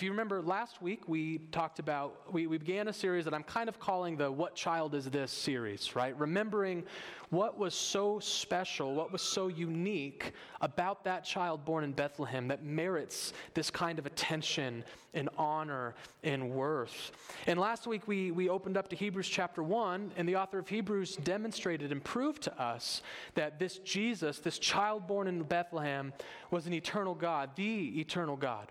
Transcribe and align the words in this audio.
If 0.00 0.04
you 0.04 0.12
remember 0.12 0.40
last 0.40 0.80
week, 0.80 1.06
we 1.08 1.40
talked 1.52 1.78
about, 1.78 2.32
we, 2.32 2.46
we 2.46 2.56
began 2.56 2.88
a 2.88 2.92
series 2.92 3.26
that 3.26 3.34
I'm 3.34 3.42
kind 3.42 3.68
of 3.68 3.78
calling 3.78 4.16
the 4.16 4.32
What 4.32 4.54
Child 4.54 4.94
Is 4.94 5.04
This 5.04 5.30
series, 5.30 5.94
right? 5.94 6.18
Remembering 6.18 6.84
what 7.28 7.58
was 7.58 7.74
so 7.74 8.18
special, 8.18 8.94
what 8.94 9.12
was 9.12 9.20
so 9.20 9.48
unique 9.48 10.32
about 10.62 11.04
that 11.04 11.22
child 11.22 11.66
born 11.66 11.84
in 11.84 11.92
Bethlehem 11.92 12.48
that 12.48 12.64
merits 12.64 13.34
this 13.52 13.70
kind 13.70 13.98
of 13.98 14.06
attention 14.06 14.84
and 15.12 15.28
honor 15.36 15.94
and 16.24 16.50
worth. 16.50 17.12
And 17.46 17.60
last 17.60 17.86
week, 17.86 18.08
we, 18.08 18.30
we 18.30 18.48
opened 18.48 18.78
up 18.78 18.88
to 18.88 18.96
Hebrews 18.96 19.28
chapter 19.28 19.62
1, 19.62 20.12
and 20.16 20.26
the 20.26 20.36
author 20.36 20.60
of 20.60 20.66
Hebrews 20.66 21.16
demonstrated 21.16 21.92
and 21.92 22.02
proved 22.02 22.40
to 22.44 22.58
us 22.58 23.02
that 23.34 23.58
this 23.58 23.76
Jesus, 23.76 24.38
this 24.38 24.58
child 24.58 25.06
born 25.06 25.26
in 25.26 25.42
Bethlehem, 25.42 26.14
was 26.50 26.66
an 26.66 26.72
eternal 26.72 27.14
God, 27.14 27.50
the 27.54 28.00
eternal 28.00 28.36
God. 28.36 28.66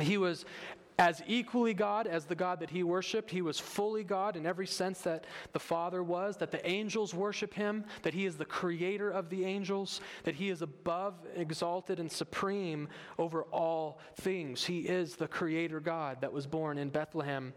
He 0.00 0.18
was 0.18 0.44
as 0.98 1.22
equally 1.26 1.74
God 1.74 2.06
as 2.06 2.26
the 2.26 2.34
God 2.34 2.60
that 2.60 2.70
he 2.70 2.82
worshiped. 2.82 3.30
He 3.30 3.42
was 3.42 3.58
fully 3.58 4.04
God 4.04 4.36
in 4.36 4.46
every 4.46 4.66
sense 4.66 5.00
that 5.00 5.26
the 5.52 5.58
Father 5.58 6.02
was, 6.02 6.36
that 6.36 6.50
the 6.50 6.64
angels 6.68 7.14
worship 7.14 7.54
him, 7.54 7.84
that 8.02 8.14
he 8.14 8.26
is 8.26 8.36
the 8.36 8.44
creator 8.44 9.10
of 9.10 9.28
the 9.28 9.44
angels, 9.44 10.00
that 10.24 10.34
he 10.34 10.48
is 10.48 10.62
above, 10.62 11.14
exalted, 11.34 11.98
and 11.98 12.10
supreme 12.10 12.88
over 13.18 13.44
all 13.44 13.98
things. 14.16 14.64
He 14.64 14.80
is 14.80 15.16
the 15.16 15.28
creator 15.28 15.80
God 15.80 16.20
that 16.20 16.32
was 16.32 16.46
born 16.46 16.78
in 16.78 16.88
Bethlehem 16.88 17.52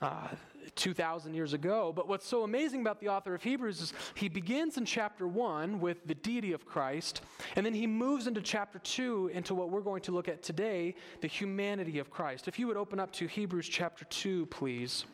uh, 0.00 0.28
2,000 0.74 1.34
years 1.34 1.52
ago. 1.52 1.92
But 1.94 2.08
what's 2.08 2.26
so 2.26 2.42
amazing 2.42 2.80
about 2.80 3.00
the 3.00 3.08
author 3.08 3.34
of 3.34 3.42
Hebrews 3.42 3.80
is 3.80 3.92
he 4.14 4.28
begins 4.28 4.76
in 4.76 4.84
chapter 4.84 5.26
1 5.26 5.80
with 5.80 6.06
the 6.06 6.14
deity 6.14 6.52
of 6.52 6.66
Christ, 6.66 7.22
and 7.56 7.64
then 7.64 7.74
he 7.74 7.86
moves 7.86 8.26
into 8.26 8.40
chapter 8.40 8.78
2 8.78 9.30
into 9.32 9.54
what 9.54 9.70
we're 9.70 9.80
going 9.80 10.02
to 10.02 10.12
look 10.12 10.28
at 10.28 10.42
today 10.42 10.94
the 11.20 11.26
humanity 11.26 11.98
of 11.98 12.10
Christ. 12.10 12.48
If 12.48 12.58
you 12.58 12.66
would 12.66 12.76
open 12.76 13.00
up 13.00 13.12
to 13.12 13.26
Hebrews 13.26 13.68
chapter 13.68 14.04
2, 14.06 14.46
please. 14.46 15.04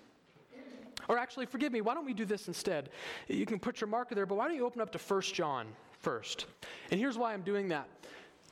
Or 1.08 1.18
actually, 1.18 1.46
forgive 1.46 1.72
me, 1.72 1.80
why 1.80 1.94
don't 1.94 2.06
we 2.06 2.14
do 2.14 2.24
this 2.24 2.46
instead? 2.46 2.90
You 3.26 3.46
can 3.46 3.58
put 3.58 3.80
your 3.80 3.88
marker 3.88 4.14
there, 4.14 4.26
but 4.26 4.36
why 4.36 4.46
don't 4.46 4.56
you 4.56 4.66
open 4.66 4.80
up 4.80 4.92
to 4.92 4.98
1 4.98 5.22
John 5.22 5.66
first? 5.98 6.46
And 6.90 7.00
here's 7.00 7.18
why 7.18 7.32
I'm 7.32 7.42
doing 7.42 7.68
that. 7.68 7.88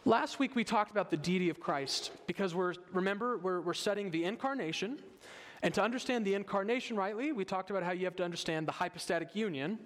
Last 0.05 0.39
week 0.39 0.57
we 0.57 0.65
talked 0.65 0.91
about 0.91 1.11
the 1.11 1.17
deity 1.17 1.51
of 1.51 1.61
Christ 1.61 2.13
because 2.27 2.55
we're, 2.55 2.75
remember, 2.93 3.39
we're, 3.39 3.61
we're 3.61 3.75
studying 3.75 4.11
the 4.11 4.25
incarnation. 4.25 5.01
And 5.63 5.75
to 5.75 5.83
understand 5.83 6.25
the 6.25 6.35
incarnation 6.35 6.97
rightly, 6.97 7.33
we 7.33 7.45
talked 7.45 7.71
about 7.71 7.83
how 7.83 7.93
you 7.93 8.05
have 8.05 8.17
to 8.17 8.25
understand 8.25 8.69
the 8.69 8.73
hypostatic 8.73 9.35
union. 9.35 9.79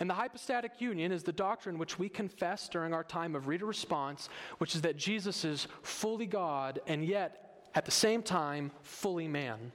And 0.00 0.10
the 0.10 0.14
hypostatic 0.14 0.80
union 0.80 1.12
is 1.12 1.22
the 1.22 1.32
doctrine 1.32 1.78
which 1.78 1.98
we 1.98 2.08
confess 2.08 2.68
during 2.68 2.92
our 2.92 3.04
time 3.04 3.34
of 3.36 3.46
reader 3.46 3.66
response, 3.66 4.28
which 4.58 4.74
is 4.74 4.82
that 4.82 4.96
Jesus 4.96 5.44
is 5.44 5.68
fully 5.82 6.26
God 6.26 6.80
and 6.86 7.04
yet 7.04 7.68
at 7.74 7.84
the 7.84 7.90
same 7.90 8.22
time 8.22 8.72
fully 8.82 9.28
man. 9.28 9.72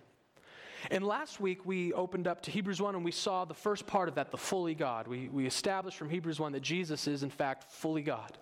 And 0.92 1.04
last 1.04 1.40
week 1.40 1.66
we 1.66 1.94
opened 1.94 2.28
up 2.28 2.42
to 2.44 2.52
Hebrews 2.52 2.82
1 2.82 2.96
and 2.96 3.04
we 3.04 3.12
saw 3.12 3.46
the 3.46 3.54
first 3.54 3.88
part 3.88 4.08
of 4.08 4.16
that, 4.16 4.32
the 4.32 4.38
fully 4.38 4.76
God. 4.76 5.08
We, 5.08 5.30
we 5.30 5.48
established 5.48 5.98
from 5.98 6.10
Hebrews 6.10 6.40
1 6.40 6.52
that 6.52 6.62
Jesus 6.62 7.08
is, 7.08 7.24
in 7.24 7.30
fact, 7.30 7.72
fully 7.72 8.04
God. 8.04 8.38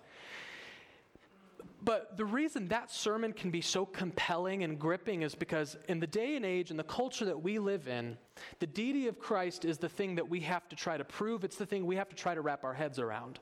But 1.84 2.16
the 2.16 2.24
reason 2.24 2.68
that 2.68 2.90
sermon 2.90 3.32
can 3.32 3.50
be 3.50 3.60
so 3.60 3.84
compelling 3.84 4.64
and 4.64 4.78
gripping 4.78 5.22
is 5.22 5.34
because 5.34 5.76
in 5.88 6.00
the 6.00 6.06
day 6.06 6.34
and 6.36 6.44
age 6.44 6.70
and 6.70 6.78
the 6.78 6.84
culture 6.84 7.26
that 7.26 7.42
we 7.42 7.58
live 7.58 7.88
in, 7.88 8.16
the 8.58 8.66
deity 8.66 9.06
of 9.06 9.18
Christ 9.18 9.64
is 9.66 9.76
the 9.76 9.88
thing 9.88 10.14
that 10.14 10.28
we 10.28 10.40
have 10.40 10.66
to 10.70 10.76
try 10.76 10.96
to 10.96 11.04
prove. 11.04 11.44
It's 11.44 11.56
the 11.56 11.66
thing 11.66 11.84
we 11.84 11.96
have 11.96 12.08
to 12.08 12.16
try 12.16 12.34
to 12.34 12.40
wrap 12.40 12.64
our 12.64 12.72
heads 12.72 12.98
around. 12.98 13.38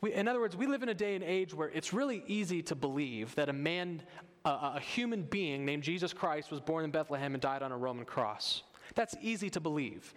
We, 0.00 0.12
in 0.12 0.26
other 0.26 0.40
words, 0.40 0.56
we 0.56 0.66
live 0.66 0.82
in 0.82 0.88
a 0.88 0.94
day 0.94 1.14
and 1.14 1.22
age 1.22 1.54
where 1.54 1.68
it's 1.68 1.92
really 1.92 2.24
easy 2.26 2.62
to 2.62 2.74
believe 2.74 3.32
that 3.36 3.48
a 3.48 3.52
man, 3.52 4.02
a, 4.44 4.48
a 4.48 4.80
human 4.80 5.22
being 5.22 5.64
named 5.64 5.84
Jesus 5.84 6.12
Christ, 6.12 6.50
was 6.50 6.60
born 6.60 6.84
in 6.84 6.90
Bethlehem 6.90 7.34
and 7.34 7.40
died 7.40 7.62
on 7.62 7.70
a 7.70 7.78
Roman 7.78 8.04
cross. 8.04 8.64
That's 8.96 9.14
easy 9.22 9.50
to 9.50 9.60
believe. 9.60 10.12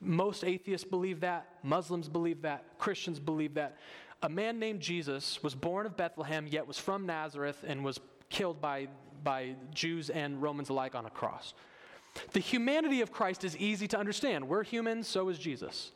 Most 0.00 0.44
atheists 0.44 0.86
believe 0.88 1.20
that, 1.20 1.48
Muslims 1.64 2.08
believe 2.08 2.42
that, 2.42 2.78
Christians 2.78 3.18
believe 3.18 3.54
that 3.54 3.78
a 4.26 4.28
man 4.28 4.58
named 4.58 4.80
Jesus 4.80 5.40
was 5.40 5.54
born 5.54 5.86
of 5.86 5.96
Bethlehem, 5.96 6.48
yet 6.48 6.66
was 6.66 6.80
from 6.80 7.06
Nazareth 7.06 7.62
and 7.64 7.84
was 7.84 8.00
killed 8.28 8.60
by, 8.60 8.88
by 9.22 9.54
Jews 9.72 10.10
and 10.10 10.42
Romans 10.42 10.68
alike 10.68 10.96
on 10.96 11.06
a 11.06 11.10
cross. 11.10 11.54
The 12.32 12.40
humanity 12.40 13.02
of 13.02 13.12
Christ 13.12 13.44
is 13.44 13.56
easy 13.56 13.86
to 13.86 13.96
understand. 13.96 14.48
We're 14.48 14.64
humans, 14.64 15.06
so 15.06 15.28
is 15.28 15.38
Jesus. 15.38 15.92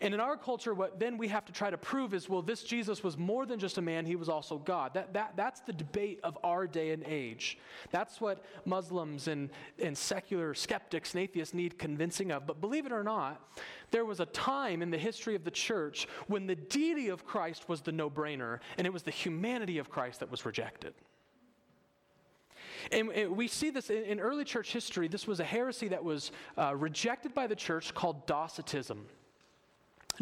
And 0.00 0.14
in 0.14 0.20
our 0.20 0.36
culture, 0.36 0.74
what 0.74 0.98
then 0.98 1.16
we 1.16 1.28
have 1.28 1.44
to 1.46 1.52
try 1.52 1.70
to 1.70 1.78
prove 1.78 2.14
is 2.14 2.28
well, 2.28 2.42
this 2.42 2.62
Jesus 2.62 3.02
was 3.02 3.16
more 3.16 3.46
than 3.46 3.58
just 3.58 3.78
a 3.78 3.82
man, 3.82 4.06
he 4.06 4.16
was 4.16 4.28
also 4.28 4.58
God. 4.58 4.94
That, 4.94 5.12
that, 5.14 5.34
that's 5.36 5.60
the 5.60 5.72
debate 5.72 6.20
of 6.22 6.38
our 6.44 6.66
day 6.66 6.90
and 6.90 7.04
age. 7.04 7.58
That's 7.90 8.20
what 8.20 8.44
Muslims 8.64 9.28
and, 9.28 9.50
and 9.78 9.96
secular 9.96 10.54
skeptics 10.54 11.14
and 11.14 11.22
atheists 11.22 11.54
need 11.54 11.78
convincing 11.78 12.30
of. 12.30 12.46
But 12.46 12.60
believe 12.60 12.86
it 12.86 12.92
or 12.92 13.02
not, 13.02 13.40
there 13.90 14.04
was 14.04 14.20
a 14.20 14.26
time 14.26 14.82
in 14.82 14.90
the 14.90 14.98
history 14.98 15.34
of 15.34 15.44
the 15.44 15.50
church 15.50 16.08
when 16.26 16.46
the 16.46 16.56
deity 16.56 17.08
of 17.08 17.24
Christ 17.24 17.68
was 17.68 17.80
the 17.80 17.92
no 17.92 18.10
brainer, 18.10 18.60
and 18.78 18.86
it 18.86 18.92
was 18.92 19.02
the 19.02 19.10
humanity 19.10 19.78
of 19.78 19.90
Christ 19.90 20.20
that 20.20 20.30
was 20.30 20.44
rejected. 20.44 20.94
And, 22.92 23.36
we 23.36 23.48
see 23.48 23.70
this 23.70 23.90
in, 23.90 24.20
early 24.20 24.44
church 24.44 24.72
history. 24.72 25.08
This 25.08 25.26
was 25.26 25.40
a 25.40 25.44
heresy 25.44 25.88
that 25.88 26.04
was 26.04 26.32
uh, 26.58 26.74
rejected 26.76 27.34
by 27.34 27.46
the 27.46 27.56
church 27.56 27.94
called 27.94 28.26
Docetism. 28.26 29.06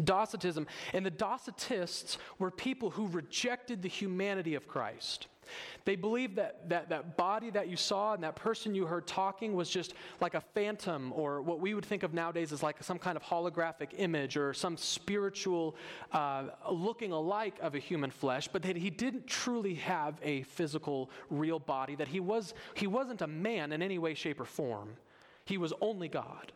Docetism. 0.01 0.67
And 0.93 1.05
the 1.05 1.11
Docetists 1.11 2.17
were 2.39 2.51
people 2.51 2.89
who 2.89 3.07
rejected 3.07 3.81
the 3.81 3.89
humanity 3.89 4.55
of 4.55 4.67
Christ. 4.67 5.27
They 5.85 5.95
believed 5.95 6.37
that, 6.37 6.69
that 6.69 6.89
that 6.89 7.17
body 7.17 7.49
that 7.49 7.67
you 7.67 7.75
saw 7.75 8.13
and 8.13 8.23
that 8.23 8.35
person 8.35 8.73
you 8.73 8.85
heard 8.85 9.05
talking 9.05 9.53
was 9.53 9.69
just 9.69 9.93
like 10.21 10.35
a 10.35 10.41
phantom, 10.41 11.11
or 11.13 11.41
what 11.41 11.59
we 11.59 11.73
would 11.73 11.85
think 11.85 12.03
of 12.03 12.13
nowadays 12.13 12.53
as 12.53 12.63
like 12.63 12.81
some 12.81 12.97
kind 12.97 13.17
of 13.17 13.23
holographic 13.23 13.89
image 13.97 14.37
or 14.37 14.53
some 14.53 14.77
spiritual 14.77 15.75
uh, 16.13 16.45
looking 16.71 17.11
alike 17.11 17.55
of 17.61 17.75
a 17.75 17.79
human 17.79 18.09
flesh, 18.09 18.47
but 18.47 18.61
that 18.61 18.77
he 18.77 18.89
didn't 18.89 19.27
truly 19.27 19.75
have 19.75 20.15
a 20.23 20.43
physical, 20.43 21.09
real 21.29 21.59
body, 21.59 21.95
that 21.95 22.07
he, 22.07 22.21
was, 22.21 22.53
he 22.73 22.87
wasn't 22.87 23.21
a 23.21 23.27
man 23.27 23.73
in 23.73 23.81
any 23.81 23.97
way, 23.97 24.13
shape, 24.13 24.39
or 24.39 24.45
form. 24.45 24.95
He 25.45 25.57
was 25.57 25.73
only 25.81 26.07
God. 26.07 26.53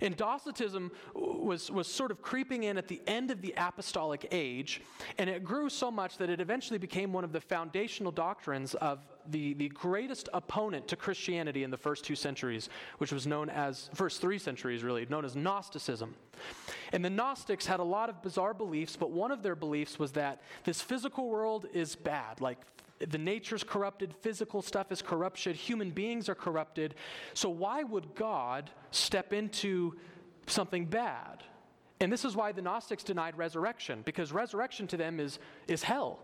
And 0.00 0.16
Docetism 0.16 0.90
was, 1.14 1.70
was 1.70 1.86
sort 1.86 2.10
of 2.10 2.22
creeping 2.22 2.64
in 2.64 2.78
at 2.78 2.88
the 2.88 3.00
end 3.06 3.30
of 3.30 3.42
the 3.42 3.54
apostolic 3.56 4.28
age, 4.30 4.82
and 5.18 5.28
it 5.28 5.44
grew 5.44 5.68
so 5.68 5.90
much 5.90 6.18
that 6.18 6.30
it 6.30 6.40
eventually 6.40 6.78
became 6.78 7.12
one 7.12 7.24
of 7.24 7.32
the 7.32 7.40
foundational 7.40 8.12
doctrines 8.12 8.74
of 8.74 9.00
the, 9.30 9.54
the 9.54 9.68
greatest 9.68 10.28
opponent 10.32 10.88
to 10.88 10.96
Christianity 10.96 11.62
in 11.62 11.70
the 11.70 11.76
first 11.76 12.04
two 12.04 12.14
centuries, 12.14 12.68
which 12.98 13.12
was 13.12 13.26
known 13.26 13.50
as, 13.50 13.90
first 13.94 14.20
three 14.20 14.38
centuries 14.38 14.82
really, 14.82 15.06
known 15.06 15.24
as 15.24 15.36
Gnosticism. 15.36 16.14
And 16.92 17.04
the 17.04 17.10
Gnostics 17.10 17.66
had 17.66 17.80
a 17.80 17.84
lot 17.84 18.08
of 18.08 18.22
bizarre 18.22 18.54
beliefs, 18.54 18.96
but 18.96 19.10
one 19.10 19.30
of 19.30 19.42
their 19.42 19.56
beliefs 19.56 19.98
was 19.98 20.12
that 20.12 20.40
this 20.64 20.80
physical 20.80 21.28
world 21.28 21.66
is 21.72 21.96
bad, 21.96 22.40
like 22.40 22.58
the 23.06 23.18
nature's 23.18 23.62
corrupted, 23.62 24.14
physical 24.14 24.62
stuff 24.62 24.90
is 24.90 25.02
corrupted, 25.02 25.56
human 25.56 25.90
beings 25.90 26.28
are 26.28 26.34
corrupted. 26.34 26.94
So, 27.34 27.48
why 27.48 27.82
would 27.82 28.14
God 28.14 28.70
step 28.90 29.32
into 29.32 29.96
something 30.46 30.84
bad? 30.84 31.44
And 32.00 32.12
this 32.12 32.24
is 32.24 32.36
why 32.36 32.52
the 32.52 32.62
Gnostics 32.62 33.02
denied 33.02 33.36
resurrection, 33.36 34.02
because 34.04 34.32
resurrection 34.32 34.86
to 34.88 34.96
them 34.96 35.18
is, 35.20 35.38
is 35.66 35.82
hell. 35.82 36.20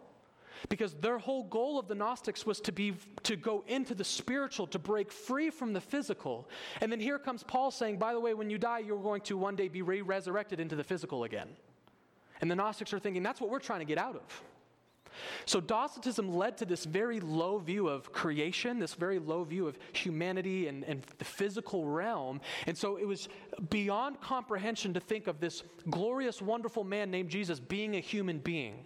Because 0.68 0.94
their 0.94 1.18
whole 1.18 1.44
goal 1.44 1.78
of 1.78 1.88
the 1.88 1.96
Gnostics 1.96 2.46
was 2.46 2.60
to 2.60 2.72
be 2.72 2.94
to 3.24 3.36
go 3.36 3.64
into 3.66 3.94
the 3.94 4.04
spiritual, 4.04 4.66
to 4.68 4.78
break 4.78 5.10
free 5.10 5.50
from 5.50 5.72
the 5.72 5.80
physical. 5.80 6.48
And 6.80 6.90
then 6.90 7.00
here 7.00 7.18
comes 7.18 7.42
Paul 7.42 7.70
saying, 7.70 7.98
by 7.98 8.12
the 8.12 8.20
way, 8.20 8.34
when 8.34 8.50
you 8.50 8.56
die, 8.56 8.78
you're 8.78 9.02
going 9.02 9.20
to 9.22 9.36
one 9.36 9.56
day 9.56 9.68
be 9.68 9.82
re-resurrected 9.82 10.60
into 10.60 10.76
the 10.76 10.84
physical 10.84 11.24
again. 11.24 11.48
And 12.40 12.50
the 12.50 12.54
Gnostics 12.54 12.92
are 12.92 12.98
thinking, 12.98 13.22
that's 13.22 13.40
what 13.40 13.50
we're 13.50 13.58
trying 13.58 13.80
to 13.80 13.84
get 13.84 13.98
out 13.98 14.14
of. 14.14 14.42
So, 15.46 15.60
Docetism 15.60 16.34
led 16.34 16.58
to 16.58 16.64
this 16.64 16.84
very 16.84 17.20
low 17.20 17.58
view 17.58 17.88
of 17.88 18.12
creation, 18.12 18.78
this 18.78 18.94
very 18.94 19.18
low 19.18 19.44
view 19.44 19.66
of 19.66 19.78
humanity 19.92 20.68
and, 20.68 20.84
and 20.84 21.02
the 21.18 21.24
physical 21.24 21.86
realm. 21.86 22.40
And 22.66 22.76
so, 22.76 22.96
it 22.96 23.06
was 23.06 23.28
beyond 23.70 24.20
comprehension 24.20 24.94
to 24.94 25.00
think 25.00 25.26
of 25.26 25.40
this 25.40 25.62
glorious, 25.90 26.40
wonderful 26.42 26.84
man 26.84 27.10
named 27.10 27.30
Jesus 27.30 27.60
being 27.60 27.96
a 27.96 28.00
human 28.00 28.38
being. 28.38 28.84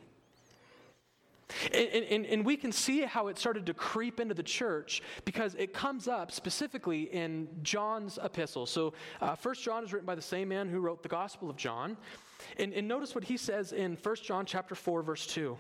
And, 1.73 1.89
and, 1.89 2.27
and, 2.27 2.45
we 2.45 2.57
can 2.57 2.73
see 2.73 3.03
how 3.03 3.29
it 3.29 3.39
started 3.39 3.65
to 3.67 3.75
creep 3.75 4.21
into 4.21 4.35
the 4.35 4.43
church 4.43 5.03
because 5.25 5.55
it 5.55 5.73
comes 5.73 6.07
up 6.07 6.31
specifically 6.31 7.05
in 7.05 7.49
John's 7.63 8.19
epistle. 8.23 8.67
So, 8.67 8.93
uh, 9.23 9.35
First 9.35 9.63
John 9.63 9.83
is 9.83 9.93
written 9.93 10.07
by 10.07 10.15
the 10.15 10.23
same 10.23 10.49
man 10.49 10.69
who 10.69 10.81
wrote 10.81 11.03
the 11.03 11.09
Gospel 11.09 11.49
of 11.49 11.57
John. 11.57 11.97
And, 12.59 12.75
and 12.75 12.87
notice 12.87 13.15
what 13.15 13.25
he 13.25 13.39
says 13.39 13.73
in 13.73 13.97
First 13.97 14.25
John 14.25 14.45
chapter 14.45 14.75
4, 14.75 15.03
verse 15.03 15.27
2. 15.27 15.57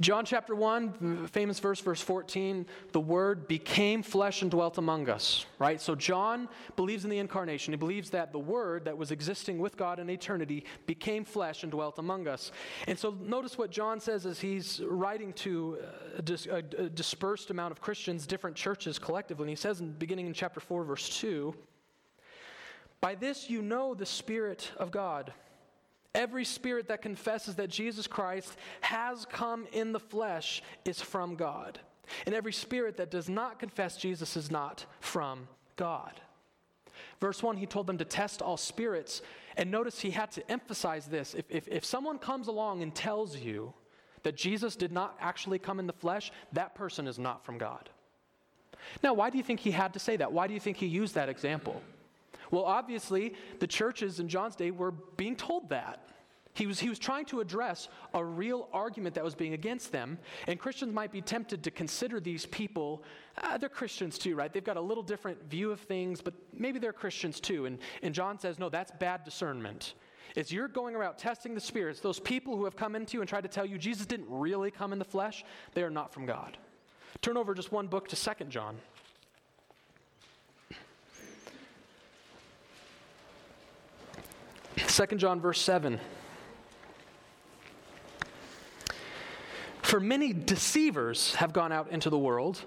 John 0.00 0.24
chapter 0.24 0.56
1, 0.56 1.28
famous 1.28 1.60
verse, 1.60 1.80
verse 1.80 2.00
14, 2.00 2.66
the 2.90 3.00
Word 3.00 3.46
became 3.46 4.02
flesh 4.02 4.42
and 4.42 4.50
dwelt 4.50 4.76
among 4.76 5.08
us, 5.08 5.46
right? 5.60 5.80
So 5.80 5.94
John 5.94 6.48
believes 6.74 7.04
in 7.04 7.10
the 7.10 7.18
incarnation. 7.18 7.72
He 7.72 7.76
believes 7.76 8.10
that 8.10 8.32
the 8.32 8.38
Word 8.38 8.86
that 8.86 8.98
was 8.98 9.12
existing 9.12 9.58
with 9.58 9.76
God 9.76 10.00
in 10.00 10.10
eternity 10.10 10.64
became 10.86 11.24
flesh 11.24 11.62
and 11.62 11.70
dwelt 11.70 12.00
among 12.00 12.26
us. 12.26 12.50
And 12.88 12.98
so 12.98 13.16
notice 13.22 13.56
what 13.56 13.70
John 13.70 14.00
says 14.00 14.26
as 14.26 14.40
he's 14.40 14.80
writing 14.84 15.32
to 15.34 15.78
a, 16.18 16.22
dis- 16.22 16.46
a, 16.46 16.62
dispersed 16.62 17.50
amount 17.50 17.70
of 17.70 17.80
Christians, 17.80 18.26
different 18.26 18.56
churches 18.56 18.98
collectively. 18.98 19.44
And 19.44 19.50
he 19.50 19.56
says, 19.56 19.80
in, 19.80 19.92
beginning 19.92 20.26
in 20.26 20.34
chapter 20.34 20.58
4, 20.58 20.82
verse 20.82 21.20
2, 21.20 21.54
By 23.00 23.14
this 23.14 23.48
you 23.48 23.62
know 23.62 23.94
the 23.94 24.06
Spirit 24.06 24.72
of 24.76 24.90
God. 24.90 25.32
Every 26.14 26.44
spirit 26.44 26.88
that 26.88 27.02
confesses 27.02 27.56
that 27.56 27.70
Jesus 27.70 28.06
Christ 28.06 28.56
has 28.82 29.26
come 29.26 29.66
in 29.72 29.92
the 29.92 30.00
flesh 30.00 30.62
is 30.84 31.00
from 31.00 31.34
God. 31.34 31.80
And 32.26 32.34
every 32.34 32.52
spirit 32.52 32.96
that 32.98 33.10
does 33.10 33.28
not 33.28 33.58
confess 33.58 33.96
Jesus 33.96 34.36
is 34.36 34.50
not 34.50 34.84
from 35.00 35.48
God. 35.76 36.20
Verse 37.20 37.42
1, 37.42 37.56
he 37.56 37.66
told 37.66 37.86
them 37.86 37.98
to 37.98 38.04
test 38.04 38.42
all 38.42 38.56
spirits. 38.56 39.22
And 39.56 39.70
notice 39.70 40.00
he 40.00 40.10
had 40.10 40.30
to 40.32 40.50
emphasize 40.50 41.06
this. 41.06 41.34
If, 41.34 41.46
if, 41.48 41.68
if 41.68 41.84
someone 41.84 42.18
comes 42.18 42.48
along 42.48 42.82
and 42.82 42.94
tells 42.94 43.36
you 43.36 43.72
that 44.22 44.36
Jesus 44.36 44.76
did 44.76 44.92
not 44.92 45.16
actually 45.20 45.58
come 45.58 45.78
in 45.78 45.86
the 45.86 45.92
flesh, 45.92 46.32
that 46.52 46.74
person 46.74 47.06
is 47.06 47.18
not 47.18 47.44
from 47.44 47.58
God. 47.58 47.88
Now, 49.02 49.14
why 49.14 49.30
do 49.30 49.38
you 49.38 49.44
think 49.44 49.60
he 49.60 49.70
had 49.70 49.92
to 49.94 49.98
say 49.98 50.16
that? 50.16 50.32
Why 50.32 50.46
do 50.46 50.54
you 50.54 50.60
think 50.60 50.76
he 50.76 50.86
used 50.86 51.14
that 51.14 51.28
example? 51.28 51.82
Well, 52.54 52.66
obviously, 52.66 53.34
the 53.58 53.66
churches 53.66 54.20
in 54.20 54.28
John's 54.28 54.54
day 54.54 54.70
were 54.70 54.92
being 54.92 55.34
told 55.34 55.70
that. 55.70 56.08
He 56.52 56.68
was, 56.68 56.78
he 56.78 56.88
was 56.88 57.00
trying 57.00 57.24
to 57.26 57.40
address 57.40 57.88
a 58.14 58.24
real 58.24 58.68
argument 58.72 59.16
that 59.16 59.24
was 59.24 59.34
being 59.34 59.54
against 59.54 59.90
them. 59.90 60.20
And 60.46 60.56
Christians 60.56 60.94
might 60.94 61.10
be 61.10 61.20
tempted 61.20 61.64
to 61.64 61.72
consider 61.72 62.20
these 62.20 62.46
people, 62.46 63.02
uh, 63.42 63.58
they're 63.58 63.68
Christians 63.68 64.18
too, 64.18 64.36
right? 64.36 64.52
They've 64.52 64.62
got 64.62 64.76
a 64.76 64.80
little 64.80 65.02
different 65.02 65.50
view 65.50 65.72
of 65.72 65.80
things, 65.80 66.20
but 66.20 66.32
maybe 66.56 66.78
they're 66.78 66.92
Christians 66.92 67.40
too. 67.40 67.66
And, 67.66 67.80
and 68.04 68.14
John 68.14 68.38
says, 68.38 68.60
no, 68.60 68.68
that's 68.68 68.92
bad 69.00 69.24
discernment. 69.24 69.94
Is 70.36 70.52
you're 70.52 70.68
going 70.68 70.94
around 70.94 71.16
testing 71.16 71.56
the 71.56 71.60
spirits, 71.60 71.98
those 71.98 72.20
people 72.20 72.56
who 72.56 72.66
have 72.66 72.76
come 72.76 72.94
into 72.94 73.16
you 73.16 73.20
and 73.20 73.28
tried 73.28 73.42
to 73.42 73.48
tell 73.48 73.66
you 73.66 73.78
Jesus 73.78 74.06
didn't 74.06 74.28
really 74.30 74.70
come 74.70 74.92
in 74.92 75.00
the 75.00 75.04
flesh, 75.04 75.44
they 75.72 75.82
are 75.82 75.90
not 75.90 76.14
from 76.14 76.24
God. 76.24 76.56
Turn 77.20 77.36
over 77.36 77.52
just 77.52 77.72
one 77.72 77.88
book 77.88 78.06
to 78.08 78.16
Second 78.16 78.50
John. 78.50 78.76
2 84.76 85.06
John, 85.16 85.40
verse 85.40 85.60
7. 85.60 86.00
For 89.82 90.00
many 90.00 90.32
deceivers 90.32 91.34
have 91.36 91.52
gone 91.52 91.70
out 91.70 91.90
into 91.90 92.10
the 92.10 92.18
world, 92.18 92.64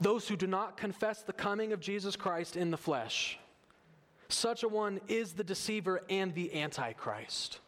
those 0.00 0.26
who 0.26 0.36
do 0.36 0.46
not 0.46 0.76
confess 0.76 1.22
the 1.22 1.32
coming 1.32 1.72
of 1.72 1.80
Jesus 1.80 2.16
Christ 2.16 2.56
in 2.56 2.70
the 2.70 2.76
flesh. 2.76 3.38
Such 4.28 4.62
a 4.62 4.68
one 4.68 5.00
is 5.06 5.34
the 5.34 5.44
deceiver 5.44 6.02
and 6.08 6.34
the 6.34 6.60
antichrist. 6.60 7.60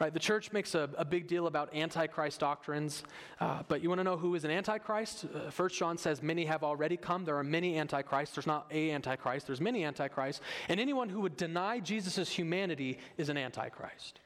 Right, 0.00 0.14
the 0.14 0.18
church 0.18 0.50
makes 0.50 0.74
a, 0.74 0.88
a 0.96 1.04
big 1.04 1.26
deal 1.26 1.46
about 1.46 1.74
antichrist 1.74 2.40
doctrines, 2.40 3.04
uh, 3.38 3.64
but 3.68 3.82
you 3.82 3.90
want 3.90 3.98
to 3.98 4.04
know 4.04 4.16
who 4.16 4.34
is 4.34 4.44
an 4.44 4.50
antichrist? 4.50 5.26
Uh, 5.26 5.50
First 5.50 5.78
John 5.78 5.98
says 5.98 6.22
many 6.22 6.46
have 6.46 6.64
already 6.64 6.96
come. 6.96 7.26
There 7.26 7.36
are 7.36 7.44
many 7.44 7.78
antichrists. 7.78 8.34
There's 8.34 8.46
not 8.46 8.66
a 8.70 8.92
antichrist. 8.92 9.46
There's 9.46 9.60
many 9.60 9.84
antichrists, 9.84 10.40
and 10.70 10.80
anyone 10.80 11.10
who 11.10 11.20
would 11.20 11.36
deny 11.36 11.80
Jesus' 11.80 12.30
humanity 12.30 12.98
is 13.18 13.28
an 13.28 13.36
antichrist. 13.36 14.20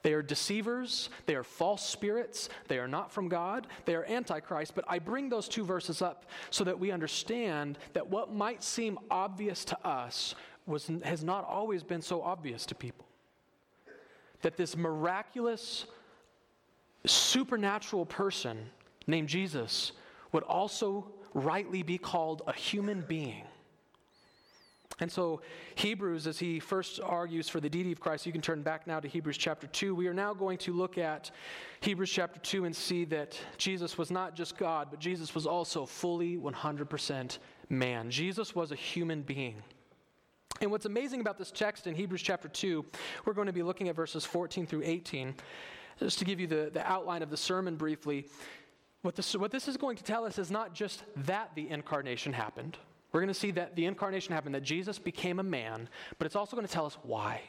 They 0.00 0.14
are 0.14 0.22
deceivers. 0.22 1.10
They 1.26 1.34
are 1.34 1.44
false 1.44 1.86
spirits. 1.86 2.48
They 2.68 2.78
are 2.78 2.88
not 2.88 3.12
from 3.12 3.28
God. 3.28 3.66
They 3.84 3.96
are 3.96 4.04
antichrist. 4.06 4.74
But 4.74 4.86
I 4.88 4.98
bring 4.98 5.28
those 5.28 5.46
two 5.46 5.64
verses 5.64 6.00
up 6.00 6.24
so 6.50 6.64
that 6.64 6.78
we 6.78 6.90
understand 6.90 7.76
that 7.92 8.08
what 8.08 8.32
might 8.32 8.62
seem 8.62 8.98
obvious 9.10 9.62
to 9.66 9.86
us 9.86 10.34
was, 10.64 10.90
has 11.04 11.22
not 11.22 11.44
always 11.44 11.82
been 11.82 12.02
so 12.02 12.22
obvious 12.22 12.64
to 12.66 12.74
people 12.74 13.06
that 14.42 14.56
this 14.56 14.76
miraculous, 14.76 15.86
supernatural 17.04 18.06
person 18.06 18.58
named 19.06 19.28
Jesus 19.28 19.92
would 20.32 20.42
also 20.44 21.06
rightly 21.34 21.82
be 21.82 21.98
called 21.98 22.42
a 22.46 22.52
human 22.52 23.02
being. 23.02 23.44
And 24.98 25.12
so, 25.12 25.42
Hebrews, 25.74 26.26
as 26.26 26.38
he 26.38 26.58
first 26.58 27.00
argues 27.02 27.50
for 27.50 27.60
the 27.60 27.68
deity 27.68 27.92
of 27.92 28.00
Christ, 28.00 28.24
you 28.24 28.32
can 28.32 28.40
turn 28.40 28.62
back 28.62 28.86
now 28.86 28.98
to 28.98 29.06
Hebrews 29.06 29.36
chapter 29.36 29.66
2. 29.66 29.94
We 29.94 30.08
are 30.08 30.14
now 30.14 30.32
going 30.32 30.56
to 30.58 30.72
look 30.72 30.96
at 30.96 31.30
Hebrews 31.80 32.10
chapter 32.10 32.40
2 32.40 32.64
and 32.64 32.74
see 32.74 33.04
that 33.06 33.38
Jesus 33.58 33.98
was 33.98 34.10
not 34.10 34.34
just 34.34 34.56
God, 34.56 34.88
but 34.90 34.98
Jesus 34.98 35.34
was 35.34 35.46
also 35.46 35.84
fully 35.84 36.38
100% 36.38 37.38
man. 37.68 38.10
Jesus 38.10 38.54
was 38.54 38.72
a 38.72 38.76
human 38.76 39.20
being. 39.20 39.56
And 40.60 40.70
what's 40.70 40.86
amazing 40.86 41.20
about 41.20 41.38
this 41.38 41.50
text 41.50 41.86
in 41.86 41.94
Hebrews 41.94 42.22
chapter 42.22 42.48
2, 42.48 42.84
we're 43.24 43.34
going 43.34 43.46
to 43.46 43.52
be 43.52 43.62
looking 43.62 43.88
at 43.88 43.96
verses 43.96 44.24
14 44.24 44.66
through 44.66 44.82
18. 44.84 45.34
Just 45.98 46.18
to 46.18 46.24
give 46.24 46.40
you 46.40 46.46
the, 46.46 46.70
the 46.72 46.86
outline 46.86 47.22
of 47.22 47.30
the 47.30 47.36
sermon 47.36 47.76
briefly, 47.76 48.26
what 49.02 49.14
this, 49.14 49.34
what 49.36 49.50
this 49.50 49.68
is 49.68 49.76
going 49.76 49.96
to 49.96 50.02
tell 50.02 50.24
us 50.24 50.38
is 50.38 50.50
not 50.50 50.74
just 50.74 51.02
that 51.16 51.50
the 51.54 51.68
incarnation 51.68 52.32
happened. 52.32 52.76
We're 53.12 53.20
going 53.20 53.28
to 53.28 53.34
see 53.34 53.50
that 53.52 53.76
the 53.76 53.84
incarnation 53.84 54.34
happened, 54.34 54.54
that 54.54 54.62
Jesus 54.62 54.98
became 54.98 55.38
a 55.38 55.42
man, 55.42 55.88
but 56.18 56.26
it's 56.26 56.36
also 56.36 56.56
going 56.56 56.66
to 56.66 56.72
tell 56.72 56.86
us 56.86 56.96
why. 57.02 57.42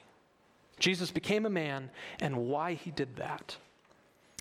Jesus 0.80 1.10
became 1.10 1.46
a 1.46 1.50
man 1.50 1.90
and 2.20 2.36
why 2.38 2.74
he 2.74 2.92
did 2.92 3.16
that. 3.16 3.58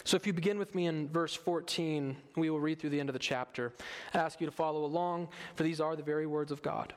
So 0.05 0.17
if 0.17 0.27
you 0.27 0.33
begin 0.33 0.59
with 0.59 0.75
me 0.75 0.87
in 0.87 1.09
verse 1.09 1.35
14, 1.35 2.17
we 2.37 2.51
will 2.51 2.61
read 2.61 2.79
through 2.79 2.91
the 2.91 3.01
end 3.01 3.09
of 3.09 3.15
the 3.15 3.19
chapter. 3.19 3.73
I 4.13 4.19
ask 4.19 4.41
you 4.41 4.47
to 4.47 4.53
follow 4.53 4.85
along, 4.85 5.29
for 5.55 5.63
these 5.63 5.81
are 5.81 5.97
the 5.97 6.03
very 6.03 6.27
words 6.27 6.53
of 6.53 6.63
God. 6.63 6.95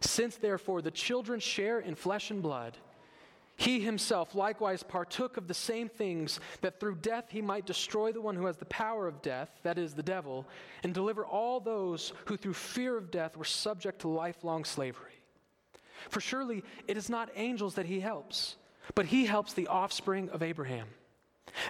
Since 0.00 0.36
therefore 0.36 0.82
the 0.82 0.90
children 0.90 1.40
share 1.40 1.80
in 1.80 1.94
flesh 1.94 2.30
and 2.30 2.42
blood, 2.42 2.76
he 3.56 3.80
himself 3.80 4.34
likewise 4.34 4.82
partook 4.82 5.36
of 5.36 5.46
the 5.46 5.52
same 5.52 5.90
things, 5.90 6.40
that 6.62 6.80
through 6.80 6.94
death 6.96 7.26
he 7.28 7.42
might 7.42 7.66
destroy 7.66 8.10
the 8.10 8.20
one 8.20 8.34
who 8.34 8.46
has 8.46 8.56
the 8.56 8.64
power 8.64 9.06
of 9.06 9.20
death, 9.20 9.50
that 9.64 9.76
is, 9.76 9.92
the 9.92 10.02
devil, 10.02 10.46
and 10.82 10.94
deliver 10.94 11.26
all 11.26 11.60
those 11.60 12.14
who 12.24 12.38
through 12.38 12.54
fear 12.54 12.96
of 12.96 13.10
death 13.10 13.36
were 13.36 13.44
subject 13.44 14.00
to 14.00 14.08
lifelong 14.08 14.64
slavery. 14.64 15.12
For 16.08 16.20
surely 16.20 16.64
it 16.88 16.96
is 16.96 17.10
not 17.10 17.28
angels 17.36 17.74
that 17.74 17.84
he 17.84 18.00
helps, 18.00 18.56
but 18.94 19.04
he 19.04 19.26
helps 19.26 19.52
the 19.52 19.66
offspring 19.66 20.30
of 20.30 20.42
Abraham. 20.42 20.88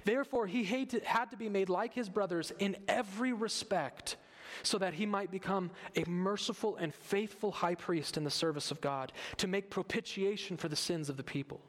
Therefore, 0.04 0.46
he 0.46 0.62
had 0.62 1.30
to 1.30 1.36
be 1.36 1.48
made 1.48 1.68
like 1.68 1.94
his 1.94 2.08
brothers 2.08 2.52
in 2.60 2.76
every 2.86 3.32
respect 3.32 4.16
so 4.62 4.78
that 4.78 4.94
he 4.94 5.06
might 5.06 5.30
become 5.30 5.70
a 5.96 6.04
merciful 6.08 6.76
and 6.76 6.94
faithful 6.94 7.50
high 7.50 7.74
priest 7.74 8.16
in 8.16 8.24
the 8.24 8.30
service 8.30 8.70
of 8.70 8.80
God, 8.80 9.12
to 9.36 9.46
make 9.46 9.70
propitiation 9.70 10.56
for 10.56 10.68
the 10.68 10.76
sins 10.76 11.08
of 11.08 11.16
the 11.16 11.22
people. 11.22 11.60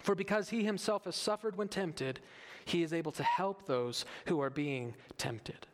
For 0.00 0.14
because 0.14 0.48
he 0.50 0.64
himself 0.64 1.04
has 1.04 1.16
suffered 1.16 1.56
when 1.56 1.68
tempted, 1.68 2.20
he 2.64 2.82
is 2.82 2.92
able 2.92 3.12
to 3.12 3.22
help 3.22 3.66
those 3.66 4.04
who 4.26 4.40
are 4.40 4.50
being 4.50 4.94
tempted. 5.16 5.66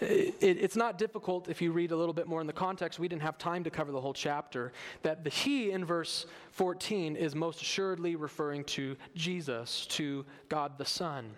It, 0.00 0.36
it's 0.40 0.76
not 0.76 0.98
difficult 0.98 1.48
if 1.48 1.60
you 1.60 1.72
read 1.72 1.90
a 1.90 1.96
little 1.96 2.12
bit 2.12 2.28
more 2.28 2.40
in 2.40 2.46
the 2.46 2.52
context. 2.52 2.98
We 2.98 3.08
didn't 3.08 3.22
have 3.22 3.38
time 3.38 3.64
to 3.64 3.70
cover 3.70 3.90
the 3.90 4.00
whole 4.00 4.12
chapter. 4.12 4.72
That 5.02 5.24
the 5.24 5.30
He 5.30 5.72
in 5.72 5.84
verse 5.84 6.26
14 6.52 7.16
is 7.16 7.34
most 7.34 7.60
assuredly 7.62 8.14
referring 8.16 8.64
to 8.64 8.96
Jesus, 9.14 9.86
to 9.86 10.24
God 10.48 10.78
the 10.78 10.84
Son. 10.84 11.34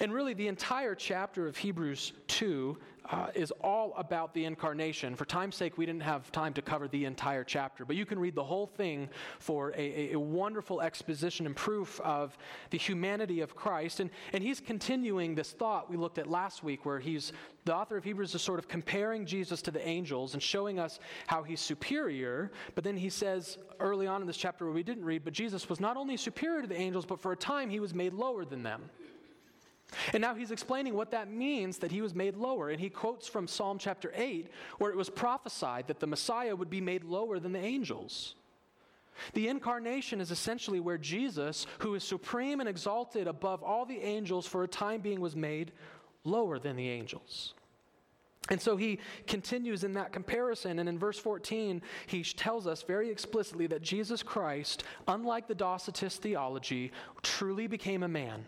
And 0.00 0.12
really, 0.12 0.34
the 0.34 0.48
entire 0.48 0.94
chapter 0.94 1.46
of 1.46 1.56
Hebrews 1.56 2.12
2 2.28 2.76
uh, 3.10 3.26
is 3.34 3.50
all 3.60 3.92
about 3.96 4.32
the 4.32 4.44
incarnation. 4.44 5.14
For 5.14 5.24
time's 5.24 5.56
sake, 5.56 5.76
we 5.76 5.84
didn't 5.84 6.02
have 6.02 6.32
time 6.32 6.54
to 6.54 6.62
cover 6.62 6.88
the 6.88 7.04
entire 7.04 7.44
chapter, 7.44 7.84
but 7.84 7.96
you 7.96 8.06
can 8.06 8.18
read 8.18 8.34
the 8.34 8.44
whole 8.44 8.66
thing 8.66 9.08
for 9.38 9.72
a, 9.76 10.12
a, 10.12 10.18
wonderful 10.18 10.80
exposition 10.80 11.44
and 11.44 11.54
proof 11.54 12.00
of 12.00 12.36
the 12.70 12.78
humanity 12.78 13.40
of 13.40 13.54
Christ. 13.54 14.00
And, 14.00 14.10
and 14.32 14.42
he's 14.42 14.58
continuing 14.58 15.34
this 15.34 15.52
thought 15.52 15.90
we 15.90 15.96
looked 15.96 16.18
at 16.18 16.28
last 16.28 16.64
week, 16.64 16.86
where 16.86 16.98
he's 16.98 17.32
the 17.66 17.74
author 17.74 17.96
of 17.96 18.04
Hebrews 18.04 18.34
is 18.34 18.42
sort 18.42 18.58
of 18.58 18.68
comparing 18.68 19.26
Jesus 19.26 19.60
to 19.62 19.70
the 19.70 19.86
angels 19.86 20.34
and 20.34 20.42
showing 20.42 20.78
us 20.78 20.98
how 21.26 21.42
he's 21.42 21.60
superior. 21.60 22.52
But 22.74 22.84
then 22.84 22.96
he 22.96 23.10
says 23.10 23.58
early 23.80 24.06
on 24.06 24.22
in 24.22 24.26
this 24.26 24.36
chapter, 24.36 24.64
where 24.64 24.74
we 24.74 24.82
didn't 24.82 25.04
read, 25.04 25.24
but 25.24 25.32
Jesus 25.32 25.68
was 25.68 25.80
not 25.80 25.96
only 25.96 26.16
superior 26.16 26.62
to 26.62 26.68
the 26.68 26.76
angels, 26.76 27.04
but 27.04 27.20
for 27.20 27.32
a 27.32 27.36
time 27.36 27.68
he 27.68 27.80
was 27.80 27.94
made 27.94 28.14
lower 28.14 28.44
than 28.44 28.62
them. 28.62 28.90
And 30.12 30.20
now 30.20 30.34
he's 30.34 30.50
explaining 30.50 30.94
what 30.94 31.10
that 31.10 31.30
means 31.30 31.78
that 31.78 31.92
he 31.92 32.02
was 32.02 32.14
made 32.14 32.36
lower. 32.36 32.70
And 32.70 32.80
he 32.80 32.90
quotes 32.90 33.28
from 33.28 33.46
Psalm 33.46 33.78
chapter 33.78 34.12
8, 34.14 34.50
where 34.78 34.90
it 34.90 34.96
was 34.96 35.10
prophesied 35.10 35.88
that 35.88 36.00
the 36.00 36.06
Messiah 36.06 36.54
would 36.54 36.70
be 36.70 36.80
made 36.80 37.04
lower 37.04 37.38
than 37.38 37.52
the 37.52 37.60
angels. 37.60 38.34
The 39.34 39.48
incarnation 39.48 40.20
is 40.20 40.30
essentially 40.30 40.80
where 40.80 40.98
Jesus, 40.98 41.66
who 41.78 41.94
is 41.94 42.02
supreme 42.02 42.60
and 42.60 42.68
exalted 42.68 43.28
above 43.28 43.62
all 43.62 43.86
the 43.86 44.00
angels, 44.00 44.46
for 44.46 44.64
a 44.64 44.68
time 44.68 45.00
being 45.00 45.20
was 45.20 45.36
made 45.36 45.72
lower 46.24 46.58
than 46.58 46.76
the 46.76 46.88
angels. 46.88 47.54
And 48.50 48.60
so 48.60 48.76
he 48.76 48.98
continues 49.26 49.84
in 49.84 49.94
that 49.94 50.12
comparison. 50.12 50.78
And 50.78 50.88
in 50.88 50.98
verse 50.98 51.18
14, 51.18 51.80
he 52.06 52.22
tells 52.22 52.66
us 52.66 52.82
very 52.82 53.10
explicitly 53.10 53.66
that 53.68 53.82
Jesus 53.82 54.22
Christ, 54.22 54.84
unlike 55.08 55.48
the 55.48 55.54
Docetist 55.54 56.18
theology, 56.18 56.92
truly 57.22 57.66
became 57.66 58.02
a 58.02 58.08
man. 58.08 58.44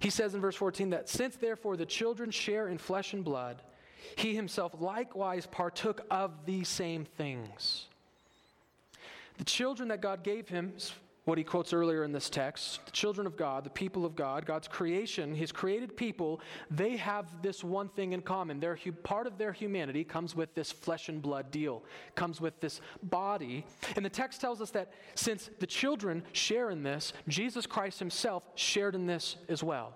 He 0.00 0.10
says 0.10 0.34
in 0.34 0.40
verse 0.40 0.56
14 0.56 0.90
that 0.90 1.08
since 1.08 1.36
therefore 1.36 1.76
the 1.76 1.86
children 1.86 2.30
share 2.30 2.68
in 2.68 2.78
flesh 2.78 3.12
and 3.12 3.24
blood, 3.24 3.62
he 4.16 4.34
himself 4.34 4.72
likewise 4.78 5.46
partook 5.46 6.02
of 6.10 6.32
these 6.46 6.68
same 6.68 7.04
things. 7.04 7.86
The 9.38 9.44
children 9.44 9.88
that 9.88 10.00
God 10.00 10.22
gave 10.22 10.48
him, 10.48 10.72
what 11.28 11.36
he 11.36 11.44
quotes 11.44 11.74
earlier 11.74 12.04
in 12.04 12.12
this 12.12 12.30
text, 12.30 12.86
the 12.86 12.90
children 12.90 13.26
of 13.26 13.36
God, 13.36 13.62
the 13.62 13.68
people 13.68 14.06
of 14.06 14.16
God, 14.16 14.46
God's 14.46 14.66
creation, 14.66 15.34
his 15.34 15.52
created 15.52 15.94
people, 15.94 16.40
they 16.70 16.96
have 16.96 17.42
this 17.42 17.62
one 17.62 17.90
thing 17.90 18.14
in 18.14 18.22
common. 18.22 18.60
Their, 18.60 18.78
part 19.02 19.26
of 19.26 19.36
their 19.36 19.52
humanity 19.52 20.04
comes 20.04 20.34
with 20.34 20.54
this 20.54 20.72
flesh 20.72 21.10
and 21.10 21.20
blood 21.20 21.50
deal, 21.50 21.84
comes 22.14 22.40
with 22.40 22.58
this 22.60 22.80
body. 23.02 23.66
And 23.94 24.02
the 24.02 24.08
text 24.10 24.40
tells 24.40 24.62
us 24.62 24.70
that 24.70 24.94
since 25.16 25.50
the 25.58 25.66
children 25.66 26.22
share 26.32 26.70
in 26.70 26.82
this, 26.82 27.12
Jesus 27.28 27.66
Christ 27.66 27.98
himself 27.98 28.42
shared 28.54 28.94
in 28.94 29.04
this 29.04 29.36
as 29.50 29.62
well. 29.62 29.92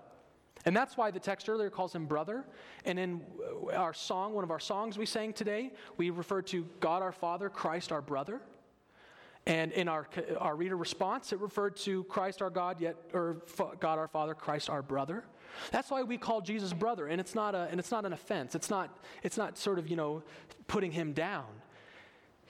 And 0.65 0.77
that's 0.77 0.97
why 0.97 1.09
the 1.09 1.19
text 1.19 1.49
earlier 1.49 1.71
calls 1.71 1.95
him 1.95 2.05
brother. 2.05 2.45
And 2.85 2.99
in 2.99 3.21
uh, 3.71 3.75
our 3.75 3.95
song, 3.95 4.35
one 4.35 4.43
of 4.43 4.51
our 4.51 4.59
songs 4.59 4.99
we 4.99 5.07
sang 5.07 5.33
today, 5.33 5.73
we 5.97 6.11
refer 6.11 6.43
to 6.43 6.67
God 6.79 7.01
our 7.01 7.11
Father, 7.11 7.49
Christ 7.49 7.91
our 7.91 8.03
brother. 8.03 8.39
And 9.45 9.71
in 9.73 9.87
our, 9.87 10.07
our 10.39 10.55
reader 10.55 10.77
response, 10.77 11.33
it 11.33 11.39
referred 11.39 11.75
to 11.77 12.05
Christ 12.05 12.41
our 12.41 12.49
God, 12.49 12.79
yet, 12.79 12.95
or 13.13 13.41
God 13.79 13.99
our 13.99 14.07
Father, 14.07 14.33
Christ 14.33 14.69
our 14.69 14.81
brother. 14.81 15.25
That's 15.71 15.91
why 15.91 16.03
we 16.03 16.17
call 16.17 16.41
Jesus 16.41 16.73
brother, 16.73 17.07
and 17.07 17.19
it's 17.19 17.35
not, 17.35 17.53
a, 17.53 17.67
and 17.69 17.79
it's 17.79 17.91
not 17.91 18.05
an 18.05 18.13
offense. 18.13 18.55
It's 18.55 18.69
not, 18.69 18.97
it's 19.21 19.37
not 19.37 19.57
sort 19.57 19.79
of, 19.79 19.89
you 19.89 19.95
know, 19.95 20.23
putting 20.67 20.91
him 20.91 21.13
down. 21.13 21.45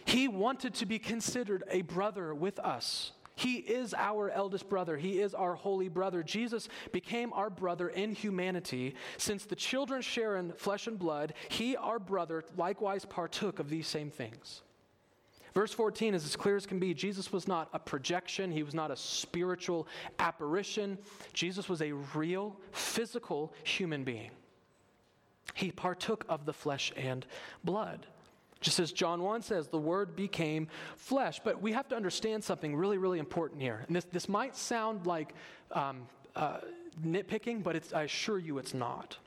He 0.06 0.28
wanted 0.28 0.76
to 0.76 0.86
be 0.86 1.00
considered 1.00 1.64
a 1.70 1.82
brother 1.82 2.36
with 2.36 2.60
us. 2.60 3.12
He 3.36 3.56
is 3.56 3.96
our 3.96 4.30
eldest 4.30 4.70
brother. 4.70 4.96
He 4.96 5.20
is 5.20 5.34
our 5.34 5.56
holy 5.56 5.90
brother. 5.90 6.22
Jesus 6.22 6.70
became 6.92 7.34
our 7.34 7.50
brother 7.50 7.90
in 7.90 8.14
humanity. 8.14 8.96
Since 9.18 9.46
the 9.46 9.56
children 9.56 10.02
share 10.04 10.38
in 10.38 10.52
flesh 10.52 10.86
and 10.86 11.00
blood, 11.00 11.34
he, 11.50 11.76
our 11.76 11.98
brother, 11.98 12.44
likewise 12.56 13.06
partook 13.06 13.58
of 13.58 13.70
these 13.70 13.88
same 13.88 14.12
things. 14.12 14.62
Verse 15.53 15.72
14 15.72 16.15
is 16.15 16.25
as 16.25 16.36
clear 16.36 16.55
as 16.55 16.65
can 16.65 16.79
be. 16.79 16.93
Jesus 16.93 17.31
was 17.31 17.48
not 17.48 17.69
a 17.74 17.79
projection, 17.79 18.51
he 18.51 18.63
was 18.63 18.74
not 18.74 18.89
a 18.89 18.95
spiritual 18.95 19.88
apparition. 20.19 20.98
Jesus 21.33 21.69
was 21.69 21.81
a 21.81 21.91
real, 22.15 22.55
physical 22.72 23.53
human 23.63 24.03
being. 24.03 24.31
He 25.53 25.72
partook 25.72 26.25
of 26.27 26.45
the 26.45 26.53
flesh 26.53 26.91
and 26.95 27.25
blood. 27.63 28.07
Just 28.62 28.79
as 28.79 28.91
John 28.91 29.22
1 29.22 29.41
says, 29.41 29.67
the 29.67 29.77
word 29.77 30.15
became 30.15 30.69
flesh. 30.95 31.41
But 31.43 31.62
we 31.62 31.74
have 31.74 31.88
to 31.89 31.95
understand 31.95 32.43
something 32.43 32.75
really, 32.75 32.98
really 32.98 33.19
important 33.19 33.62
here. 33.62 33.83
And 33.86 33.95
this, 33.95 34.05
this 34.05 34.29
might 34.29 34.55
sound 34.55 35.05
like 35.05 35.33
um, 35.72 36.07
uh, 36.36 36.60
nitpicking, 37.05 37.62
but 37.62 37.93
I 37.93 38.03
assure 38.03 38.39
you 38.39 38.57
it's 38.57 38.74
not. 38.74 39.17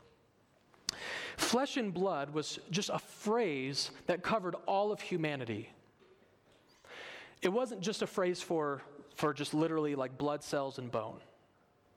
Flesh 1.37 1.77
and 1.77 1.93
blood 1.93 2.31
was 2.31 2.59
just 2.71 2.89
a 2.89 2.99
phrase 2.99 3.91
that 4.07 4.23
covered 4.23 4.57
all 4.67 4.91
of 4.91 5.01
humanity 5.01 5.69
it 7.43 7.49
wasn't 7.49 7.81
just 7.81 8.03
a 8.03 8.07
phrase 8.07 8.41
for, 8.41 8.83
for 9.15 9.33
just 9.33 9.55
literally 9.55 9.95
like 9.95 10.19
blood 10.19 10.43
cells 10.43 10.79
and 10.79 10.91
bone. 10.91 11.21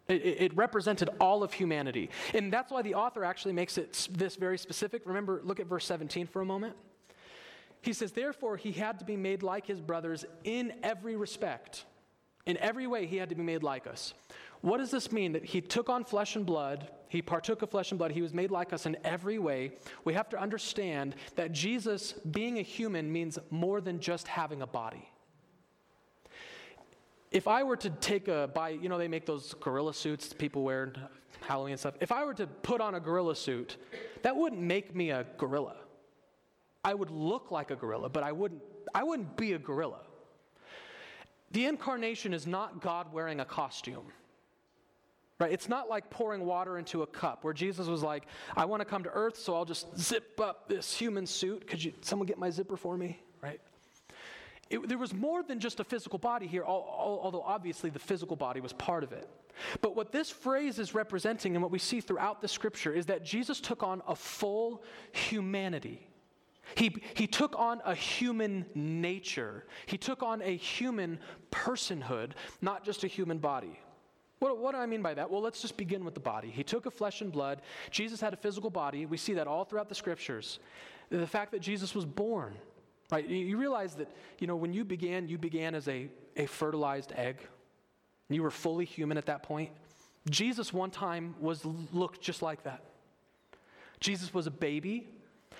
It, 0.07 0.41
it, 0.41 0.57
represented 0.57 1.09
all 1.19 1.43
of 1.43 1.53
humanity. 1.53 2.09
And 2.33 2.51
that's 2.51 2.71
why 2.71 2.81
the 2.81 2.95
author 2.95 3.23
actually 3.23 3.53
makes 3.53 3.77
it 3.77 4.07
this 4.11 4.37
very 4.37 4.57
specific. 4.57 5.03
Remember, 5.05 5.39
look 5.43 5.59
at 5.59 5.67
verse 5.67 5.85
17 5.85 6.25
for 6.25 6.41
a 6.41 6.45
moment. 6.45 6.75
He 7.81 7.93
says, 7.93 8.11
Therefore, 8.11 8.57
he 8.57 8.71
had 8.71 8.97
to 8.99 9.05
be 9.05 9.15
made 9.15 9.43
like 9.43 9.67
his 9.67 9.79
brothers 9.79 10.25
in 10.43 10.73
every 10.81 11.15
respect. 11.15 11.85
In 12.47 12.57
every 12.57 12.87
way, 12.87 13.05
he 13.05 13.17
had 13.17 13.29
to 13.29 13.35
be 13.35 13.43
made 13.43 13.61
like 13.61 13.85
us. 13.85 14.15
What 14.61 14.79
does 14.79 14.89
this 14.89 15.11
mean? 15.11 15.33
That 15.33 15.45
he 15.45 15.61
took 15.61 15.89
on 15.89 16.03
flesh 16.03 16.35
and 16.35 16.45
blood, 16.45 16.89
he 17.07 17.21
partook 17.21 17.61
of 17.61 17.69
flesh 17.69 17.91
and 17.91 17.99
blood, 17.99 18.11
he 18.11 18.23
was 18.23 18.33
made 18.33 18.49
like 18.49 18.73
us 18.73 18.87
in 18.87 18.97
every 19.03 19.37
way. 19.37 19.73
We 20.05 20.15
have 20.15 20.27
to 20.29 20.39
understand 20.39 21.15
that 21.35 21.51
Jesus, 21.51 22.13
being 22.13 22.57
a 22.57 22.63
human, 22.63 23.11
means 23.11 23.37
more 23.51 23.79
than 23.79 23.99
just 23.99 24.27
having 24.27 24.63
a 24.63 24.67
body 24.67 25.07
if 27.31 27.47
I 27.47 27.63
were 27.63 27.77
to 27.77 27.89
take 27.89 28.27
a 28.27 28.49
buy, 28.53 28.69
you 28.69 28.89
know, 28.89 28.97
they 28.97 29.07
make 29.07 29.25
those 29.25 29.53
gorilla 29.59 29.93
suits 29.93 30.33
people 30.33 30.63
wear 30.63 30.93
Halloween 31.41 31.73
and 31.73 31.79
stuff. 31.79 31.95
If 31.99 32.11
I 32.11 32.25
were 32.25 32.33
to 32.35 32.47
put 32.47 32.81
on 32.81 32.95
a 32.95 32.99
gorilla 32.99 33.35
suit, 33.35 33.77
that 34.23 34.35
wouldn't 34.35 34.61
make 34.61 34.95
me 34.95 35.11
a 35.11 35.25
gorilla. 35.37 35.75
I 36.83 36.93
would 36.93 37.11
look 37.11 37.51
like 37.51 37.71
a 37.71 37.75
gorilla, 37.75 38.09
but 38.09 38.23
I 38.23 38.31
wouldn't 38.31 38.61
I 38.93 39.03
wouldn't 39.03 39.37
be 39.37 39.53
a 39.53 39.59
gorilla. 39.59 39.99
The 41.51 41.65
incarnation 41.65 42.33
is 42.33 42.47
not 42.47 42.81
God 42.81 43.11
wearing 43.13 43.39
a 43.39 43.45
costume. 43.45 44.05
Right? 45.39 45.51
It's 45.51 45.69
not 45.69 45.89
like 45.89 46.09
pouring 46.09 46.45
water 46.45 46.77
into 46.77 47.01
a 47.03 47.07
cup 47.07 47.43
where 47.45 47.53
Jesus 47.53 47.87
was 47.87 48.03
like, 48.03 48.25
I 48.57 48.65
want 48.65 48.81
to 48.81 48.85
come 48.85 49.03
to 49.03 49.09
earth, 49.11 49.37
so 49.37 49.55
I'll 49.55 49.65
just 49.65 49.97
zip 49.97 50.39
up 50.41 50.67
this 50.67 50.93
human 50.93 51.25
suit. 51.25 51.65
Could 51.65 51.81
you 51.81 51.93
someone 52.01 52.25
get 52.25 52.37
my 52.37 52.49
zipper 52.49 52.75
for 52.75 52.97
me? 52.97 53.19
Right? 53.41 53.61
It, 54.69 54.87
there 54.87 54.97
was 54.97 55.13
more 55.13 55.41
than 55.41 55.59
just 55.59 55.79
a 55.79 55.83
physical 55.83 56.19
body 56.19 56.45
here, 56.45 56.63
although 56.63 57.41
obviously 57.41 57.89
the 57.89 57.99
physical 57.99 58.35
body 58.35 58.61
was 58.61 58.73
part 58.73 59.03
of 59.03 59.11
it. 59.11 59.27
But 59.81 59.95
what 59.95 60.11
this 60.11 60.29
phrase 60.29 60.79
is 60.79 60.93
representing 60.93 61.55
and 61.55 61.63
what 61.63 61.71
we 61.71 61.79
see 61.79 62.01
throughout 62.01 62.41
the 62.41 62.47
scripture 62.47 62.93
is 62.93 63.07
that 63.07 63.25
Jesus 63.25 63.59
took 63.59 63.81
on 63.83 64.01
a 64.07 64.15
full 64.15 64.83
humanity. 65.11 66.07
He, 66.75 66.95
he 67.15 67.25
took 67.25 67.57
on 67.57 67.81
a 67.83 67.95
human 67.95 68.65
nature. 68.75 69.65
He 69.87 69.97
took 69.97 70.21
on 70.21 70.41
a 70.43 70.55
human 70.55 71.19
personhood, 71.51 72.31
not 72.61 72.85
just 72.85 73.03
a 73.03 73.07
human 73.07 73.39
body. 73.39 73.79
What, 74.37 74.57
what, 74.59 74.71
do 74.73 74.77
I 74.77 74.85
mean 74.85 75.01
by 75.01 75.15
that? 75.15 75.29
Well, 75.29 75.41
let's 75.41 75.61
just 75.61 75.75
begin 75.75 76.05
with 76.05 76.13
the 76.13 76.19
body. 76.19 76.49
He 76.49 76.63
took 76.63 76.85
a 76.85 76.91
flesh 76.91 77.21
and 77.21 77.31
blood. 77.31 77.61
Jesus 77.91 78.21
had 78.21 78.33
a 78.33 78.37
physical 78.37 78.69
body. 78.69 79.05
We 79.05 79.17
see 79.17 79.33
that 79.33 79.47
all 79.47 79.65
throughout 79.65 79.89
the 79.89 79.95
scriptures. 79.95 80.59
The 81.09 81.27
fact 81.27 81.51
that 81.51 81.59
Jesus 81.59 81.93
was 81.93 82.05
born, 82.05 82.55
Right? 83.11 83.27
You 83.27 83.57
realize 83.57 83.95
that, 83.95 84.09
you 84.39 84.47
know, 84.47 84.55
when 84.55 84.73
you 84.73 84.85
began, 84.85 85.27
you 85.27 85.37
began 85.37 85.73
as 85.73 85.87
a, 85.87 86.09
a 86.35 86.45
fertilized 86.45 87.11
egg. 87.15 87.37
You 88.29 88.43
were 88.43 88.51
fully 88.51 88.85
human 88.85 89.17
at 89.17 89.25
that 89.25 89.41
point. 89.41 89.71
Jesus 90.29 90.71
one 90.71 90.91
time 90.91 91.33
was 91.39 91.65
looked 91.65 92.21
just 92.21 92.41
like 92.41 92.63
that. 92.63 92.83
Jesus 93.99 94.33
was 94.33 94.45
a 94.45 94.51
baby. 94.51 95.07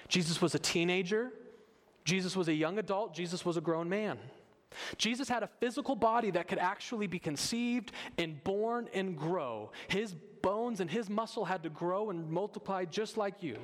Jesus 0.08 0.42
was 0.42 0.54
a 0.54 0.60
teenager. 0.60 1.32
Jesus 2.06 2.36
was 2.36 2.48
a 2.48 2.54
young 2.54 2.78
adult. 2.78 3.14
Jesus 3.14 3.44
was 3.44 3.58
a 3.58 3.62
grown 3.62 3.90
man. 3.90 4.18
Jesus 4.98 5.28
had 5.28 5.42
a 5.42 5.50
physical 5.60 5.96
body 5.96 6.30
that 6.32 6.48
could 6.48 6.60
actually 6.60 7.08
be 7.08 7.18
conceived 7.18 7.92
and 8.20 8.44
born 8.44 8.88
and 8.94 9.18
grow. 9.18 9.72
His 9.88 10.14
bones 10.42 10.80
and 10.80 10.90
his 10.90 11.10
muscle 11.10 11.46
had 11.46 11.64
to 11.64 11.70
grow 11.70 12.12
and 12.12 12.30
multiply 12.30 12.86
just 12.86 13.18
like 13.18 13.42
you. 13.42 13.58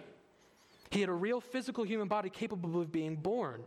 He 0.92 1.02
had 1.02 1.10
a 1.10 1.14
real 1.14 1.42
physical 1.42 1.84
human 1.84 2.08
body 2.08 2.30
capable 2.30 2.80
of 2.82 2.92
being 2.92 3.16
born. 3.16 3.64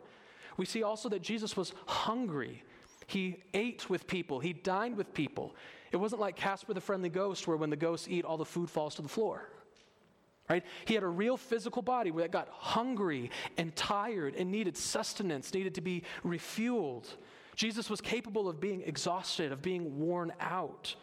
We 0.57 0.65
see 0.65 0.83
also 0.83 1.09
that 1.11 1.23
Jesus 1.23 1.57
was 1.57 1.73
hungry. 1.87 2.63
He 3.07 3.43
ate 3.55 3.89
with 3.89 4.07
people, 4.07 4.41
he 4.41 4.53
dined 4.53 4.97
with 4.97 5.15
people. 5.15 5.55
It 5.91 5.97
wasn't 5.97 6.21
like 6.21 6.37
Casper 6.37 6.75
the 6.75 6.81
Friendly 6.81 7.09
Ghost, 7.09 7.49
where 7.49 7.57
when 7.57 7.71
the 7.71 7.77
ghosts 7.77 8.09
eat, 8.09 8.27
all 8.27 8.37
the 8.37 8.45
food 8.45 8.69
falls 8.69 8.95
to 8.97 9.03
the 9.03 9.09
floor. 9.09 9.49
Right? 10.51 10.65
He 10.87 10.95
had 10.95 11.03
a 11.03 11.09
real 11.09 11.37
physical 11.37 11.83
body 11.83 12.11
that 12.11 12.31
got 12.31 12.49
hungry 12.51 13.31
and 13.57 13.75
tired 13.77 14.35
and 14.35 14.51
needed 14.51 14.77
sustenance, 14.77 15.53
needed 15.53 15.75
to 15.75 15.81
be 15.81 16.05
refueled. 16.25 17.07
Jesus 17.55 17.91
was 17.91 18.01
capable 18.01 18.49
of 18.49 18.61
being 18.61 18.83
exhausted, 18.83 19.53
of 19.53 19.61
being 19.63 19.99
worn 19.99 20.33
out. 20.41 20.95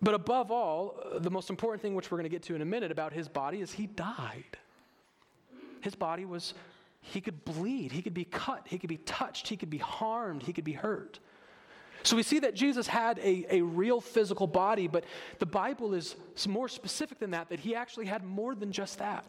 But 0.00 0.14
above 0.14 0.50
all, 0.50 1.00
uh, 1.14 1.18
the 1.20 1.30
most 1.30 1.48
important 1.48 1.80
thing, 1.80 1.94
which 1.94 2.10
we're 2.10 2.18
going 2.18 2.30
to 2.30 2.34
get 2.34 2.42
to 2.44 2.54
in 2.54 2.62
a 2.62 2.66
minute 2.66 2.90
about 2.90 3.12
his 3.12 3.28
body, 3.28 3.60
is 3.60 3.72
he 3.72 3.86
died. 3.86 4.58
His 5.82 5.94
body 5.94 6.24
was, 6.24 6.54
he 7.02 7.20
could 7.20 7.44
bleed, 7.44 7.92
he 7.92 8.00
could 8.00 8.14
be 8.14 8.24
cut, 8.24 8.62
he 8.66 8.78
could 8.78 8.88
be 8.88 8.98
touched, 8.98 9.48
he 9.48 9.56
could 9.56 9.70
be 9.70 9.78
harmed, 9.78 10.42
he 10.42 10.52
could 10.52 10.64
be 10.64 10.72
hurt. 10.72 11.18
So 12.04 12.16
we 12.16 12.22
see 12.22 12.38
that 12.40 12.54
Jesus 12.54 12.86
had 12.86 13.18
a, 13.18 13.46
a 13.50 13.60
real 13.62 14.00
physical 14.00 14.46
body, 14.46 14.88
but 14.88 15.04
the 15.38 15.46
Bible 15.46 15.94
is 15.94 16.16
more 16.48 16.68
specific 16.68 17.18
than 17.18 17.32
that, 17.32 17.50
that 17.50 17.60
he 17.60 17.74
actually 17.74 18.06
had 18.06 18.24
more 18.24 18.54
than 18.54 18.72
just 18.72 18.98
that. 18.98 19.26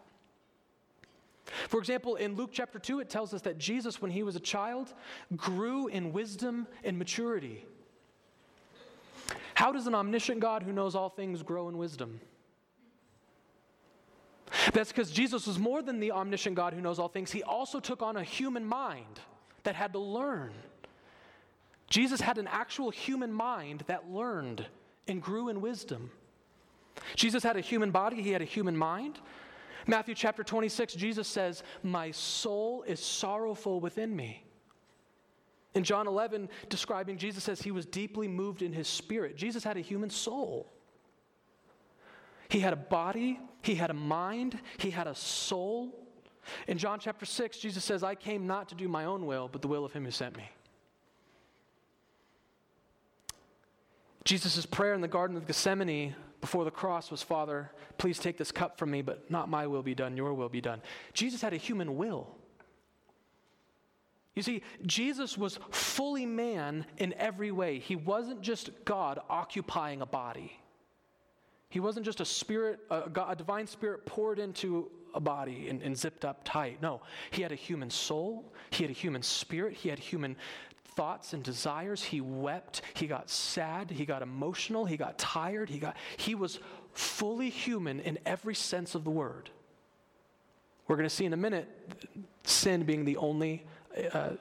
For 1.68 1.80
example, 1.80 2.16
in 2.16 2.36
Luke 2.36 2.52
chapter 2.54 2.80
2, 2.80 3.02
it 3.02 3.10
tells 3.10 3.34
us 3.34 3.42
that 3.42 3.58
Jesus, 3.58 4.02
when 4.02 4.12
he 4.12 4.24
was 4.24 4.36
a 4.36 4.40
child, 4.40 4.94
grew 5.36 5.88
in 5.88 6.14
wisdom 6.14 6.68
and 6.84 6.98
maturity. 6.98 7.66
How 9.54 9.72
does 9.72 9.86
an 9.86 9.94
omniscient 9.94 10.40
God 10.40 10.64
who 10.64 10.72
knows 10.72 10.96
all 10.96 11.10
things 11.10 11.44
grow 11.44 11.68
in 11.68 11.78
wisdom? 11.78 12.20
That's 14.74 14.92
because 14.92 15.12
Jesus 15.12 15.48
was 15.48 15.58
more 15.58 15.82
than 15.82 16.00
the 16.00 16.12
omniscient 16.12 16.56
God 16.56 16.74
who 16.74 16.82
knows 16.82 17.00
all 17.00 17.08
things. 17.08 17.32
He 17.32 17.44
also 17.44 17.80
took 17.80 18.02
on 18.02 18.18
a 18.18 18.24
human 18.24 18.66
mind 18.66 19.20
that 19.64 19.76
had 19.76 19.94
to 19.94 20.00
learn. 20.00 20.54
Jesus 21.90 22.22
had 22.22 22.38
an 22.38 22.48
actual 22.48 22.90
human 22.90 23.32
mind 23.32 23.84
that 23.88 24.10
learned 24.10 24.66
and 25.08 25.22
grew 25.22 25.50
in 25.50 25.62
wisdom. 25.62 26.12
Jesus 27.16 27.44
had 27.44 27.58
a 27.58 27.62
human 27.62 27.92
body, 27.92 28.22
he 28.22 28.32
had 28.32 28.42
a 28.42 28.46
human 28.46 28.78
mind, 28.78 29.20
Matthew 29.88 30.16
chapter 30.16 30.44
26, 30.44 30.94
Jesus 30.94 31.28
says, 31.28 31.64
My 31.82 32.12
soul 32.12 32.84
is 32.84 33.00
sorrowful 33.00 33.80
within 33.80 34.16
me. 34.16 34.44
In 35.76 35.84
John 35.84 36.08
11, 36.08 36.50
describing 36.70 37.18
Jesus 37.18 37.44
says 37.44 37.62
he 37.62 37.72
was 37.72 37.86
deeply 37.86 38.28
moved 38.28 38.62
in 38.62 38.72
his 38.72 38.88
spirit. 38.88 39.36
Jesus 39.36 39.64
had 39.64 39.76
a 39.76 39.82
human 39.82 40.10
soul. 40.10 40.72
He 42.50 42.60
had 42.60 42.74
a 42.74 42.78
body, 42.78 43.40
he 43.62 43.76
had 43.76 43.90
a 43.90 43.94
mind, 43.94 44.60
he 44.78 44.92
had 44.92 45.08
a 45.08 45.16
soul. 45.16 45.94
In 46.68 46.78
John 46.78 47.00
chapter 47.00 47.26
6, 47.26 47.58
Jesus 47.58 47.84
says, 47.84 48.04
I 48.04 48.16
came 48.16 48.48
not 48.48 48.70
to 48.70 48.76
do 48.76 48.88
my 48.88 49.06
own 49.06 49.26
will, 49.26 49.48
but 49.48 49.62
the 49.62 49.68
will 49.68 49.86
of 49.86 49.94
him 49.94 50.06
who 50.06 50.12
sent 50.12 50.36
me. 50.36 50.50
Jesus' 54.24 54.66
prayer 54.66 54.94
in 54.94 55.02
the 55.02 55.08
Garden 55.08 55.36
of 55.36 55.48
Gethsemane 55.48 56.16
before 56.42 56.66
the 56.66 56.72
cross 56.72 57.12
was, 57.12 57.22
Father, 57.22 57.72
please 57.98 58.20
take 58.20 58.38
this 58.38 58.52
cup 58.52 58.78
from 58.78 58.92
me, 58.92 59.02
but 59.02 59.30
not 59.32 59.50
my 59.50 59.68
will 59.68 59.84
be 59.84 59.96
done, 59.96 60.18
your 60.18 60.34
will 60.34 60.50
be 60.50 60.62
done. 60.62 60.82
Jesus 61.14 61.42
had 61.42 61.54
a 61.54 61.58
human 61.58 61.96
will. 61.96 62.28
You 64.36 64.42
see, 64.42 64.64
Jesus 64.86 65.38
was 65.38 65.60
fully 65.70 66.26
man 66.26 66.86
in 66.98 67.14
every 67.14 67.52
way. 67.52 67.80
He 67.80 67.96
wasn't 67.96 68.42
just 68.42 68.72
God 68.84 69.20
occupying 69.30 70.02
a 70.02 70.06
body. 70.06 70.58
He 71.74 71.80
wasn't 71.80 72.06
just 72.06 72.22
a 72.22 72.26
spirit, 72.26 72.82
a, 72.92 73.10
God, 73.10 73.32
a 73.32 73.36
divine 73.36 73.66
spirit 73.66 74.06
poured 74.06 74.38
into 74.38 74.92
a 75.16 75.20
body 75.20 75.70
and, 75.70 75.82
and 75.82 75.98
zipped 75.98 76.24
up 76.24 76.42
tight. 76.44 76.80
No, 76.84 77.02
he 77.32 77.42
had 77.42 77.52
a 77.52 77.56
human 77.56 77.90
soul, 77.90 78.54
he 78.70 78.84
had 78.84 78.92
a 78.92 78.94
human 78.94 79.24
spirit, 79.24 79.74
he 79.74 79.90
had 79.90 79.98
human 79.98 80.36
thoughts 80.96 81.34
and 81.34 81.42
desires. 81.42 82.04
He 82.04 82.22
wept, 82.22 82.84
he 82.94 83.08
got 83.08 83.28
sad, 83.28 83.90
he 83.90 84.06
got 84.06 84.22
emotional, 84.22 84.86
he 84.86 84.98
got 84.98 85.18
tired, 85.18 85.68
he 85.68 85.80
got 85.80 85.98
he 86.16 86.36
was 86.36 86.60
fully 86.94 87.50
human 87.50 88.00
in 88.02 88.20
every 88.24 88.54
sense 88.54 88.94
of 88.94 89.04
the 89.04 89.10
word. 89.10 89.50
We're 90.88 90.98
going 90.98 91.10
to 91.10 91.16
see 91.16 91.26
in 91.26 91.34
a 91.34 91.38
minute 91.38 91.68
sin 92.44 92.84
being 92.84 93.04
the 93.04 93.18
only 93.18 93.66
uh, 94.14 94.34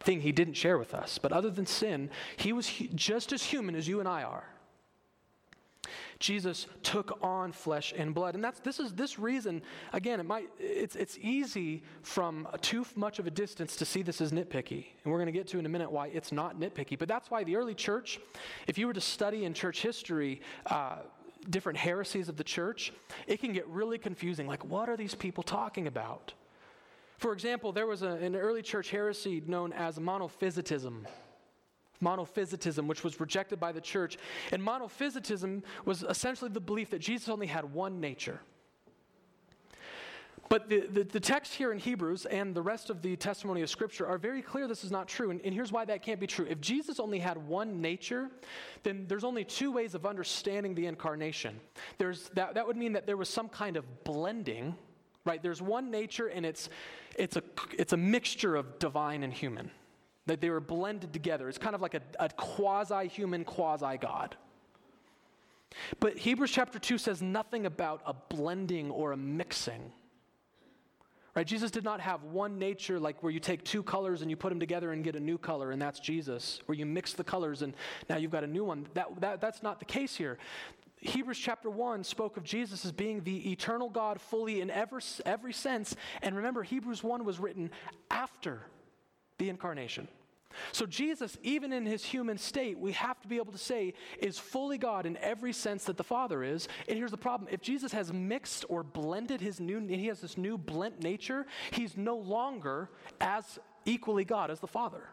thing 0.00 0.20
he 0.20 0.32
didn't 0.32 0.54
share 0.54 0.78
with 0.78 0.94
us. 0.94 1.16
But 1.16 1.30
other 1.30 1.50
than 1.50 1.66
sin, 1.66 2.10
he 2.38 2.52
was 2.52 2.68
hu- 2.68 2.88
just 2.88 3.32
as 3.32 3.44
human 3.44 3.76
as 3.76 3.86
you 3.86 4.00
and 4.00 4.08
I 4.08 4.24
are. 4.24 4.48
Jesus 6.20 6.66
took 6.82 7.18
on 7.22 7.50
flesh 7.50 7.94
and 7.96 8.14
blood. 8.14 8.34
And 8.34 8.44
that's 8.44 8.60
this 8.60 8.78
is 8.78 8.92
this 8.92 9.18
reason, 9.18 9.62
again, 9.94 10.20
it 10.20 10.26
might 10.26 10.48
it's 10.58 10.94
it's 10.94 11.18
easy 11.18 11.82
from 12.02 12.46
too 12.60 12.86
much 12.94 13.18
of 13.18 13.26
a 13.26 13.30
distance 13.30 13.74
to 13.76 13.86
see 13.86 14.02
this 14.02 14.20
as 14.20 14.30
nitpicky. 14.30 14.84
And 15.02 15.12
we're 15.12 15.18
going 15.18 15.26
to 15.26 15.32
get 15.32 15.48
to 15.48 15.58
in 15.58 15.64
a 15.64 15.68
minute 15.68 15.90
why 15.90 16.08
it's 16.08 16.30
not 16.30 16.60
nitpicky. 16.60 16.98
But 16.98 17.08
that's 17.08 17.30
why 17.30 17.42
the 17.42 17.56
early 17.56 17.74
church, 17.74 18.20
if 18.66 18.76
you 18.76 18.86
were 18.86 18.92
to 18.92 19.00
study 19.00 19.46
in 19.46 19.54
church 19.54 19.80
history, 19.80 20.42
uh, 20.66 20.98
different 21.48 21.78
heresies 21.78 22.28
of 22.28 22.36
the 22.36 22.44
church, 22.44 22.92
it 23.26 23.40
can 23.40 23.54
get 23.54 23.66
really 23.66 23.96
confusing. 23.96 24.46
Like, 24.46 24.62
what 24.64 24.90
are 24.90 24.98
these 24.98 25.14
people 25.14 25.42
talking 25.42 25.86
about? 25.86 26.34
For 27.16 27.32
example, 27.32 27.72
there 27.72 27.86
was 27.86 28.02
a, 28.02 28.10
an 28.10 28.36
early 28.36 28.60
church 28.60 28.90
heresy 28.90 29.42
known 29.46 29.72
as 29.72 29.98
monophysitism 29.98 31.06
monophysitism, 32.02 32.86
which 32.86 33.04
was 33.04 33.20
rejected 33.20 33.60
by 33.60 33.72
the 33.72 33.80
church. 33.80 34.18
And 34.52 34.62
monophysitism 34.62 35.62
was 35.84 36.02
essentially 36.02 36.50
the 36.50 36.60
belief 36.60 36.90
that 36.90 37.00
Jesus 37.00 37.28
only 37.28 37.46
had 37.46 37.72
one 37.72 38.00
nature. 38.00 38.40
But 40.50 40.68
the, 40.68 40.80
the, 40.80 41.04
the, 41.04 41.20
text 41.20 41.54
here 41.54 41.70
in 41.70 41.78
Hebrews 41.78 42.26
and 42.26 42.52
the 42.56 42.60
rest 42.60 42.90
of 42.90 43.02
the 43.02 43.14
testimony 43.14 43.62
of 43.62 43.70
Scripture 43.70 44.04
are 44.08 44.18
very 44.18 44.42
clear 44.42 44.66
this 44.66 44.82
is 44.82 44.90
not 44.90 45.06
true. 45.06 45.30
And, 45.30 45.40
and 45.44 45.54
here's 45.54 45.70
why 45.70 45.84
that 45.84 46.02
can't 46.02 46.18
be 46.18 46.26
true. 46.26 46.44
If 46.50 46.60
Jesus 46.60 46.98
only 46.98 47.20
had 47.20 47.38
one 47.38 47.80
nature, 47.80 48.28
then 48.82 49.04
there's 49.06 49.22
only 49.22 49.44
two 49.44 49.70
ways 49.70 49.94
of 49.94 50.04
understanding 50.04 50.74
the 50.74 50.86
incarnation. 50.86 51.60
There's, 51.98 52.30
that, 52.30 52.54
that 52.54 52.66
would 52.66 52.76
mean 52.76 52.94
that 52.94 53.06
there 53.06 53.16
was 53.16 53.28
some 53.28 53.48
kind 53.48 53.76
of 53.76 54.02
blending, 54.02 54.74
right? 55.24 55.40
There's 55.40 55.62
one 55.62 55.88
nature 55.88 56.26
and 56.26 56.44
it's, 56.44 56.68
it's, 57.16 57.36
a, 57.36 57.44
it's 57.78 57.92
a 57.92 57.96
mixture 57.96 58.56
of 58.56 58.80
divine 58.80 59.22
and 59.22 59.32
human 59.32 59.70
that 60.26 60.40
they 60.40 60.50
were 60.50 60.60
blended 60.60 61.12
together. 61.12 61.48
It's 61.48 61.58
kind 61.58 61.74
of 61.74 61.80
like 61.80 61.94
a, 61.94 62.02
a 62.18 62.28
quasi 62.28 63.08
human, 63.08 63.44
quasi 63.44 63.96
God. 63.98 64.36
But 65.98 66.18
Hebrews 66.18 66.50
chapter 66.50 66.78
2 66.78 66.98
says 66.98 67.22
nothing 67.22 67.66
about 67.66 68.02
a 68.04 68.14
blending 68.14 68.90
or 68.90 69.12
a 69.12 69.16
mixing. 69.16 69.92
Right? 71.34 71.46
Jesus 71.46 71.70
did 71.70 71.84
not 71.84 72.00
have 72.00 72.24
one 72.24 72.58
nature 72.58 72.98
like 72.98 73.22
where 73.22 73.30
you 73.30 73.38
take 73.38 73.62
two 73.62 73.84
colors 73.84 74.20
and 74.20 74.30
you 74.30 74.36
put 74.36 74.48
them 74.48 74.58
together 74.58 74.92
and 74.92 75.04
get 75.04 75.14
a 75.14 75.20
new 75.20 75.38
color, 75.38 75.70
and 75.70 75.80
that's 75.80 76.00
Jesus, 76.00 76.60
where 76.66 76.76
you 76.76 76.84
mix 76.84 77.12
the 77.12 77.22
colors 77.22 77.62
and 77.62 77.74
now 78.08 78.16
you've 78.16 78.32
got 78.32 78.42
a 78.42 78.48
new 78.48 78.64
one. 78.64 78.86
That, 78.94 79.20
that, 79.20 79.40
that's 79.40 79.62
not 79.62 79.78
the 79.78 79.84
case 79.84 80.16
here. 80.16 80.38
Hebrews 81.02 81.38
chapter 81.38 81.70
1 81.70 82.04
spoke 82.04 82.36
of 82.36 82.44
Jesus 82.44 82.84
as 82.84 82.92
being 82.92 83.22
the 83.22 83.50
eternal 83.50 83.88
God 83.88 84.20
fully 84.20 84.60
in 84.60 84.70
every, 84.70 85.00
every 85.24 85.52
sense. 85.52 85.96
And 86.20 86.36
remember, 86.36 86.62
Hebrews 86.62 87.02
1 87.02 87.24
was 87.24 87.38
written 87.38 87.70
after 88.10 88.62
the 89.40 89.48
incarnation. 89.48 90.06
So, 90.72 90.84
Jesus, 90.84 91.38
even 91.42 91.72
in 91.72 91.86
his 91.86 92.04
human 92.04 92.36
state, 92.36 92.78
we 92.78 92.92
have 92.92 93.20
to 93.22 93.28
be 93.28 93.36
able 93.36 93.52
to 93.52 93.58
say, 93.58 93.94
is 94.18 94.38
fully 94.38 94.78
God 94.78 95.06
in 95.06 95.16
every 95.18 95.52
sense 95.52 95.84
that 95.84 95.96
the 95.96 96.04
Father 96.04 96.42
is. 96.42 96.68
And 96.88 96.98
here's 96.98 97.12
the 97.12 97.16
problem 97.16 97.48
if 97.52 97.60
Jesus 97.60 97.92
has 97.92 98.12
mixed 98.12 98.64
or 98.68 98.82
blended 98.82 99.40
his 99.40 99.60
new, 99.60 99.80
he 99.86 100.06
has 100.06 100.20
this 100.20 100.36
new 100.36 100.58
blent 100.58 101.02
nature, 101.02 101.46
he's 101.70 101.96
no 101.96 102.16
longer 102.16 102.90
as 103.20 103.58
equally 103.84 104.24
God 104.24 104.50
as 104.50 104.60
the 104.60 104.66
Father. 104.66 105.08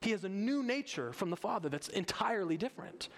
He 0.00 0.10
has 0.12 0.24
a 0.24 0.28
new 0.28 0.62
nature 0.62 1.12
from 1.12 1.30
the 1.30 1.36
Father 1.36 1.68
that's 1.68 1.88
entirely 1.88 2.56
different. 2.56 3.08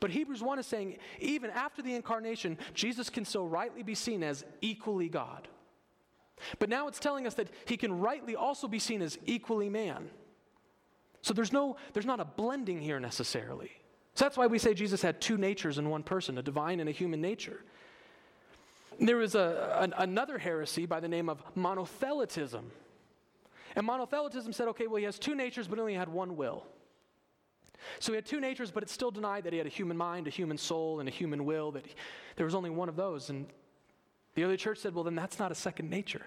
But 0.00 0.10
Hebrews 0.10 0.42
1 0.42 0.58
is 0.58 0.66
saying, 0.66 0.96
even 1.20 1.50
after 1.50 1.82
the 1.82 1.94
incarnation, 1.94 2.58
Jesus 2.74 3.10
can 3.10 3.24
so 3.24 3.44
rightly 3.44 3.82
be 3.82 3.94
seen 3.94 4.22
as 4.22 4.44
equally 4.60 5.08
God. 5.08 5.48
But 6.58 6.68
now 6.68 6.88
it's 6.88 6.98
telling 6.98 7.26
us 7.26 7.34
that 7.34 7.48
he 7.64 7.76
can 7.76 7.98
rightly 7.98 8.36
also 8.36 8.68
be 8.68 8.78
seen 8.78 9.02
as 9.02 9.18
equally 9.26 9.68
man. 9.68 10.10
So 11.22 11.34
there's 11.34 11.52
no 11.52 11.76
there's 11.92 12.06
not 12.06 12.20
a 12.20 12.24
blending 12.24 12.80
here 12.80 13.00
necessarily. 13.00 13.70
So 14.14 14.24
that's 14.24 14.36
why 14.36 14.46
we 14.46 14.58
say 14.58 14.74
Jesus 14.74 15.02
had 15.02 15.20
two 15.20 15.36
natures 15.36 15.78
in 15.78 15.90
one 15.90 16.02
person, 16.02 16.38
a 16.38 16.42
divine 16.42 16.80
and 16.80 16.88
a 16.88 16.92
human 16.92 17.20
nature. 17.20 17.60
There 18.98 19.16
was 19.16 19.34
a, 19.34 19.76
an, 19.78 19.92
another 19.98 20.38
heresy 20.38 20.86
by 20.86 21.00
the 21.00 21.08
name 21.08 21.28
of 21.28 21.42
monothelitism. 21.54 22.62
And 23.74 23.86
monothelitism 23.86 24.54
said, 24.54 24.68
okay, 24.68 24.86
well, 24.86 24.96
he 24.96 25.04
has 25.04 25.18
two 25.18 25.34
natures, 25.34 25.68
but 25.68 25.78
only 25.78 25.92
had 25.92 26.08
one 26.08 26.36
will. 26.36 26.64
So 27.98 28.12
he 28.12 28.16
had 28.16 28.24
two 28.24 28.40
natures, 28.40 28.70
but 28.70 28.82
it 28.82 28.88
still 28.88 29.10
denied 29.10 29.44
that 29.44 29.52
he 29.52 29.58
had 29.58 29.66
a 29.66 29.70
human 29.70 29.98
mind, 29.98 30.26
a 30.26 30.30
human 30.30 30.56
soul, 30.56 31.00
and 31.00 31.08
a 31.08 31.12
human 31.12 31.44
will, 31.44 31.70
that 31.72 31.86
he, 31.86 31.94
there 32.36 32.46
was 32.46 32.54
only 32.54 32.70
one 32.70 32.88
of 32.88 32.96
those. 32.96 33.28
And 33.28 33.46
the 34.36 34.44
early 34.44 34.56
church 34.56 34.78
said, 34.78 34.94
well, 34.94 35.04
then 35.04 35.16
that's 35.16 35.38
not 35.38 35.50
a 35.50 35.54
second 35.54 35.90
nature. 35.90 36.24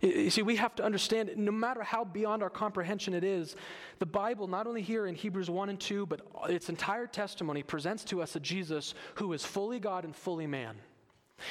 You 0.00 0.30
see, 0.30 0.42
we 0.42 0.56
have 0.56 0.74
to 0.76 0.82
understand, 0.82 1.30
no 1.36 1.52
matter 1.52 1.82
how 1.82 2.04
beyond 2.04 2.42
our 2.42 2.50
comprehension 2.50 3.14
it 3.14 3.24
is, 3.24 3.54
the 3.98 4.06
Bible, 4.06 4.48
not 4.48 4.66
only 4.66 4.82
here 4.82 5.06
in 5.06 5.14
Hebrews 5.14 5.48
1 5.48 5.68
and 5.68 5.80
2, 5.80 6.06
but 6.06 6.20
its 6.48 6.68
entire 6.68 7.06
testimony 7.06 7.62
presents 7.62 8.04
to 8.04 8.20
us 8.20 8.34
a 8.34 8.40
Jesus 8.40 8.94
who 9.14 9.32
is 9.32 9.44
fully 9.44 9.78
God 9.78 10.04
and 10.04 10.14
fully 10.14 10.46
man. 10.46 10.76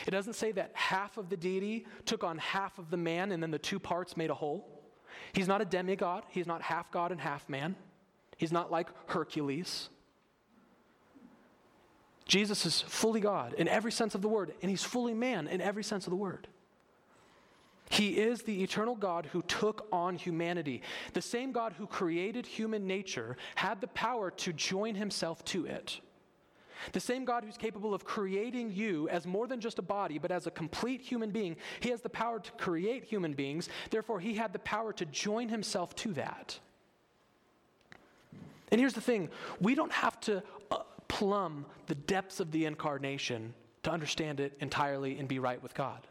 It 0.06 0.12
doesn't 0.12 0.34
say 0.34 0.52
that 0.54 0.72
half 0.74 1.18
of 1.18 1.30
the 1.30 1.38
deity 1.38 1.86
took 2.06 2.24
on 2.24 2.38
half 2.38 2.78
of 2.78 2.90
the 2.90 2.98
man 2.98 3.32
and 3.32 3.42
then 3.42 3.52
the 3.52 3.60
two 3.60 3.80
parts 3.80 4.18
made 4.18 4.30
a 4.30 4.36
whole. 4.36 4.84
He's 5.34 5.48
not 5.48 5.62
a 5.62 5.66
demigod, 5.66 6.24
he's 6.30 6.48
not 6.48 6.62
half 6.62 6.92
God 6.92 7.12
and 7.12 7.22
half 7.22 7.48
man. 7.50 7.76
He's 8.38 8.52
not 8.52 8.72
like 8.72 8.90
Hercules. 9.08 9.90
Jesus 12.34 12.66
is 12.66 12.82
fully 12.82 13.20
God 13.20 13.54
in 13.60 13.68
every 13.68 13.92
sense 13.92 14.16
of 14.16 14.24
the 14.24 14.28
word, 14.28 14.56
and 14.64 14.72
he's 14.72 14.84
fully 14.84 15.14
man 15.14 15.46
in 15.46 15.62
every 15.62 15.84
sense 15.84 16.08
of 16.08 16.10
the 16.10 16.18
word. 16.18 16.48
He 17.92 18.18
is 18.18 18.42
the 18.42 18.64
eternal 18.64 18.96
God 18.96 19.28
who 19.32 19.44
took 19.44 19.88
on 19.92 20.16
humanity. 20.16 20.82
The 21.14 21.22
same 21.22 21.52
God 21.52 21.74
who 21.74 21.86
created 21.86 22.48
human 22.48 22.88
nature 22.88 23.38
had 23.54 23.82
the 23.82 23.88
power 23.90 24.32
to 24.32 24.52
join 24.52 24.96
himself 24.96 25.46
to 25.46 25.68
it. 25.68 26.00
The 26.92 27.00
same 27.00 27.24
God 27.24 27.44
who's 27.44 27.56
capable 27.56 27.94
of 27.94 28.04
creating 28.04 28.72
you 28.72 29.08
as 29.10 29.28
more 29.28 29.46
than 29.46 29.60
just 29.60 29.78
a 29.78 29.84
body, 29.84 30.18
but 30.18 30.32
as 30.32 30.48
a 30.48 30.52
complete 30.52 31.02
human 31.02 31.30
being, 31.30 31.56
he 31.82 31.92
has 31.92 32.02
the 32.02 32.10
power 32.10 32.40
to 32.40 32.52
create 32.54 33.04
human 33.04 33.34
beings. 33.34 33.70
Therefore, 33.92 34.20
he 34.20 34.34
had 34.34 34.54
the 34.54 34.60
power 34.60 34.92
to 34.94 35.06
join 35.06 35.50
himself 35.50 35.94
to 35.98 36.14
that. 36.14 36.58
And 38.72 38.82
here's 38.82 38.94
the 38.94 39.02
thing 39.02 39.30
we 39.62 39.76
don't 39.76 39.92
have 39.92 40.20
to 40.22 40.42
uh, 40.72 40.78
plumb 41.14 41.68
the 41.86 41.94
depths 41.94 42.40
of 42.40 42.52
the 42.52 42.66
incarnation 42.66 43.54
to 43.84 43.92
understand 43.92 44.40
it 44.40 44.58
entirely 44.60 45.20
and 45.20 45.28
be 45.28 45.38
right 45.38 45.62
with 45.62 45.76
God. 45.76 46.08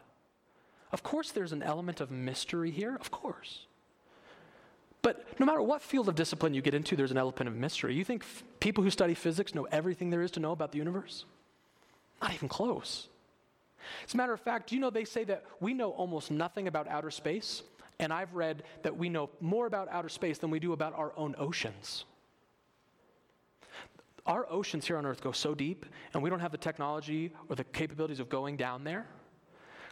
Of 0.93 1.03
course, 1.03 1.31
there's 1.31 1.51
an 1.51 1.61
element 1.61 1.99
of 1.99 2.09
mystery 2.09 2.71
here, 2.71 2.95
of 2.95 3.11
course. 3.11 3.65
But 5.01 5.37
no 5.41 5.45
matter 5.45 5.61
what 5.61 5.81
field 5.81 6.07
of 6.07 6.15
discipline 6.15 6.53
you 6.53 6.61
get 6.61 6.73
into, 6.73 6.95
there's 6.95 7.11
an 7.11 7.17
element 7.17 7.49
of 7.49 7.55
mystery. 7.55 7.93
You 7.95 8.05
think 8.05 8.23
f- 8.23 8.43
people 8.61 8.81
who 8.81 8.89
study 8.89 9.13
physics 9.13 9.53
know 9.53 9.67
everything 9.73 10.09
there 10.09 10.21
is 10.21 10.31
to 10.31 10.39
know 10.39 10.53
about 10.53 10.71
the 10.71 10.77
universe? 10.77 11.25
Not 12.21 12.33
even 12.33 12.47
close. 12.47 13.09
As 14.07 14.13
a 14.13 14.17
matter 14.17 14.31
of 14.31 14.39
fact, 14.39 14.69
do 14.69 14.75
you 14.75 14.79
know 14.79 14.89
they 14.89 15.03
say 15.03 15.25
that 15.25 15.43
we 15.59 15.73
know 15.73 15.89
almost 15.89 16.31
nothing 16.31 16.69
about 16.69 16.87
outer 16.87 17.11
space? 17.11 17.63
And 17.99 18.13
I've 18.13 18.33
read 18.33 18.63
that 18.83 18.95
we 18.95 19.09
know 19.09 19.29
more 19.41 19.65
about 19.65 19.89
outer 19.89 20.07
space 20.07 20.37
than 20.37 20.49
we 20.49 20.59
do 20.59 20.71
about 20.71 20.93
our 20.97 21.11
own 21.17 21.35
oceans. 21.37 22.05
Our 24.25 24.45
oceans 24.49 24.87
here 24.87 24.97
on 24.97 25.05
earth 25.05 25.21
go 25.21 25.31
so 25.31 25.53
deep, 25.53 25.85
and 26.13 26.23
we 26.23 26.29
don't 26.29 26.39
have 26.39 26.51
the 26.51 26.57
technology 26.57 27.31
or 27.49 27.55
the 27.55 27.63
capabilities 27.65 28.19
of 28.19 28.29
going 28.29 28.55
down 28.55 28.83
there. 28.83 29.05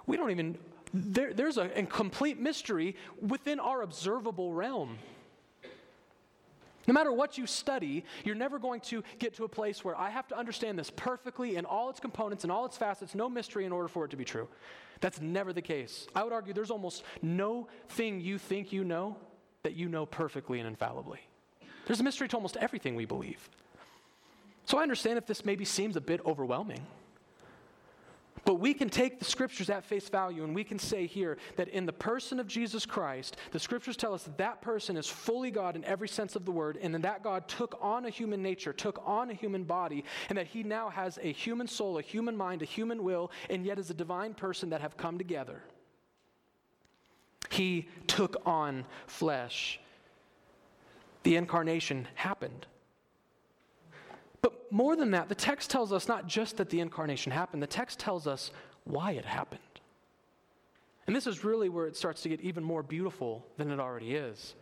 We 0.07 0.17
don't 0.17 0.31
even, 0.31 0.57
there, 0.93 1.33
there's 1.33 1.57
a, 1.57 1.69
a 1.77 1.83
complete 1.83 2.39
mystery 2.39 2.95
within 3.21 3.59
our 3.59 3.81
observable 3.81 4.53
realm. 4.53 4.97
No 6.87 6.93
matter 6.93 7.11
what 7.11 7.37
you 7.37 7.45
study, 7.45 8.03
you're 8.23 8.35
never 8.35 8.57
going 8.57 8.81
to 8.81 9.03
get 9.19 9.35
to 9.35 9.43
a 9.43 9.49
place 9.49 9.83
where 9.85 9.95
I 9.95 10.09
have 10.09 10.27
to 10.29 10.37
understand 10.37 10.79
this 10.79 10.89
perfectly 10.89 11.55
in 11.55 11.65
all 11.65 11.89
its 11.89 11.99
components 11.99 12.43
and 12.43 12.51
all 12.51 12.65
its 12.65 12.77
facets, 12.77 13.13
no 13.13 13.29
mystery 13.29 13.65
in 13.65 13.71
order 13.71 13.87
for 13.87 14.05
it 14.05 14.11
to 14.11 14.17
be 14.17 14.25
true. 14.25 14.47
That's 14.99 15.21
never 15.21 15.53
the 15.53 15.61
case. 15.61 16.07
I 16.15 16.23
would 16.23 16.33
argue 16.33 16.53
there's 16.53 16.71
almost 16.71 17.03
no 17.21 17.67
thing 17.89 18.21
you 18.21 18.37
think 18.37 18.71
you 18.71 18.83
know 18.83 19.17
that 19.63 19.75
you 19.75 19.89
know 19.89 20.05
perfectly 20.05 20.59
and 20.59 20.67
infallibly. 20.67 21.19
There's 21.85 21.99
a 21.99 22.03
mystery 22.03 22.27
to 22.29 22.35
almost 22.35 22.57
everything 22.57 22.95
we 22.95 23.05
believe. 23.05 23.49
So 24.65 24.77
I 24.77 24.83
understand 24.83 25.17
if 25.17 25.25
this 25.25 25.43
maybe 25.43 25.65
seems 25.65 25.95
a 25.95 26.01
bit 26.01 26.21
overwhelming. 26.25 26.85
But 28.43 28.55
we 28.55 28.73
can 28.73 28.89
take 28.89 29.19
the 29.19 29.25
scriptures 29.25 29.69
at 29.69 29.85
face 29.85 30.09
value 30.09 30.43
and 30.43 30.55
we 30.55 30.63
can 30.63 30.79
say 30.79 31.05
here 31.05 31.37
that 31.57 31.67
in 31.67 31.85
the 31.85 31.93
person 31.93 32.39
of 32.39 32.47
Jesus 32.47 32.87
Christ, 32.87 33.37
the 33.51 33.59
scriptures 33.59 33.95
tell 33.95 34.15
us 34.15 34.23
that 34.23 34.37
that 34.39 34.61
person 34.61 34.97
is 34.97 35.07
fully 35.07 35.51
God 35.51 35.75
in 35.75 35.85
every 35.85 36.07
sense 36.07 36.35
of 36.35 36.45
the 36.45 36.51
word, 36.51 36.79
and 36.81 36.93
that 36.95 37.03
that 37.03 37.23
God 37.23 37.47
took 37.47 37.77
on 37.81 38.05
a 38.05 38.09
human 38.09 38.41
nature, 38.41 38.73
took 38.73 38.99
on 39.05 39.29
a 39.29 39.33
human 39.33 39.63
body, 39.63 40.03
and 40.29 40.37
that 40.37 40.47
he 40.47 40.63
now 40.63 40.89
has 40.89 41.19
a 41.21 41.31
human 41.31 41.67
soul, 41.67 41.99
a 41.99 42.01
human 42.01 42.35
mind, 42.35 42.63
a 42.63 42.65
human 42.65 43.03
will, 43.03 43.31
and 43.49 43.63
yet 43.63 43.77
is 43.77 43.91
a 43.91 43.93
divine 43.93 44.33
person 44.33 44.71
that 44.71 44.81
have 44.81 44.97
come 44.97 45.19
together. 45.19 45.61
He 47.49 47.89
took 48.07 48.41
on 48.45 48.85
flesh. 49.05 49.79
The 51.23 51.35
incarnation 51.35 52.07
happened. 52.15 52.65
But 54.41 54.71
more 54.71 54.95
than 54.95 55.11
that, 55.11 55.29
the 55.29 55.35
text 55.35 55.69
tells 55.69 55.93
us 55.93 56.07
not 56.07 56.27
just 56.27 56.57
that 56.57 56.69
the 56.69 56.79
incarnation 56.79 57.31
happened, 57.31 57.61
the 57.61 57.67
text 57.67 57.99
tells 57.99 58.27
us 58.27 58.51
why 58.83 59.11
it 59.11 59.25
happened. 59.25 59.61
And 61.07 61.15
this 61.15 61.27
is 61.27 61.43
really 61.43 61.69
where 61.69 61.87
it 61.87 61.95
starts 61.95 62.21
to 62.23 62.29
get 62.29 62.41
even 62.41 62.63
more 62.63 62.83
beautiful 62.83 63.45
than 63.57 63.71
it 63.71 63.79
already 63.79 64.15
is. 64.15 64.55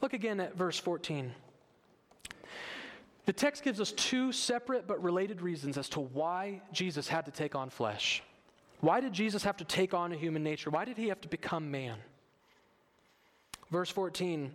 Look 0.00 0.12
again 0.12 0.40
at 0.40 0.56
verse 0.56 0.78
14. 0.78 1.32
The 3.26 3.32
text 3.32 3.62
gives 3.62 3.80
us 3.80 3.92
two 3.92 4.32
separate 4.32 4.86
but 4.86 5.02
related 5.02 5.42
reasons 5.42 5.76
as 5.78 5.88
to 5.90 6.00
why 6.00 6.62
Jesus 6.72 7.06
had 7.06 7.26
to 7.26 7.30
take 7.30 7.54
on 7.54 7.70
flesh. 7.70 8.22
Why 8.80 9.00
did 9.00 9.12
Jesus 9.12 9.44
have 9.44 9.58
to 9.58 9.64
take 9.64 9.92
on 9.92 10.12
a 10.12 10.16
human 10.16 10.42
nature? 10.42 10.70
Why 10.70 10.84
did 10.84 10.96
he 10.96 11.08
have 11.08 11.20
to 11.20 11.28
become 11.28 11.70
man? 11.70 11.98
Verse 13.70 13.90
14 13.90 14.52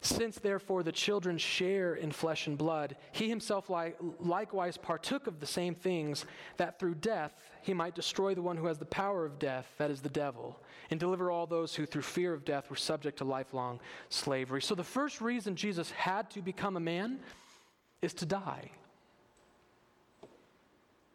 since 0.00 0.38
therefore 0.38 0.82
the 0.82 0.92
children 0.92 1.38
share 1.38 1.94
in 1.94 2.12
flesh 2.12 2.46
and 2.46 2.56
blood, 2.56 2.96
he 3.12 3.28
himself 3.28 3.70
li- 3.70 3.94
likewise 4.20 4.76
partook 4.76 5.26
of 5.26 5.40
the 5.40 5.46
same 5.46 5.74
things, 5.74 6.24
that 6.58 6.78
through 6.78 6.94
death 6.96 7.32
he 7.62 7.74
might 7.74 7.94
destroy 7.94 8.34
the 8.34 8.42
one 8.42 8.56
who 8.56 8.66
has 8.66 8.78
the 8.78 8.84
power 8.84 9.24
of 9.24 9.38
death, 9.38 9.66
that 9.78 9.90
is 9.90 10.00
the 10.00 10.08
devil, 10.08 10.60
and 10.90 11.00
deliver 11.00 11.30
all 11.30 11.46
those 11.46 11.74
who 11.74 11.86
through 11.86 12.02
fear 12.02 12.32
of 12.32 12.44
death 12.44 12.70
were 12.70 12.76
subject 12.76 13.18
to 13.18 13.24
lifelong 13.24 13.80
slavery. 14.08 14.62
So 14.62 14.74
the 14.74 14.84
first 14.84 15.20
reason 15.20 15.56
Jesus 15.56 15.90
had 15.90 16.30
to 16.30 16.42
become 16.42 16.76
a 16.76 16.80
man 16.80 17.18
is 18.02 18.14
to 18.14 18.26
die. 18.26 18.70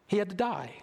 He 0.07 0.17
had 0.17 0.29
to 0.29 0.35
die. 0.35 0.73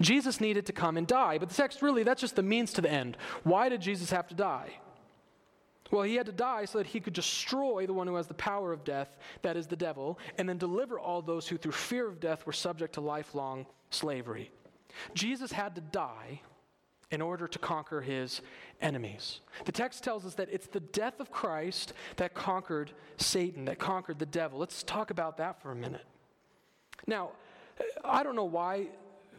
Jesus 0.00 0.40
needed 0.40 0.66
to 0.66 0.72
come 0.72 0.96
and 0.96 1.06
die, 1.06 1.38
but 1.38 1.48
the 1.48 1.54
text 1.54 1.82
really, 1.82 2.04
that's 2.04 2.20
just 2.20 2.36
the 2.36 2.42
means 2.42 2.72
to 2.74 2.80
the 2.80 2.90
end. 2.90 3.16
Why 3.42 3.68
did 3.68 3.80
Jesus 3.80 4.10
have 4.10 4.28
to 4.28 4.34
die? 4.34 4.78
Well, 5.90 6.02
he 6.02 6.14
had 6.14 6.26
to 6.26 6.32
die 6.32 6.66
so 6.66 6.78
that 6.78 6.86
he 6.86 7.00
could 7.00 7.14
destroy 7.14 7.86
the 7.86 7.92
one 7.92 8.06
who 8.06 8.14
has 8.14 8.26
the 8.26 8.34
power 8.34 8.72
of 8.72 8.84
death, 8.84 9.18
that 9.42 9.56
is 9.56 9.66
the 9.66 9.76
devil, 9.76 10.18
and 10.38 10.48
then 10.48 10.58
deliver 10.58 10.98
all 10.98 11.20
those 11.20 11.48
who 11.48 11.56
through 11.56 11.72
fear 11.72 12.06
of 12.06 12.20
death 12.20 12.46
were 12.46 12.52
subject 12.52 12.94
to 12.94 13.00
lifelong 13.00 13.66
slavery. 13.90 14.50
Jesus 15.14 15.52
had 15.52 15.74
to 15.74 15.80
die 15.80 16.40
in 17.10 17.20
order 17.20 17.48
to 17.48 17.58
conquer 17.58 18.00
his 18.00 18.40
enemies. 18.80 19.40
The 19.64 19.72
text 19.72 20.04
tells 20.04 20.24
us 20.24 20.34
that 20.34 20.48
it's 20.52 20.68
the 20.68 20.80
death 20.80 21.18
of 21.18 21.32
Christ 21.32 21.92
that 22.16 22.34
conquered 22.34 22.92
Satan, 23.16 23.64
that 23.64 23.78
conquered 23.78 24.18
the 24.18 24.26
devil. 24.26 24.60
Let's 24.60 24.82
talk 24.84 25.10
about 25.10 25.38
that 25.38 25.60
for 25.60 25.72
a 25.72 25.76
minute. 25.76 26.04
Now, 27.06 27.30
I 28.04 28.22
don't 28.22 28.36
know 28.36 28.44
why 28.44 28.88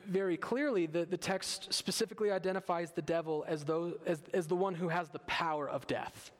very 0.07 0.35
clearly 0.35 0.85
the, 0.85 1.05
the 1.05 1.17
text 1.17 1.73
specifically 1.73 2.31
identifies 2.31 2.91
the 2.91 3.01
devil 3.01 3.45
as, 3.47 3.63
though, 3.63 3.93
as, 4.05 4.21
as 4.33 4.47
the 4.47 4.55
one 4.55 4.73
who 4.73 4.89
has 4.89 5.09
the 5.09 5.19
power 5.19 5.69
of 5.69 5.87
death. 5.87 6.31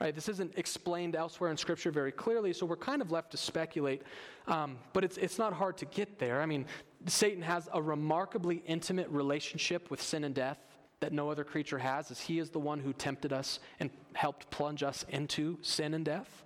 Right, 0.00 0.14
this 0.14 0.30
isn't 0.30 0.54
explained 0.56 1.14
elsewhere 1.14 1.50
in 1.50 1.58
Scripture 1.58 1.90
very 1.90 2.10
clearly, 2.10 2.54
so 2.54 2.64
we're 2.64 2.76
kind 2.76 3.02
of 3.02 3.10
left 3.10 3.32
to 3.32 3.36
speculate. 3.36 4.02
Um, 4.48 4.78
but 4.94 5.04
it's, 5.04 5.18
it's 5.18 5.38
not 5.38 5.52
hard 5.52 5.76
to 5.78 5.84
get 5.84 6.18
there. 6.18 6.40
I 6.40 6.46
mean, 6.46 6.64
Satan 7.04 7.42
has 7.42 7.68
a 7.74 7.82
remarkably 7.82 8.62
intimate 8.66 9.08
relationship 9.10 9.90
with 9.90 10.00
sin 10.00 10.24
and 10.24 10.34
death 10.34 10.58
that 11.00 11.12
no 11.12 11.30
other 11.30 11.44
creature 11.44 11.78
has, 11.78 12.10
as 12.10 12.18
he 12.18 12.38
is 12.38 12.48
the 12.48 12.58
one 12.58 12.80
who 12.80 12.94
tempted 12.94 13.30
us 13.30 13.60
and 13.78 13.90
helped 14.14 14.50
plunge 14.50 14.82
us 14.82 15.04
into 15.10 15.58
sin 15.60 15.92
and 15.92 16.06
death. 16.06 16.44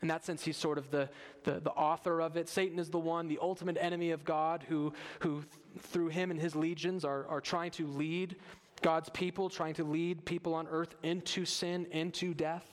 In 0.00 0.08
that 0.08 0.24
sense, 0.24 0.42
he's 0.42 0.56
sort 0.56 0.78
of 0.78 0.90
the, 0.90 1.10
the, 1.44 1.60
the, 1.60 1.70
author 1.72 2.22
of 2.22 2.38
it. 2.38 2.48
Satan 2.48 2.78
is 2.78 2.88
the 2.88 2.98
one, 2.98 3.28
the 3.28 3.38
ultimate 3.42 3.76
enemy 3.78 4.12
of 4.12 4.24
God, 4.24 4.64
who, 4.66 4.94
who 5.18 5.44
through 5.78 6.08
him 6.08 6.30
and 6.30 6.40
his 6.40 6.56
legions 6.56 7.04
are, 7.04 7.26
are 7.26 7.42
trying 7.42 7.70
to 7.72 7.86
lead 7.86 8.36
God's 8.82 9.08
people, 9.10 9.48
trying 9.48 9.74
to 9.74 9.84
lead 9.84 10.24
people 10.24 10.54
on 10.54 10.66
earth 10.68 10.94
into 11.02 11.44
sin, 11.44 11.86
into 11.90 12.34
death. 12.34 12.66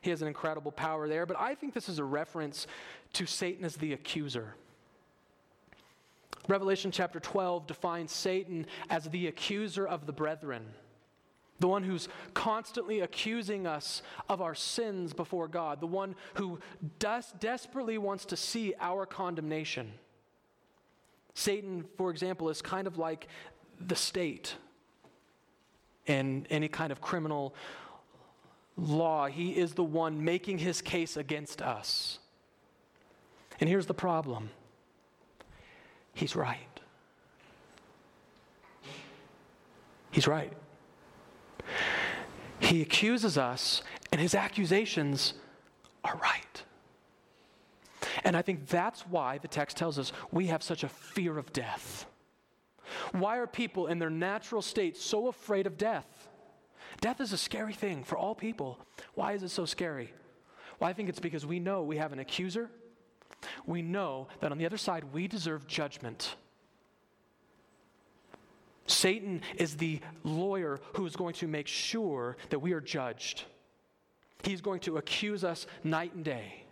He 0.00 0.10
has 0.10 0.22
an 0.22 0.28
incredible 0.28 0.72
power 0.72 1.08
there. 1.08 1.26
But 1.26 1.38
I 1.38 1.54
think 1.54 1.74
this 1.74 1.88
is 1.88 1.98
a 1.98 2.04
reference 2.04 2.66
to 3.14 3.26
Satan 3.26 3.64
as 3.64 3.76
the 3.76 3.92
accuser. 3.92 4.54
Revelation 6.46 6.90
chapter 6.90 7.20
12 7.20 7.66
defines 7.66 8.10
Satan 8.12 8.66
as 8.88 9.04
the 9.04 9.26
accuser 9.26 9.86
of 9.86 10.06
the 10.06 10.12
brethren, 10.12 10.64
the 11.60 11.68
one 11.68 11.82
who's 11.82 12.08
constantly 12.32 13.00
accusing 13.00 13.66
us 13.66 14.02
of 14.30 14.40
our 14.40 14.54
sins 14.54 15.12
before 15.12 15.46
God, 15.46 15.80
the 15.80 15.86
one 15.86 16.14
who 16.34 16.58
des- 16.98 17.20
desperately 17.38 17.98
wants 17.98 18.24
to 18.26 18.36
see 18.36 18.74
our 18.80 19.04
condemnation. 19.04 19.92
Satan, 21.34 21.84
for 21.98 22.10
example, 22.10 22.48
is 22.48 22.62
kind 22.62 22.86
of 22.86 22.96
like 22.96 23.28
the 23.78 23.96
state 23.96 24.54
in 26.08 26.46
any 26.50 26.68
kind 26.68 26.90
of 26.90 27.00
criminal 27.00 27.54
law. 28.76 29.26
He 29.26 29.56
is 29.56 29.74
the 29.74 29.84
one 29.84 30.24
making 30.24 30.58
his 30.58 30.80
case 30.80 31.16
against 31.16 31.62
us. 31.62 32.18
And 33.60 33.68
here's 33.68 33.86
the 33.86 33.94
problem 33.94 34.50
he's 36.14 36.34
right. 36.34 36.58
He's 40.10 40.26
right. 40.26 40.52
He 42.60 42.82
accuses 42.82 43.38
us, 43.38 43.82
and 44.10 44.20
his 44.20 44.34
accusations 44.34 45.34
are 46.02 46.16
right. 46.16 46.62
And 48.24 48.36
I 48.36 48.42
think 48.42 48.66
that's 48.66 49.02
why 49.02 49.38
the 49.38 49.48
text 49.48 49.76
tells 49.76 49.98
us 49.98 50.12
we 50.32 50.46
have 50.46 50.62
such 50.62 50.82
a 50.82 50.88
fear 50.88 51.38
of 51.38 51.52
death. 51.52 52.06
Why 53.12 53.38
are 53.38 53.46
people 53.46 53.86
in 53.86 53.98
their 53.98 54.10
natural 54.10 54.62
state 54.62 54.96
so 54.96 55.28
afraid 55.28 55.66
of 55.66 55.78
death? 55.78 56.28
Death 57.00 57.20
is 57.20 57.32
a 57.32 57.38
scary 57.38 57.74
thing 57.74 58.04
for 58.04 58.16
all 58.18 58.34
people. 58.34 58.78
Why 59.14 59.32
is 59.32 59.42
it 59.42 59.50
so 59.50 59.64
scary? 59.64 60.12
Well, 60.78 60.90
I 60.90 60.92
think 60.92 61.08
it's 61.08 61.20
because 61.20 61.46
we 61.46 61.60
know 61.60 61.82
we 61.82 61.96
have 61.96 62.12
an 62.12 62.18
accuser. 62.18 62.70
We 63.66 63.82
know 63.82 64.28
that 64.40 64.50
on 64.52 64.58
the 64.58 64.66
other 64.66 64.76
side, 64.76 65.04
we 65.12 65.28
deserve 65.28 65.66
judgment. 65.66 66.36
Satan 68.86 69.42
is 69.56 69.76
the 69.76 70.00
lawyer 70.24 70.80
who 70.94 71.06
is 71.06 71.14
going 71.14 71.34
to 71.34 71.46
make 71.46 71.66
sure 71.66 72.36
that 72.50 72.58
we 72.58 72.72
are 72.72 72.80
judged. 72.80 73.44
He's 74.42 74.60
going 74.60 74.80
to 74.80 74.96
accuse 74.96 75.44
us 75.44 75.66
night 75.84 76.14
and 76.14 76.24
day. 76.24 76.64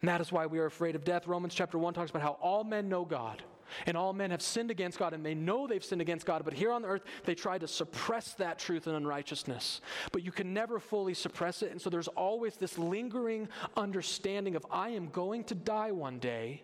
And 0.00 0.08
that 0.08 0.20
is 0.20 0.30
why 0.30 0.46
we 0.46 0.58
are 0.58 0.66
afraid 0.66 0.94
of 0.94 1.04
death. 1.04 1.26
Romans 1.26 1.54
chapter 1.54 1.78
1 1.78 1.94
talks 1.94 2.10
about 2.10 2.22
how 2.22 2.38
all 2.40 2.64
men 2.64 2.88
know 2.88 3.04
God. 3.04 3.42
And 3.86 3.96
all 3.96 4.12
men 4.12 4.30
have 4.30 4.40
sinned 4.40 4.70
against 4.70 4.98
God, 4.98 5.12
and 5.12 5.24
they 5.24 5.34
know 5.34 5.66
they've 5.66 5.84
sinned 5.84 6.00
against 6.00 6.24
God, 6.24 6.42
but 6.44 6.54
here 6.54 6.72
on 6.72 6.82
the 6.82 6.88
earth, 6.88 7.02
they 7.24 7.34
try 7.34 7.58
to 7.58 7.68
suppress 7.68 8.32
that 8.34 8.58
truth 8.58 8.86
and 8.86 8.96
unrighteousness. 8.96 9.82
But 10.10 10.22
you 10.22 10.32
can 10.32 10.54
never 10.54 10.78
fully 10.78 11.12
suppress 11.12 11.62
it, 11.62 11.70
and 11.70 11.80
so 11.80 11.90
there's 11.90 12.08
always 12.08 12.56
this 12.56 12.78
lingering 12.78 13.48
understanding 13.76 14.56
of 14.56 14.64
I 14.70 14.90
am 14.90 15.10
going 15.10 15.44
to 15.44 15.54
die 15.54 15.92
one 15.92 16.18
day, 16.18 16.62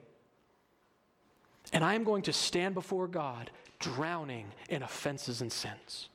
and 1.74 1.84
I 1.84 1.94
am 1.94 2.04
going 2.04 2.22
to 2.22 2.32
stand 2.32 2.74
before 2.74 3.06
God 3.06 3.50
drowning 3.80 4.46
in 4.70 4.82
offenses 4.82 5.42
and 5.42 5.52
sins. 5.52 6.08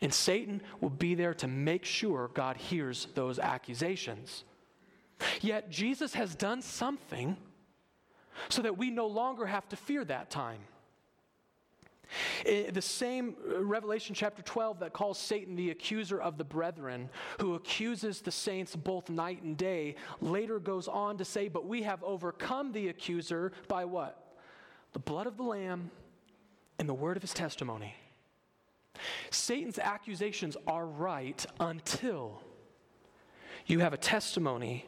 And 0.00 0.12
Satan 0.14 0.62
will 0.80 0.90
be 0.90 1.14
there 1.14 1.34
to 1.34 1.48
make 1.48 1.84
sure 1.84 2.30
God 2.34 2.56
hears 2.56 3.08
those 3.14 3.38
accusations. 3.38 4.44
Yet 5.40 5.70
Jesus 5.70 6.14
has 6.14 6.34
done 6.34 6.62
something 6.62 7.36
so 8.48 8.62
that 8.62 8.76
we 8.76 8.90
no 8.90 9.06
longer 9.06 9.46
have 9.46 9.68
to 9.70 9.76
fear 9.76 10.04
that 10.04 10.30
time. 10.30 10.60
The 12.44 12.82
same 12.82 13.34
uh, 13.50 13.64
Revelation 13.64 14.14
chapter 14.14 14.40
12 14.42 14.78
that 14.80 14.92
calls 14.92 15.18
Satan 15.18 15.56
the 15.56 15.70
accuser 15.70 16.20
of 16.20 16.38
the 16.38 16.44
brethren, 16.44 17.10
who 17.40 17.54
accuses 17.54 18.20
the 18.20 18.30
saints 18.30 18.76
both 18.76 19.10
night 19.10 19.42
and 19.42 19.56
day, 19.56 19.96
later 20.20 20.60
goes 20.60 20.86
on 20.86 21.18
to 21.18 21.24
say, 21.24 21.48
But 21.48 21.66
we 21.66 21.82
have 21.82 22.02
overcome 22.04 22.70
the 22.72 22.88
accuser 22.88 23.52
by 23.66 23.84
what? 23.84 24.36
The 24.92 25.00
blood 25.00 25.26
of 25.26 25.36
the 25.36 25.42
Lamb 25.42 25.90
and 26.78 26.88
the 26.88 26.94
word 26.94 27.16
of 27.16 27.22
his 27.22 27.34
testimony. 27.34 27.94
Satan's 29.30 29.78
accusations 29.78 30.56
are 30.66 30.86
right 30.86 31.44
until 31.58 32.40
you 33.66 33.80
have 33.80 33.92
a 33.92 33.98
testimony 33.98 34.86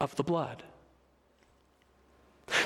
of 0.00 0.14
the 0.16 0.22
blood. 0.22 0.62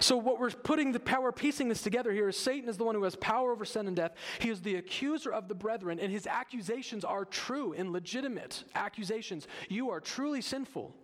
So, 0.00 0.16
what 0.16 0.38
we're 0.38 0.50
putting 0.50 0.92
the 0.92 1.00
power, 1.00 1.32
piecing 1.32 1.68
this 1.68 1.80
together 1.80 2.12
here 2.12 2.28
is 2.28 2.36
Satan 2.36 2.68
is 2.68 2.76
the 2.76 2.84
one 2.84 2.94
who 2.94 3.04
has 3.04 3.16
power 3.16 3.50
over 3.50 3.64
sin 3.64 3.86
and 3.86 3.96
death. 3.96 4.12
He 4.38 4.50
is 4.50 4.60
the 4.60 4.76
accuser 4.76 5.32
of 5.32 5.48
the 5.48 5.54
brethren, 5.54 5.98
and 5.98 6.12
his 6.12 6.26
accusations 6.26 7.02
are 7.02 7.24
true 7.24 7.72
and 7.72 7.90
legitimate 7.90 8.64
accusations. 8.74 9.48
You 9.68 9.90
are 9.90 10.00
truly 10.00 10.42
sinful. 10.42 10.94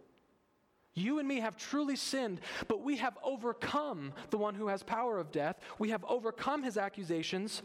You 0.92 1.18
and 1.18 1.28
me 1.28 1.40
have 1.40 1.56
truly 1.56 1.96
sinned, 1.96 2.40
but 2.68 2.82
we 2.82 2.96
have 2.96 3.18
overcome 3.22 4.12
the 4.30 4.38
one 4.38 4.54
who 4.54 4.68
has 4.68 4.82
power 4.82 5.18
of 5.18 5.30
death. 5.30 5.58
We 5.78 5.90
have 5.90 6.04
overcome 6.06 6.62
his 6.62 6.76
accusations, 6.78 7.62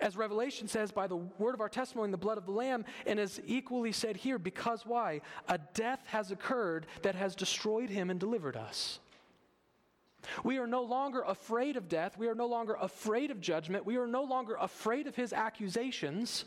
as 0.00 0.16
Revelation 0.16 0.68
says, 0.68 0.92
by 0.92 1.06
the 1.06 1.16
word 1.16 1.54
of 1.54 1.60
our 1.60 1.68
testimony, 1.68 2.10
the 2.10 2.18
blood 2.18 2.38
of 2.38 2.44
the 2.44 2.52
Lamb, 2.52 2.84
and 3.06 3.18
as 3.18 3.40
equally 3.46 3.92
said 3.92 4.16
here, 4.16 4.38
because 4.38 4.84
why? 4.84 5.22
A 5.48 5.58
death 5.74 6.00
has 6.06 6.30
occurred 6.30 6.86
that 7.02 7.14
has 7.14 7.34
destroyed 7.34 7.88
him 7.88 8.10
and 8.10 8.20
delivered 8.20 8.56
us. 8.56 8.98
We 10.44 10.58
are 10.58 10.66
no 10.66 10.82
longer 10.82 11.22
afraid 11.22 11.76
of 11.76 11.88
death. 11.88 12.18
We 12.18 12.28
are 12.28 12.34
no 12.34 12.46
longer 12.46 12.76
afraid 12.80 13.30
of 13.30 13.40
judgment. 13.40 13.86
We 13.86 13.96
are 13.96 14.06
no 14.06 14.24
longer 14.24 14.56
afraid 14.60 15.06
of 15.06 15.14
his 15.14 15.32
accusations 15.32 16.44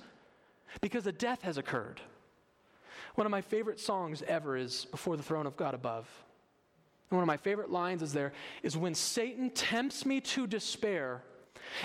because 0.82 1.08
a 1.08 1.12
death 1.12 1.42
has 1.44 1.58
occurred. 1.58 2.02
One 3.16 3.26
of 3.26 3.32
my 3.32 3.42
favorite 3.42 3.80
songs 3.80 4.22
ever 4.28 4.58
is 4.58 4.86
Before 4.86 5.18
the 5.18 5.24
Throne 5.24 5.48
of 5.48 5.58
God 5.58 5.74
Above. 5.74 6.08
And 7.10 7.18
one 7.18 7.24
of 7.24 7.28
my 7.28 7.38
favorite 7.38 7.72
lines 7.72 8.04
is 8.04 8.14
there 8.14 8.34
is 8.62 8.78
when 8.78 8.94
Satan 8.94 9.50
tempts 9.50 10.06
me 10.06 10.22
to 10.22 10.46
despair 10.46 11.24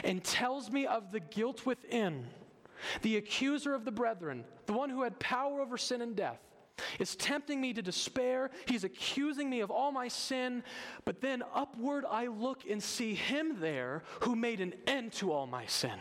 and 0.02 0.22
tells 0.22 0.70
me 0.70 0.86
of 0.86 1.12
the 1.12 1.20
guilt 1.20 1.66
within, 1.66 2.26
the 3.02 3.16
accuser 3.16 3.74
of 3.74 3.84
the 3.84 3.92
brethren, 3.92 4.44
the 4.66 4.72
one 4.72 4.90
who 4.90 5.02
had 5.02 5.18
power 5.18 5.60
over 5.60 5.78
sin 5.78 6.02
and 6.02 6.16
death 6.16 6.40
is 6.98 7.16
tempting 7.16 7.60
me 7.60 7.72
to 7.72 7.82
despair. 7.82 8.50
He's 8.66 8.84
accusing 8.84 9.48
me 9.48 9.60
of 9.60 9.70
all 9.70 9.92
my 9.92 10.08
sin. 10.08 10.62
But 11.04 11.20
then 11.20 11.42
upward 11.54 12.04
I 12.08 12.26
look 12.26 12.62
and 12.68 12.82
see 12.82 13.14
him 13.14 13.60
there 13.60 14.02
who 14.20 14.34
made 14.34 14.60
an 14.60 14.74
end 14.86 15.12
to 15.14 15.32
all 15.32 15.46
my 15.46 15.66
sin. 15.66 15.98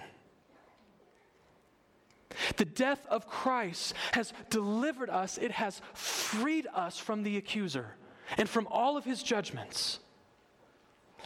The 2.58 2.66
death 2.66 3.06
of 3.08 3.28
Christ 3.28 3.94
has 4.14 4.34
delivered 4.50 5.10
us, 5.10 5.38
it 5.38 5.52
has 5.52 5.82
freed 5.94 6.68
us 6.74 6.98
from 6.98 7.22
the 7.22 7.38
accuser 7.38 7.96
and 8.38 8.50
from 8.50 8.68
all 8.72 8.98
of 8.98 9.06
his 9.06 9.22
judgments. 9.22 10.00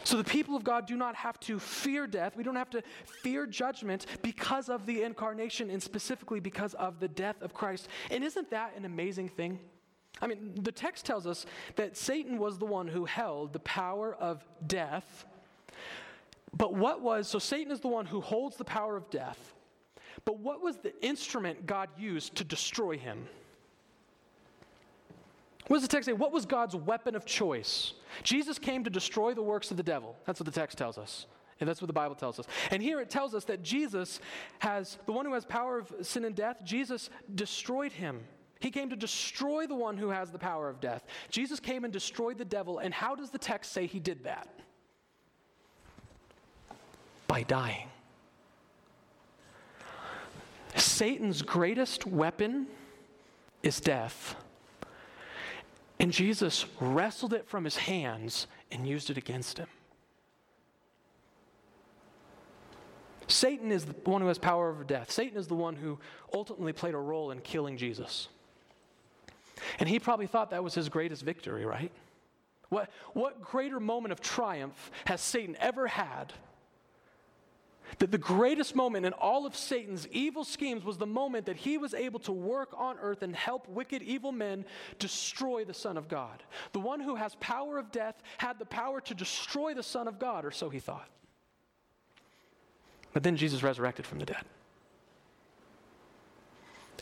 So 0.04 0.16
the 0.16 0.24
people 0.24 0.56
of 0.56 0.64
God 0.64 0.86
do 0.86 0.96
not 0.96 1.14
have 1.16 1.38
to 1.40 1.58
fear 1.58 2.06
death. 2.06 2.36
We 2.36 2.42
don't 2.42 2.56
have 2.56 2.70
to 2.70 2.82
fear 3.22 3.46
judgment 3.46 4.06
because 4.22 4.68
of 4.68 4.86
the 4.86 5.02
incarnation 5.02 5.70
and 5.70 5.82
specifically 5.82 6.40
because 6.40 6.74
of 6.74 7.00
the 7.00 7.08
death 7.08 7.42
of 7.42 7.52
Christ. 7.52 7.88
And 8.10 8.24
isn't 8.24 8.50
that 8.50 8.74
an 8.76 8.84
amazing 8.84 9.28
thing? 9.28 9.58
I 10.20 10.26
mean, 10.26 10.54
the 10.62 10.72
text 10.72 11.04
tells 11.04 11.26
us 11.26 11.46
that 11.76 11.96
Satan 11.96 12.38
was 12.38 12.58
the 12.58 12.66
one 12.66 12.88
who 12.88 13.04
held 13.04 13.52
the 13.52 13.60
power 13.60 14.14
of 14.14 14.44
death. 14.66 15.26
But 16.56 16.74
what 16.74 17.02
was, 17.02 17.28
so 17.28 17.38
Satan 17.38 17.70
is 17.70 17.80
the 17.80 17.88
one 17.88 18.06
who 18.06 18.20
holds 18.20 18.56
the 18.56 18.64
power 18.64 18.96
of 18.96 19.10
death. 19.10 19.54
But 20.24 20.38
what 20.38 20.62
was 20.62 20.78
the 20.78 20.92
instrument 21.04 21.66
God 21.66 21.88
used 21.96 22.36
to 22.36 22.44
destroy 22.44 22.98
him? 22.98 23.28
What 25.68 25.76
does 25.76 25.82
the 25.82 25.88
text 25.88 26.06
say? 26.06 26.12
What 26.14 26.32
was 26.32 26.46
God's 26.46 26.74
weapon 26.74 27.14
of 27.14 27.24
choice? 27.24 27.92
Jesus 28.22 28.58
came 28.58 28.84
to 28.84 28.90
destroy 28.90 29.34
the 29.34 29.42
works 29.42 29.70
of 29.70 29.76
the 29.76 29.82
devil. 29.82 30.16
That's 30.26 30.40
what 30.40 30.46
the 30.46 30.60
text 30.60 30.78
tells 30.78 30.98
us. 30.98 31.26
And 31.60 31.68
that's 31.68 31.82
what 31.82 31.88
the 31.88 31.92
Bible 31.92 32.14
tells 32.14 32.38
us. 32.38 32.46
And 32.70 32.82
here 32.82 33.00
it 33.00 33.10
tells 33.10 33.34
us 33.34 33.44
that 33.44 33.62
Jesus 33.62 34.20
has, 34.60 34.98
the 35.06 35.12
one 35.12 35.26
who 35.26 35.34
has 35.34 35.44
power 35.44 35.78
of 35.78 35.92
sin 36.02 36.24
and 36.24 36.34
death, 36.34 36.62
Jesus 36.64 37.10
destroyed 37.34 37.92
him. 37.92 38.20
He 38.60 38.70
came 38.70 38.90
to 38.90 38.96
destroy 38.96 39.66
the 39.66 39.74
one 39.74 39.96
who 39.96 40.08
has 40.08 40.30
the 40.30 40.38
power 40.38 40.68
of 40.68 40.80
death. 40.80 41.04
Jesus 41.30 41.60
came 41.60 41.84
and 41.84 41.92
destroyed 41.92 42.38
the 42.38 42.44
devil. 42.44 42.78
And 42.78 42.94
how 42.94 43.14
does 43.14 43.30
the 43.30 43.38
text 43.38 43.72
say 43.72 43.86
he 43.86 44.00
did 44.00 44.24
that? 44.24 44.48
By 47.26 47.42
dying. 47.42 47.88
Satan's 50.76 51.42
greatest 51.42 52.06
weapon 52.06 52.68
is 53.62 53.80
death. 53.80 54.34
And 56.00 56.12
Jesus 56.12 56.66
wrestled 56.80 57.32
it 57.32 57.48
from 57.48 57.64
his 57.64 57.76
hands 57.76 58.46
and 58.70 58.86
used 58.86 59.10
it 59.10 59.16
against 59.16 59.58
him. 59.58 59.66
Satan 63.26 63.70
is 63.70 63.84
the 63.84 63.94
one 64.04 64.22
who 64.22 64.28
has 64.28 64.38
power 64.38 64.70
over 64.70 64.84
death. 64.84 65.10
Satan 65.10 65.38
is 65.38 65.46
the 65.46 65.54
one 65.54 65.76
who 65.76 65.98
ultimately 66.32 66.72
played 66.72 66.94
a 66.94 66.98
role 66.98 67.30
in 67.30 67.40
killing 67.40 67.76
Jesus. 67.76 68.28
And 69.78 69.88
he 69.88 69.98
probably 69.98 70.26
thought 70.26 70.50
that 70.50 70.64
was 70.64 70.74
his 70.74 70.88
greatest 70.88 71.22
victory, 71.22 71.66
right? 71.66 71.92
What, 72.70 72.90
what 73.12 73.42
greater 73.42 73.80
moment 73.80 74.12
of 74.12 74.20
triumph 74.20 74.90
has 75.06 75.20
Satan 75.20 75.56
ever 75.58 75.86
had 75.86 76.32
that 77.98 78.10
the 78.10 78.18
greatest 78.18 78.76
moment 78.76 79.06
in 79.06 79.12
all 79.14 79.46
of 79.46 79.56
Satan's 79.56 80.06
evil 80.08 80.44
schemes 80.44 80.84
was 80.84 80.98
the 80.98 81.06
moment 81.06 81.46
that 81.46 81.56
he 81.56 81.78
was 81.78 81.94
able 81.94 82.20
to 82.20 82.32
work 82.32 82.70
on 82.76 82.96
earth 83.00 83.22
and 83.22 83.34
help 83.34 83.68
wicked, 83.68 84.02
evil 84.02 84.32
men 84.32 84.64
destroy 84.98 85.64
the 85.64 85.74
Son 85.74 85.96
of 85.96 86.08
God. 86.08 86.42
The 86.72 86.80
one 86.80 87.00
who 87.00 87.16
has 87.16 87.34
power 87.36 87.78
of 87.78 87.90
death 87.90 88.22
had 88.36 88.58
the 88.58 88.66
power 88.66 89.00
to 89.02 89.14
destroy 89.14 89.74
the 89.74 89.82
Son 89.82 90.06
of 90.06 90.18
God, 90.18 90.44
or 90.44 90.50
so 90.50 90.68
he 90.68 90.78
thought. 90.78 91.08
But 93.12 93.22
then 93.22 93.36
Jesus 93.36 93.62
resurrected 93.62 94.06
from 94.06 94.18
the 94.18 94.26
dead. 94.26 94.44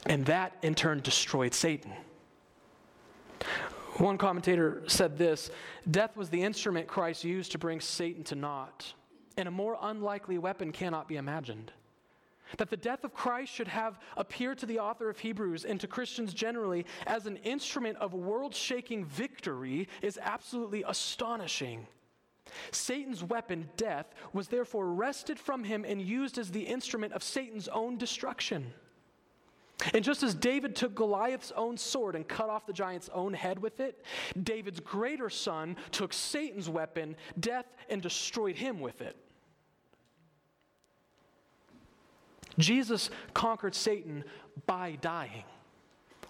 And 0.07 0.25
that 0.27 0.57
in 0.63 0.75
turn 0.75 1.01
destroyed 1.01 1.53
Satan. 1.53 1.93
One 3.99 4.19
commentator 4.19 4.83
said 4.87 5.19
this 5.19 5.51
Death 5.91 6.17
was 6.17 6.31
the 6.31 6.43
instrument 6.43 6.87
Christ 6.87 7.25
used 7.25 7.53
to 7.53 7.59
bring 7.59 7.81
Satan 7.81 8.23
to 8.25 8.35
naught 8.35 8.95
and 9.37 9.49
a 9.49 9.51
more 9.51 9.77
unlikely 9.81 10.39
weapon 10.39 10.73
cannot 10.73 11.09
be 11.09 11.17
imagined. 11.17 11.73
That 12.59 12.71
the 12.71 12.77
death 12.77 13.05
of 13.05 13.13
Christ 13.13 13.53
should 13.53 13.69
have 13.69 13.99
appeared 14.17 14.59
to 14.59 14.67
the 14.67 14.79
author 14.79 15.11
of 15.11 15.19
Hebrews 15.19 15.65
and 15.65 15.81
to 15.81 15.89
Christians 15.89 16.33
generally 16.33 16.87
as 17.07 17.27
an 17.27 17.39
instrument 17.39 17.99
of 17.99 18.15
world 18.15 18.55
shaking 18.55 19.05
victory 19.05 19.89
is 20.01 20.19
absolutely 20.23 20.85
astonishing. 20.87 21.87
Satan's 22.71 23.25
weapon, 23.25 23.69
death, 23.77 24.07
was 24.33 24.47
therefore 24.47 24.87
wrested 24.87 25.39
from 25.39 25.65
him 25.65 25.85
and 25.85 26.01
used 26.01 26.39
as 26.39 26.53
the 26.53 26.63
instrument 26.63 27.13
of 27.13 27.23
Satan's 27.25 27.67
own 27.69 27.99
destruction. 27.99 28.73
And 29.93 30.05
just 30.05 30.23
as 30.23 30.35
David 30.35 30.75
took 30.75 30.95
Goliath's 30.95 31.53
own 31.55 31.77
sword 31.77 32.15
and 32.15 32.27
cut 32.27 32.49
off 32.49 32.65
the 32.65 32.73
giant's 32.73 33.11
own 33.13 33.35
head 33.35 33.59
with 33.59 33.81
it, 33.81 34.05
David's 34.43 34.81
greater 34.81 35.29
son 35.29 35.77
took 35.91 36.13
Satan's 36.13 36.71
weapon, 36.71 37.17
death, 37.41 37.67
and 37.91 38.01
destroyed 38.01 38.57
him 38.57 38.81
with 38.81 39.03
it. 39.03 39.17
Jesus 42.59 43.11
conquered 43.35 43.75
Satan 43.75 44.25
by 44.67 44.99
dying. 45.01 45.45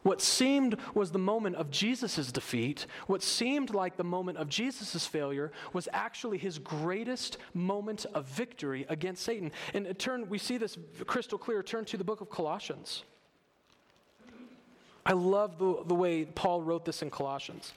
What 0.07 0.21
seemed 0.21 0.77
was 0.95 1.11
the 1.11 1.19
moment 1.19 1.57
of 1.57 1.69
Jesus' 1.69 2.31
defeat, 2.31 2.87
what 3.09 3.25
seemed 3.25 3.75
like 3.75 3.97
the 3.97 4.05
moment 4.05 4.39
of 4.39 4.49
Jesus' 4.49 5.05
failure, 5.05 5.51
was 5.73 5.89
actually 5.93 6.39
his 6.39 6.61
greatest 6.61 7.39
moment 7.55 8.07
of 8.15 8.25
victory 8.27 8.87
against 8.89 9.25
Satan. 9.25 9.51
And 9.75 9.99
turn, 9.99 10.29
we 10.29 10.39
see 10.39 10.59
this 10.59 10.79
crystal 11.07 11.39
clear. 11.39 11.61
Turn 11.61 11.85
to 11.87 11.97
the 11.97 12.05
book 12.05 12.21
of 12.21 12.31
Colossians. 12.31 13.03
I 15.05 15.13
love 15.13 15.59
the, 15.59 15.83
the 15.87 15.95
way 15.95 16.25
Paul 16.25 16.63
wrote 16.63 16.85
this 16.85 17.03
in 17.03 17.11
Colossians. 17.11 17.73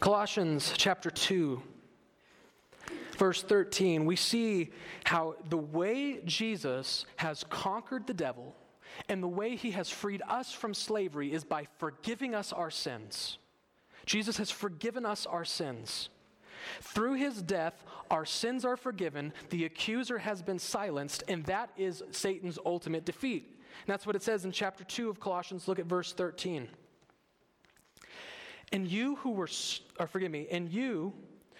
Colossians 0.00 0.72
chapter 0.78 1.10
2 1.10 1.62
verse 3.22 3.40
13, 3.40 4.04
we 4.04 4.16
see 4.16 4.72
how 5.04 5.36
the 5.48 5.56
way 5.56 6.20
Jesus 6.24 7.06
has 7.14 7.44
conquered 7.44 8.04
the 8.08 8.12
devil 8.12 8.56
and 9.08 9.22
the 9.22 9.28
way 9.28 9.54
he 9.54 9.70
has 9.70 9.88
freed 9.88 10.20
us 10.28 10.52
from 10.52 10.74
slavery 10.74 11.32
is 11.32 11.44
by 11.44 11.68
forgiving 11.78 12.34
us 12.34 12.52
our 12.52 12.68
sins. 12.68 13.38
Jesus 14.06 14.38
has 14.38 14.50
forgiven 14.50 15.06
us 15.06 15.24
our 15.24 15.44
sins. 15.44 16.08
Through 16.80 17.14
his 17.14 17.40
death, 17.42 17.84
our 18.10 18.24
sins 18.24 18.64
are 18.64 18.76
forgiven, 18.76 19.32
the 19.50 19.66
accuser 19.66 20.18
has 20.18 20.42
been 20.42 20.58
silenced, 20.58 21.22
and 21.28 21.44
that 21.44 21.70
is 21.76 22.02
Satan's 22.10 22.58
ultimate 22.66 23.04
defeat. 23.04 23.56
And 23.86 23.86
that's 23.86 24.04
what 24.04 24.16
it 24.16 24.24
says 24.24 24.44
in 24.44 24.50
chapter 24.50 24.82
2 24.82 25.08
of 25.08 25.20
Colossians. 25.20 25.68
Look 25.68 25.78
at 25.78 25.86
verse 25.86 26.12
13. 26.12 26.66
And 28.72 28.88
you 28.88 29.14
who 29.14 29.30
were, 29.30 29.48
or 30.00 30.08
forgive 30.08 30.32
me, 30.32 30.48
and 30.50 30.68
you 30.68 31.12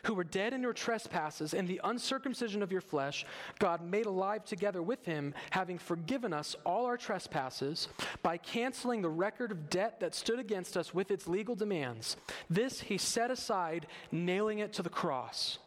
who 0.04 0.14
were 0.14 0.24
dead 0.24 0.52
in 0.52 0.62
your 0.62 0.72
trespasses 0.72 1.54
and 1.54 1.68
the 1.68 1.80
uncircumcision 1.84 2.62
of 2.62 2.72
your 2.72 2.80
flesh, 2.80 3.24
God 3.58 3.84
made 3.84 4.06
alive 4.06 4.44
together 4.44 4.82
with 4.82 5.04
him, 5.04 5.32
having 5.50 5.78
forgiven 5.78 6.32
us 6.32 6.56
all 6.66 6.86
our 6.86 6.96
trespasses 6.96 7.88
by 8.22 8.36
canceling 8.36 9.02
the 9.02 9.08
record 9.08 9.52
of 9.52 9.70
debt 9.70 10.00
that 10.00 10.14
stood 10.14 10.38
against 10.38 10.76
us 10.76 10.92
with 10.92 11.10
its 11.10 11.28
legal 11.28 11.54
demands. 11.54 12.16
This 12.50 12.80
he 12.80 12.98
set 12.98 13.30
aside, 13.30 13.86
nailing 14.10 14.58
it 14.58 14.72
to 14.74 14.82
the 14.82 14.90
cross. 14.90 15.58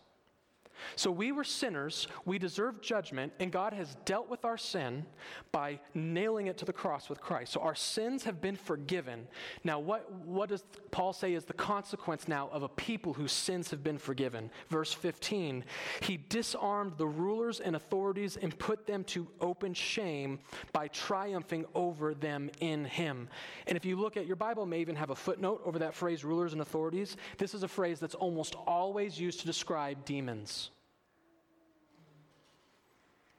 So 0.96 1.12
we 1.12 1.32
were 1.32 1.44
sinners, 1.44 2.08
we 2.26 2.38
deserved 2.38 2.84
judgment, 2.84 3.34
and 3.40 3.52
God 3.52 3.74
has 3.74 3.96
dealt 4.06 4.30
with 4.30 4.46
our 4.46 4.58
sin 4.58 5.06
by 5.52 5.80
nailing 5.94 6.48
it 6.48 6.58
to 6.60 6.66
the 6.66 6.74
cross 6.74 7.10
with 7.10 7.22
Christ. 7.22 7.54
So 7.54 7.62
our 7.62 7.76
sins 7.76 8.24
have 8.24 8.42
been 8.42 8.56
forgiven. 8.56 9.28
Now, 9.64 9.80
what, 9.80 10.12
what 10.12 10.50
does 10.50 10.64
Paul 10.92 11.14
say 11.14 11.34
is 11.34 11.46
the 11.46 11.54
consequence 11.54 12.28
now 12.28 12.50
of 12.52 12.64
a 12.64 12.70
people 12.70 13.14
whose 13.14 13.32
sins 13.32 13.72
have 13.72 13.84
been 13.84 13.98
forgiven? 13.98 14.52
Verse 14.70 14.94
15 14.94 15.64
He 16.02 16.18
disarmed 16.30 16.94
the 16.98 17.08
rulers 17.08 17.60
and 17.60 17.76
authorities 17.76 18.38
and 18.38 18.58
put 18.58 18.86
them 18.86 19.04
to 19.06 19.28
open 19.42 19.74
shame 19.74 20.40
by 20.74 20.88
triumphing 20.90 21.66
over 21.74 22.14
them 22.14 22.50
in 22.60 22.86
Him. 22.86 23.30
And 23.68 23.78
if 23.78 23.86
you 23.86 23.96
look 23.96 24.18
at 24.18 24.26
your 24.26 24.36
Bible, 24.36 24.66
may 24.66 24.80
even 24.80 24.96
have 24.96 25.10
a 25.10 25.16
footnote 25.16 25.62
over 25.66 25.80
that 25.80 25.94
phrase, 25.94 26.24
rulers 26.24 26.54
and 26.54 26.62
authorities. 26.62 27.18
This 27.38 27.54
is 27.54 27.64
a 27.64 27.68
phrase 27.68 28.00
that's 28.00 28.16
almost 28.16 28.56
always 28.68 29.20
used 29.20 29.40
to 29.42 29.46
describe 29.46 30.04
demons. 30.06 30.65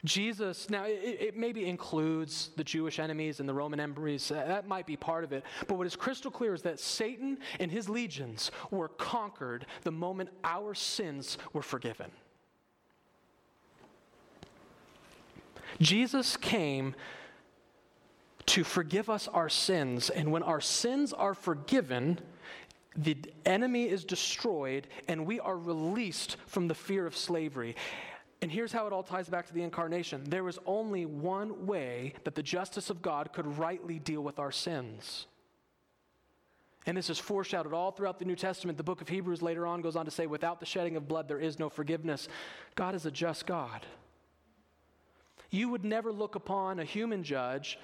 Jesus, 0.06 0.70
now 0.70 0.84
it, 0.84 1.00
it, 1.20 1.36
maybe 1.36 1.68
includes 1.68 2.50
the 2.56 2.64
Jewish 2.64 2.98
enemies 2.98 3.40
and 3.40 3.48
the 3.48 3.54
Roman 3.54 3.80
enemies, 3.80 4.30
uh, 4.30 4.44
that 4.46 4.68
might 4.68 4.86
be 4.86 4.96
part 4.96 5.24
of 5.24 5.32
it. 5.32 5.44
But 5.66 5.76
what 5.76 5.86
is 5.86 5.96
crystal 5.96 6.30
clear 6.30 6.54
is 6.54 6.62
that 6.62 6.78
Satan 6.78 7.38
and 7.58 7.70
his 7.70 7.88
legions 7.88 8.50
were 8.70 8.88
conquered 8.88 9.66
the 9.82 9.90
moment 9.90 10.30
our 10.44 10.74
sins 10.74 11.38
were 11.52 11.62
forgiven. 11.62 12.10
Jesus 15.80 16.36
came 16.36 16.94
to 18.46 18.62
forgive 18.62 19.10
us 19.10 19.28
our 19.28 19.48
sins, 19.48 20.08
and 20.08 20.30
when 20.30 20.44
our 20.44 20.60
sins 20.60 21.12
are 21.12 21.34
forgiven, 21.34 22.20
the 22.96 23.16
enemy 23.44 23.88
is 23.88 24.04
destroyed, 24.04 24.86
and 25.08 25.26
we 25.26 25.40
are 25.40 25.58
released 25.58 26.36
from 26.46 26.68
the 26.68 26.74
fear 26.74 27.06
of 27.06 27.16
slavery. 27.16 27.74
And 28.42 28.52
here's 28.52 28.72
how 28.72 28.86
it 28.86 28.92
all 28.92 29.02
ties 29.02 29.28
back 29.28 29.46
to 29.46 29.54
the 29.54 29.62
incarnation 29.62 30.24
there 30.24 30.44
was 30.44 30.58
only 30.66 31.06
one 31.06 31.66
way 31.66 32.12
that 32.24 32.34
the 32.34 32.42
justice 32.42 32.90
of 32.90 33.02
God 33.02 33.32
could 33.32 33.58
rightly 33.58 33.98
deal 33.98 34.22
with 34.22 34.38
our 34.38 34.52
sins. 34.52 35.26
And 36.86 36.96
this 36.96 37.10
is 37.10 37.18
foreshadowed 37.18 37.72
all 37.72 37.90
throughout 37.90 38.20
the 38.20 38.24
New 38.24 38.36
Testament. 38.36 38.78
The 38.78 38.84
book 38.84 39.00
of 39.00 39.08
Hebrews 39.08 39.42
later 39.42 39.66
on 39.66 39.80
goes 39.82 39.96
on 39.96 40.04
to 40.04 40.10
say, 40.10 40.26
without 40.26 40.60
the 40.60 40.66
shedding 40.66 40.94
of 40.94 41.08
blood, 41.08 41.26
there 41.26 41.40
is 41.40 41.58
no 41.58 41.68
forgiveness. 41.68 42.28
God 42.76 42.94
is 42.94 43.06
a 43.06 43.10
just 43.10 43.44
God. 43.44 43.84
You 45.50 45.68
would 45.70 45.84
never 45.84 46.12
look 46.12 46.36
upon 46.36 46.78
a 46.78 46.84
human 46.84 47.24
judge 47.24 47.76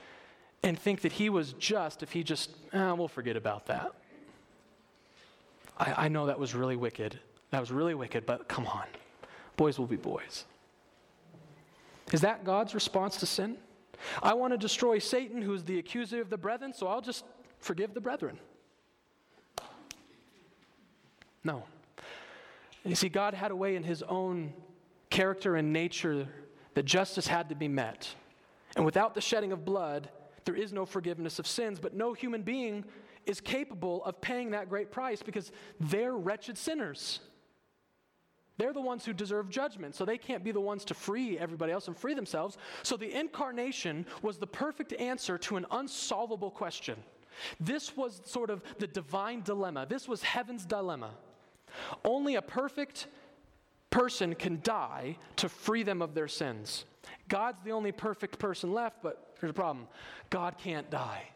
and 0.62 0.78
think 0.78 1.00
that 1.00 1.10
he 1.10 1.30
was 1.30 1.52
just 1.54 2.04
if 2.04 2.12
he 2.12 2.22
just, 2.22 2.50
eh, 2.72 2.92
we'll 2.92 3.08
forget 3.08 3.36
about 3.36 3.66
that. 3.66 3.92
I, 5.76 6.04
I 6.04 6.08
know 6.08 6.26
that 6.26 6.38
was 6.38 6.54
really 6.54 6.76
wicked. 6.76 7.18
That 7.50 7.58
was 7.58 7.72
really 7.72 7.94
wicked, 7.94 8.24
but 8.24 8.46
come 8.46 8.66
on. 8.66 8.86
Boys 9.56 9.78
will 9.78 9.86
be 9.86 9.96
boys. 9.96 10.44
Is 12.12 12.20
that 12.22 12.44
God's 12.44 12.74
response 12.74 13.16
to 13.18 13.26
sin? 13.26 13.56
I 14.22 14.34
want 14.34 14.52
to 14.52 14.58
destroy 14.58 14.98
Satan, 14.98 15.40
who's 15.40 15.62
the 15.62 15.78
accuser 15.78 16.20
of 16.20 16.30
the 16.30 16.36
brethren, 16.36 16.72
so 16.72 16.88
I'll 16.88 17.00
just 17.00 17.24
forgive 17.58 17.94
the 17.94 18.00
brethren. 18.00 18.38
No. 21.44 21.64
You 22.84 22.94
see, 22.94 23.08
God 23.08 23.34
had 23.34 23.50
a 23.50 23.56
way 23.56 23.76
in 23.76 23.84
his 23.84 24.02
own 24.02 24.52
character 25.10 25.56
and 25.56 25.72
nature 25.72 26.26
that 26.74 26.84
justice 26.84 27.26
had 27.26 27.48
to 27.50 27.54
be 27.54 27.68
met. 27.68 28.12
And 28.76 28.84
without 28.84 29.14
the 29.14 29.20
shedding 29.20 29.52
of 29.52 29.64
blood, 29.64 30.08
there 30.44 30.56
is 30.56 30.72
no 30.72 30.84
forgiveness 30.84 31.38
of 31.38 31.46
sins, 31.46 31.78
but 31.78 31.94
no 31.94 32.12
human 32.12 32.42
being 32.42 32.84
is 33.26 33.40
capable 33.40 34.04
of 34.04 34.20
paying 34.20 34.50
that 34.50 34.68
great 34.68 34.90
price 34.90 35.22
because 35.22 35.52
they're 35.78 36.16
wretched 36.16 36.58
sinners. 36.58 37.20
They're 38.58 38.72
the 38.72 38.80
ones 38.80 39.04
who 39.04 39.12
deserve 39.12 39.48
judgment, 39.48 39.94
so 39.94 40.04
they 40.04 40.18
can't 40.18 40.44
be 40.44 40.52
the 40.52 40.60
ones 40.60 40.84
to 40.86 40.94
free 40.94 41.38
everybody 41.38 41.72
else 41.72 41.88
and 41.88 41.96
free 41.96 42.14
themselves. 42.14 42.58
So 42.82 42.96
the 42.96 43.18
incarnation 43.18 44.06
was 44.20 44.38
the 44.38 44.46
perfect 44.46 44.92
answer 44.94 45.38
to 45.38 45.56
an 45.56 45.66
unsolvable 45.70 46.50
question. 46.50 46.96
This 47.58 47.96
was 47.96 48.20
sort 48.24 48.50
of 48.50 48.62
the 48.78 48.86
divine 48.86 49.42
dilemma. 49.42 49.86
This 49.88 50.06
was 50.06 50.22
heaven's 50.22 50.66
dilemma. 50.66 51.10
Only 52.04 52.34
a 52.34 52.42
perfect 52.42 53.06
person 53.90 54.34
can 54.34 54.60
die 54.62 55.16
to 55.36 55.48
free 55.48 55.82
them 55.82 56.02
of 56.02 56.14
their 56.14 56.28
sins. 56.28 56.84
God's 57.28 57.62
the 57.62 57.72
only 57.72 57.92
perfect 57.92 58.38
person 58.38 58.72
left, 58.72 59.02
but 59.02 59.34
here's 59.40 59.50
a 59.50 59.54
problem 59.54 59.88
God 60.30 60.58
can't 60.58 60.90
die. 60.90 61.28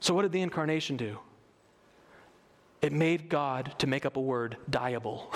So, 0.00 0.14
what 0.14 0.22
did 0.22 0.32
the 0.32 0.42
incarnation 0.42 0.96
do? 0.96 1.18
It 2.86 2.92
made 2.92 3.28
God, 3.28 3.74
to 3.78 3.88
make 3.88 4.06
up 4.06 4.16
a 4.16 4.20
word, 4.20 4.58
dieable. 4.70 5.34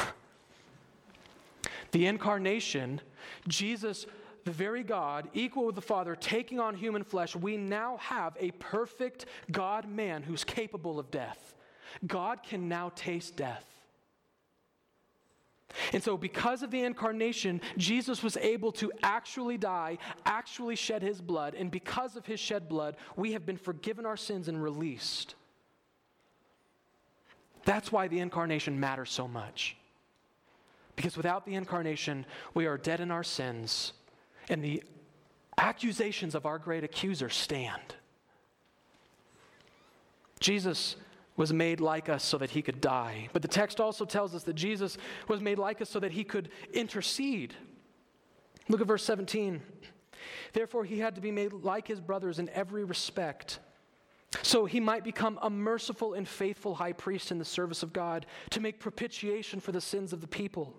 the 1.91 2.07
incarnation, 2.07 3.01
Jesus, 3.49 4.07
the 4.45 4.53
very 4.53 4.85
God, 4.85 5.29
equal 5.35 5.67
with 5.67 5.75
the 5.75 5.81
Father, 5.81 6.15
taking 6.15 6.61
on 6.61 6.77
human 6.77 7.03
flesh, 7.03 7.35
we 7.35 7.57
now 7.57 7.97
have 7.97 8.37
a 8.39 8.53
perfect 8.53 9.27
God 9.51 9.91
man 9.91 10.23
who's 10.23 10.45
capable 10.45 11.01
of 11.01 11.11
death. 11.11 11.57
God 12.07 12.45
can 12.45 12.69
now 12.69 12.93
taste 12.95 13.35
death. 13.35 13.67
And 15.93 16.01
so, 16.01 16.17
because 16.17 16.63
of 16.63 16.71
the 16.71 16.85
incarnation, 16.85 17.63
Jesus 17.77 18.23
was 18.23 18.37
able 18.37 18.71
to 18.73 18.93
actually 19.03 19.59
die, 19.59 19.99
actually 20.25 20.77
shed 20.77 21.03
his 21.03 21.21
blood. 21.21 21.57
And 21.57 21.69
because 21.69 22.15
of 22.15 22.27
his 22.27 22.39
shed 22.39 22.69
blood, 22.69 22.97
we 23.17 23.33
have 23.33 23.45
been 23.45 23.57
forgiven 23.57 24.07
our 24.07 24.17
sins 24.17 24.47
and 24.47 24.63
released. 24.63 25.35
That's 27.65 27.93
why 27.93 28.09
the 28.09 28.19
incarnation 28.19 28.79
matters 28.79 29.11
so 29.11 29.29
much. 29.29 29.77
Because 30.97 31.17
without 31.17 31.47
the 31.47 31.55
incarnation, 31.55 32.27
we 32.55 32.67
are 32.67 32.77
dead 32.77 33.01
in 33.01 33.11
our 33.11 33.25
sins, 33.25 33.93
and 34.49 34.63
the 34.63 34.83
accusations 35.57 36.35
of 36.35 36.47
our 36.47 36.59
great 36.59 36.85
accuser 36.85 37.29
stand. 37.29 37.95
Jesus 40.41 40.97
was 41.37 41.53
made 41.53 41.81
like 41.81 42.09
us 42.09 42.25
so 42.25 42.39
that 42.39 42.51
he 42.51 42.63
could 42.63 42.81
die. 42.81 43.29
But 43.33 43.43
the 43.43 43.49
text 43.49 43.81
also 43.81 44.05
tells 44.05 44.35
us 44.35 44.43
that 44.45 44.55
Jesus 44.55 44.99
was 45.29 45.41
made 45.41 45.59
like 45.59 45.81
us 45.81 45.89
so 45.89 46.01
that 46.01 46.13
he 46.13 46.25
could 46.25 46.51
intercede. 46.73 47.55
Look 48.69 48.81
at 48.81 48.87
verse 48.87 49.05
17. 49.05 49.63
Therefore, 50.53 50.85
he 50.85 50.99
had 50.99 51.15
to 51.15 51.21
be 51.21 51.31
made 51.31 51.53
like 51.53 51.89
his 51.89 52.01
brothers 52.01 52.39
in 52.39 52.49
every 52.51 52.85
respect 52.85 53.59
so 54.43 54.65
he 54.65 54.81
might 54.81 55.05
become 55.05 55.39
a 55.43 55.51
merciful 55.51 56.15
and 56.15 56.29
faithful 56.29 56.75
high 56.75 56.93
priest 56.93 57.31
in 57.33 57.39
the 57.39 57.45
service 57.45 57.83
of 57.83 57.93
God 57.93 58.27
to 58.51 58.61
make 58.61 58.79
propitiation 58.79 59.61
for 59.61 59.73
the 59.73 59.81
sins 59.81 60.13
of 60.13 60.21
the 60.21 60.29
people. 60.29 60.75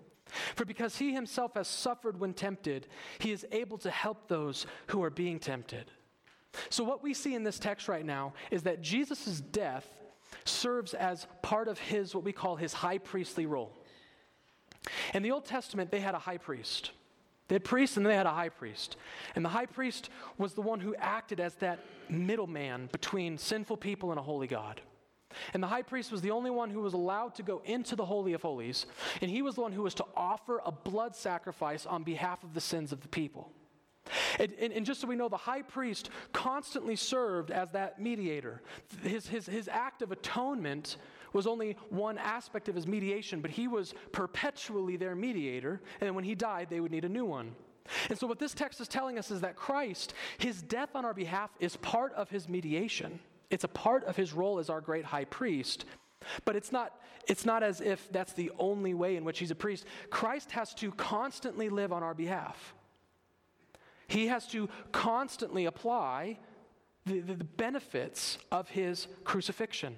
For 0.54 0.64
because 0.64 0.96
he 0.96 1.12
himself 1.12 1.54
has 1.54 1.68
suffered 1.68 2.18
when 2.18 2.32
tempted, 2.32 2.86
he 3.18 3.32
is 3.32 3.46
able 3.52 3.76
to 3.78 3.90
help 3.90 4.28
those 4.28 4.66
who 4.86 5.02
are 5.02 5.10
being 5.10 5.38
tempted. 5.38 5.90
So, 6.70 6.84
what 6.84 7.02
we 7.02 7.14
see 7.14 7.34
in 7.34 7.44
this 7.44 7.58
text 7.58 7.88
right 7.88 8.04
now 8.04 8.34
is 8.50 8.62
that 8.62 8.82
Jesus' 8.82 9.40
death 9.40 9.86
serves 10.44 10.94
as 10.94 11.26
part 11.42 11.68
of 11.68 11.78
his, 11.78 12.14
what 12.14 12.24
we 12.24 12.32
call 12.32 12.56
his 12.56 12.72
high 12.72 12.98
priestly 12.98 13.46
role. 13.46 13.72
In 15.14 15.22
the 15.22 15.30
Old 15.30 15.44
Testament, 15.44 15.90
they 15.90 16.00
had 16.00 16.14
a 16.14 16.18
high 16.18 16.38
priest. 16.38 16.92
They 17.52 17.56
had 17.56 17.64
priests 17.64 17.98
and 17.98 18.06
they 18.06 18.14
had 18.14 18.24
a 18.24 18.30
high 18.30 18.48
priest. 18.48 18.96
And 19.36 19.44
the 19.44 19.50
high 19.50 19.66
priest 19.66 20.08
was 20.38 20.54
the 20.54 20.62
one 20.62 20.80
who 20.80 20.94
acted 20.94 21.38
as 21.38 21.54
that 21.56 21.80
middleman 22.08 22.88
between 22.90 23.36
sinful 23.36 23.76
people 23.76 24.10
and 24.10 24.18
a 24.18 24.22
holy 24.22 24.46
God. 24.46 24.80
And 25.52 25.62
the 25.62 25.66
high 25.66 25.82
priest 25.82 26.10
was 26.10 26.22
the 26.22 26.30
only 26.30 26.50
one 26.50 26.70
who 26.70 26.80
was 26.80 26.94
allowed 26.94 27.34
to 27.34 27.42
go 27.42 27.60
into 27.66 27.94
the 27.94 28.06
Holy 28.06 28.32
of 28.32 28.40
Holies, 28.40 28.86
and 29.20 29.30
he 29.30 29.42
was 29.42 29.56
the 29.56 29.60
one 29.60 29.72
who 29.72 29.82
was 29.82 29.92
to 29.96 30.06
offer 30.16 30.62
a 30.64 30.72
blood 30.72 31.14
sacrifice 31.14 31.84
on 31.84 32.04
behalf 32.04 32.42
of 32.42 32.54
the 32.54 32.60
sins 32.60 32.90
of 32.90 33.02
the 33.02 33.08
people. 33.08 33.52
And, 34.38 34.54
and, 34.58 34.72
and, 34.72 34.86
just 34.86 35.02
so 35.02 35.06
we 35.06 35.14
know, 35.14 35.28
the 35.28 35.36
high 35.36 35.62
priest 35.62 36.08
constantly 36.32 36.96
served 36.96 37.50
as 37.50 37.70
that 37.72 38.00
mediator. 38.00 38.62
His, 39.02 39.28
his, 39.28 39.44
his 39.44 39.68
act 39.68 40.00
of 40.00 40.10
atonement 40.10 40.96
was 41.32 41.46
only 41.46 41.76
one 41.90 42.18
aspect 42.18 42.68
of 42.68 42.74
his 42.74 42.86
mediation, 42.86 43.40
but 43.40 43.50
he 43.50 43.68
was 43.68 43.94
perpetually 44.12 44.96
their 44.96 45.14
mediator, 45.14 45.80
and 46.00 46.14
when 46.14 46.24
he 46.24 46.34
died, 46.34 46.68
they 46.70 46.80
would 46.80 46.92
need 46.92 47.04
a 47.04 47.08
new 47.08 47.24
one. 47.24 47.54
And 48.08 48.18
so, 48.18 48.26
what 48.26 48.38
this 48.38 48.54
text 48.54 48.80
is 48.80 48.88
telling 48.88 49.18
us 49.18 49.30
is 49.30 49.40
that 49.40 49.56
Christ, 49.56 50.14
his 50.38 50.62
death 50.62 50.90
on 50.94 51.04
our 51.04 51.14
behalf, 51.14 51.50
is 51.58 51.76
part 51.76 52.12
of 52.14 52.30
his 52.30 52.48
mediation. 52.48 53.18
It's 53.50 53.64
a 53.64 53.68
part 53.68 54.04
of 54.04 54.16
his 54.16 54.32
role 54.32 54.58
as 54.58 54.70
our 54.70 54.80
great 54.80 55.04
high 55.04 55.24
priest. 55.24 55.84
But 56.44 56.56
it's 56.56 56.72
not, 56.72 57.00
it's 57.26 57.44
not 57.44 57.62
as 57.62 57.80
if 57.80 58.10
that's 58.12 58.32
the 58.32 58.52
only 58.58 58.94
way 58.94 59.16
in 59.16 59.24
which 59.24 59.38
he's 59.38 59.50
a 59.50 59.56
priest. 59.56 59.84
Christ 60.10 60.52
has 60.52 60.72
to 60.74 60.92
constantly 60.92 61.68
live 61.68 61.92
on 61.92 62.02
our 62.02 62.14
behalf. 62.14 62.74
He 64.06 64.28
has 64.28 64.46
to 64.48 64.68
constantly 64.92 65.64
apply 65.64 66.38
the, 67.06 67.20
the, 67.20 67.34
the 67.34 67.44
benefits 67.44 68.38
of 68.50 68.68
his 68.68 69.08
crucifixion. 69.24 69.96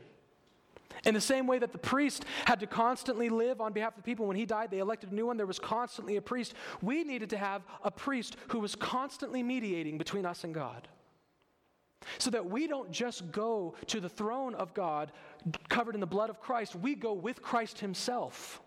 In 1.07 1.15
the 1.15 1.21
same 1.21 1.47
way 1.47 1.59
that 1.59 1.73
the 1.73 1.79
priest 1.79 2.25
had 2.47 2.61
to 2.61 2.67
constantly 2.67 3.29
live 3.29 3.61
on 3.61 3.73
behalf 3.73 3.93
of 3.93 4.03
the 4.03 4.03
people, 4.03 4.27
when 4.27 4.37
he 4.37 4.47
died, 4.47 4.71
they 4.71 4.79
elected 4.79 5.13
a 5.13 5.15
new 5.15 5.27
one, 5.27 5.37
there 5.37 5.47
was 5.47 5.59
constantly 5.59 6.17
a 6.17 6.23
priest. 6.23 6.55
We 6.83 7.05
needed 7.05 7.31
to 7.31 7.37
have 7.37 7.63
a 7.83 7.91
priest 7.91 8.37
who 8.49 8.61
was 8.61 8.75
constantly 8.75 9.43
mediating 9.43 9.99
between 9.99 10.25
us 10.25 10.45
and 10.45 10.55
God. 10.55 10.89
So 12.19 12.31
that 12.31 12.45
we 12.45 12.67
don't 12.67 12.91
just 12.91 13.31
go 13.33 13.75
to 13.87 14.01
the 14.01 14.09
throne 14.09 14.55
of 14.55 14.75
God 14.75 15.13
covered 15.69 15.95
in 15.95 16.01
the 16.01 16.07
blood 16.07 16.31
of 16.31 16.41
Christ, 16.41 16.75
we 16.75 16.95
go 16.95 17.13
with 17.13 17.43
Christ 17.43 17.81
Himself. 17.81 18.61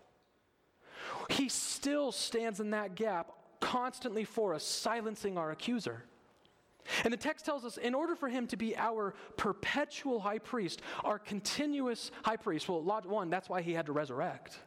He 1.30 1.48
still 1.48 2.12
stands 2.12 2.60
in 2.60 2.70
that 2.70 2.94
gap 2.94 3.32
constantly 3.60 4.24
for 4.24 4.54
us, 4.54 4.64
silencing 4.64 5.36
our 5.36 5.50
accuser. 5.50 6.04
And 7.04 7.12
the 7.12 7.18
text 7.18 7.44
tells 7.44 7.64
us 7.64 7.76
in 7.76 7.94
order 7.94 8.16
for 8.16 8.28
him 8.28 8.46
to 8.48 8.56
be 8.56 8.76
our 8.76 9.14
perpetual 9.36 10.20
high 10.20 10.38
priest, 10.38 10.80
our 11.04 11.18
continuous 11.18 12.10
high 12.22 12.36
priest, 12.36 12.68
well, 12.68 12.82
one, 12.82 13.30
that's 13.30 13.48
why 13.48 13.62
he 13.62 13.72
had 13.72 13.86
to 13.86 13.92
resurrect. 13.92 14.58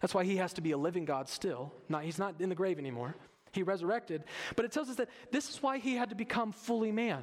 That's 0.00 0.14
why 0.14 0.24
he 0.24 0.36
has 0.36 0.52
to 0.54 0.60
be 0.60 0.72
a 0.72 0.76
living 0.76 1.04
God 1.04 1.28
still. 1.28 1.72
Not, 1.88 2.04
he's 2.04 2.18
not 2.18 2.40
in 2.40 2.48
the 2.48 2.54
grave 2.54 2.78
anymore. 2.78 3.14
He 3.52 3.62
resurrected. 3.62 4.24
But 4.56 4.64
it 4.64 4.72
tells 4.72 4.88
us 4.88 4.96
that 4.96 5.08
this 5.30 5.50
is 5.50 5.62
why 5.62 5.78
he 5.78 5.94
had 5.94 6.08
to 6.10 6.16
become 6.16 6.52
fully 6.52 6.90
man. 6.90 7.22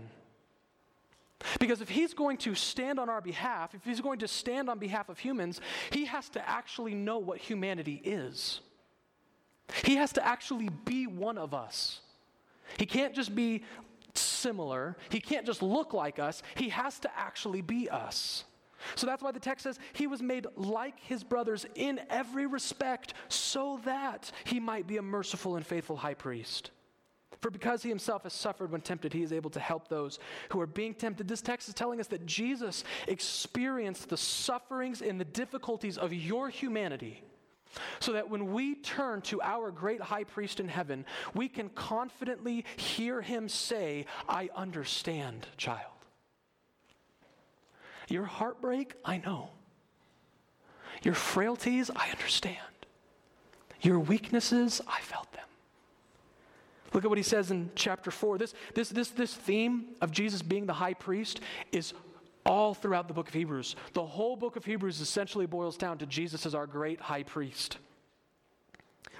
Because 1.59 1.81
if 1.81 1.89
he's 1.89 2.13
going 2.13 2.37
to 2.37 2.53
stand 2.53 2.99
on 2.99 3.09
our 3.09 3.21
behalf, 3.21 3.73
if 3.73 3.83
he's 3.83 4.01
going 4.01 4.19
to 4.19 4.27
stand 4.27 4.69
on 4.69 4.77
behalf 4.77 5.09
of 5.09 5.19
humans, 5.19 5.61
he 5.89 6.05
has 6.05 6.29
to 6.29 6.49
actually 6.49 6.93
know 6.93 7.17
what 7.17 7.37
humanity 7.37 8.01
is. 8.03 8.61
He 9.83 9.95
has 9.95 10.13
to 10.13 10.25
actually 10.25 10.69
be 10.85 11.07
one 11.07 11.37
of 11.37 11.53
us. 11.53 12.01
He 12.77 12.85
can't 12.85 13.15
just 13.15 13.33
be 13.33 13.63
similar. 14.39 14.97
He 15.09 15.19
can't 15.19 15.45
just 15.45 15.61
look 15.61 15.93
like 15.93 16.19
us, 16.19 16.41
he 16.55 16.69
has 16.69 16.99
to 16.99 17.11
actually 17.17 17.61
be 17.61 17.89
us. 17.89 18.45
So 18.95 19.05
that's 19.05 19.21
why 19.21 19.31
the 19.31 19.39
text 19.39 19.63
says 19.63 19.79
he 19.93 20.07
was 20.07 20.21
made 20.21 20.47
like 20.55 20.99
his 20.99 21.23
brothers 21.23 21.65
in 21.75 21.99
every 22.09 22.47
respect 22.47 23.13
so 23.27 23.79
that 23.85 24.31
he 24.45 24.59
might 24.59 24.87
be 24.87 24.97
a 24.97 25.01
merciful 25.01 25.57
and 25.57 25.65
faithful 25.65 25.97
high 25.97 26.13
priest. 26.13 26.71
For 27.41 27.49
because 27.49 27.83
he 27.83 27.89
himself 27.89 28.23
has 28.23 28.33
suffered 28.33 28.71
when 28.71 28.81
tempted, 28.81 29.13
he 29.13 29.23
is 29.23 29.31
able 29.31 29.49
to 29.51 29.59
help 29.59 29.87
those 29.87 30.19
who 30.49 30.59
are 30.59 30.67
being 30.67 30.93
tempted. 30.93 31.27
This 31.27 31.41
text 31.41 31.69
is 31.69 31.73
telling 31.73 31.99
us 31.99 32.07
that 32.07 32.25
Jesus 32.25 32.83
experienced 33.07 34.09
the 34.09 34.17
sufferings 34.17 35.01
and 35.01 35.19
the 35.19 35.25
difficulties 35.25 35.97
of 35.97 36.13
your 36.13 36.49
humanity 36.49 37.23
so 37.99 38.13
that 38.13 38.29
when 38.29 38.51
we 38.53 38.75
turn 38.75 39.21
to 39.21 39.41
our 39.41 39.71
great 39.71 40.01
high 40.01 40.23
priest 40.23 40.59
in 40.59 40.67
heaven, 40.67 41.05
we 41.33 41.47
can 41.47 41.69
confidently 41.69 42.65
hear 42.77 43.21
him 43.21 43.49
say, 43.49 44.05
I 44.27 44.49
understand, 44.55 45.47
child. 45.57 45.91
Your 48.07 48.25
heartbreak, 48.25 48.95
I 49.05 49.17
know. 49.17 49.51
Your 51.03 51.13
frailties, 51.13 51.91
I 51.95 52.09
understand. 52.09 52.57
Your 53.81 53.99
weaknesses, 53.99 54.81
I 54.87 54.99
felt 55.01 55.31
them. 55.31 55.45
Look 56.93 57.03
at 57.03 57.09
what 57.09 57.19
he 57.19 57.23
says 57.23 57.51
in 57.51 57.69
chapter 57.75 58.09
4. 58.09 58.39
This, 58.39 58.53
this, 58.73 58.89
this, 58.89 59.09
this 59.09 59.33
theme 59.33 59.89
of 60.01 60.11
Jesus 60.11 60.41
being 60.41 60.65
the 60.65 60.73
high 60.73 60.95
priest 60.95 61.39
is 61.71 61.93
all 62.49 62.73
throughout 62.73 63.07
the 63.07 63.13
book 63.13 63.27
of 63.27 63.33
Hebrews. 63.35 63.75
The 63.93 64.03
whole 64.03 64.35
book 64.35 64.55
of 64.55 64.65
Hebrews 64.65 64.99
essentially 65.01 65.45
boils 65.45 65.77
down 65.77 65.99
to 65.99 66.07
Jesus 66.07 66.47
as 66.47 66.55
our 66.55 66.65
great 66.65 66.99
high 66.99 67.21
priest. 67.21 67.77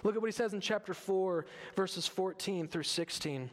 Look 0.04 0.16
at 0.16 0.22
what 0.22 0.28
he 0.28 0.36
says 0.36 0.56
in 0.56 0.62
chapter 0.62 0.96
4, 0.96 1.46
verses 1.76 2.08
14 2.08 2.68
through 2.68 2.84
16. 2.84 3.52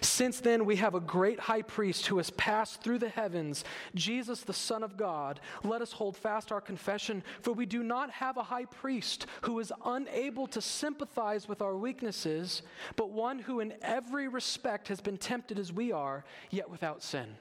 Since 0.00 0.40
then, 0.40 0.64
we 0.64 0.76
have 0.76 0.94
a 0.94 1.00
great 1.00 1.40
high 1.40 1.62
priest 1.62 2.06
who 2.06 2.18
has 2.18 2.30
passed 2.30 2.82
through 2.82 2.98
the 2.98 3.08
heavens, 3.08 3.64
Jesus, 3.94 4.42
the 4.42 4.52
Son 4.52 4.82
of 4.82 4.96
God. 4.96 5.40
Let 5.64 5.82
us 5.82 5.92
hold 5.92 6.16
fast 6.16 6.52
our 6.52 6.60
confession, 6.60 7.22
for 7.40 7.52
we 7.52 7.66
do 7.66 7.82
not 7.82 8.10
have 8.10 8.36
a 8.36 8.42
high 8.42 8.66
priest 8.66 9.26
who 9.42 9.58
is 9.60 9.72
unable 9.84 10.46
to 10.48 10.60
sympathize 10.60 11.48
with 11.48 11.62
our 11.62 11.76
weaknesses, 11.76 12.62
but 12.96 13.10
one 13.10 13.38
who 13.38 13.60
in 13.60 13.74
every 13.82 14.28
respect 14.28 14.88
has 14.88 15.00
been 15.00 15.18
tempted 15.18 15.58
as 15.58 15.72
we 15.72 15.92
are, 15.92 16.24
yet 16.50 16.70
without 16.70 17.02
sin. 17.02 17.36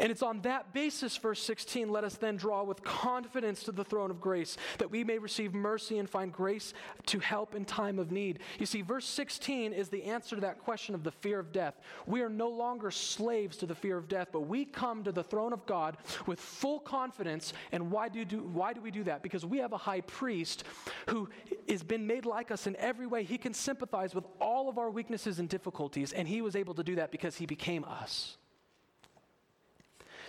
And 0.00 0.10
it's 0.10 0.22
on 0.22 0.40
that 0.42 0.72
basis, 0.72 1.16
verse 1.16 1.42
16, 1.42 1.88
let 1.88 2.04
us 2.04 2.16
then 2.16 2.36
draw 2.36 2.62
with 2.62 2.82
confidence 2.82 3.62
to 3.64 3.72
the 3.72 3.84
throne 3.84 4.10
of 4.10 4.20
grace, 4.20 4.56
that 4.78 4.90
we 4.90 5.04
may 5.04 5.18
receive 5.18 5.54
mercy 5.54 5.98
and 5.98 6.08
find 6.08 6.32
grace 6.32 6.74
to 7.06 7.18
help 7.18 7.54
in 7.54 7.64
time 7.64 7.98
of 7.98 8.10
need. 8.10 8.40
You 8.58 8.66
see, 8.66 8.82
verse 8.82 9.06
16 9.06 9.72
is 9.72 9.88
the 9.88 10.04
answer 10.04 10.36
to 10.36 10.42
that 10.42 10.58
question 10.58 10.94
of 10.94 11.04
the 11.04 11.10
fear 11.10 11.38
of 11.38 11.52
death. 11.52 11.74
We 12.06 12.22
are 12.22 12.28
no 12.28 12.48
longer 12.48 12.90
slaves 12.90 13.56
to 13.58 13.66
the 13.66 13.74
fear 13.74 13.96
of 13.96 14.08
death, 14.08 14.28
but 14.32 14.42
we 14.42 14.64
come 14.64 15.04
to 15.04 15.12
the 15.12 15.22
throne 15.22 15.52
of 15.52 15.64
God 15.66 15.96
with 16.26 16.40
full 16.40 16.80
confidence. 16.80 17.52
And 17.72 17.90
why 17.90 18.08
do, 18.08 18.24
do, 18.24 18.42
why 18.42 18.72
do 18.72 18.80
we 18.80 18.90
do 18.90 19.04
that? 19.04 19.22
Because 19.22 19.46
we 19.46 19.58
have 19.58 19.72
a 19.72 19.78
high 19.78 20.00
priest 20.02 20.64
who 21.08 21.28
has 21.68 21.82
been 21.82 22.06
made 22.06 22.26
like 22.26 22.50
us 22.50 22.66
in 22.66 22.76
every 22.76 23.06
way. 23.06 23.24
He 23.24 23.38
can 23.38 23.54
sympathize 23.54 24.14
with 24.14 24.24
all 24.40 24.68
of 24.68 24.78
our 24.78 24.90
weaknesses 24.90 25.38
and 25.38 25.48
difficulties, 25.48 26.12
and 26.12 26.26
he 26.26 26.42
was 26.42 26.56
able 26.56 26.74
to 26.74 26.82
do 26.82 26.96
that 26.96 27.10
because 27.10 27.36
he 27.36 27.46
became 27.46 27.84
us. 27.84 28.38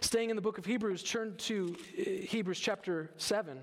Staying 0.01 0.29
in 0.29 0.35
the 0.35 0.41
book 0.41 0.57
of 0.57 0.65
Hebrews, 0.65 1.03
turn 1.03 1.35
to 1.37 1.75
uh, 1.97 2.03
Hebrews 2.03 2.59
chapter 2.59 3.09
7. 3.17 3.59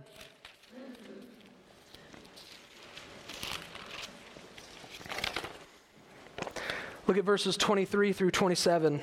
Look 7.06 7.16
at 7.16 7.24
verses 7.24 7.56
23 7.56 8.12
through 8.12 8.32
27. 8.32 9.00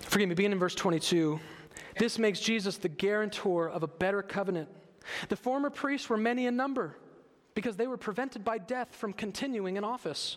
Forgive 0.00 0.28
me, 0.28 0.34
begin 0.34 0.52
in 0.52 0.58
verse 0.58 0.74
22. 0.74 1.40
This 1.98 2.18
makes 2.18 2.38
Jesus 2.38 2.76
the 2.76 2.88
guarantor 2.88 3.68
of 3.68 3.82
a 3.82 3.88
better 3.88 4.22
covenant. 4.22 4.68
The 5.28 5.36
former 5.36 5.70
priests 5.70 6.08
were 6.08 6.16
many 6.16 6.46
in 6.46 6.56
number 6.56 6.96
because 7.54 7.76
they 7.76 7.86
were 7.86 7.96
prevented 7.96 8.44
by 8.44 8.58
death 8.58 8.94
from 8.94 9.12
continuing 9.12 9.76
in 9.76 9.84
office. 9.84 10.36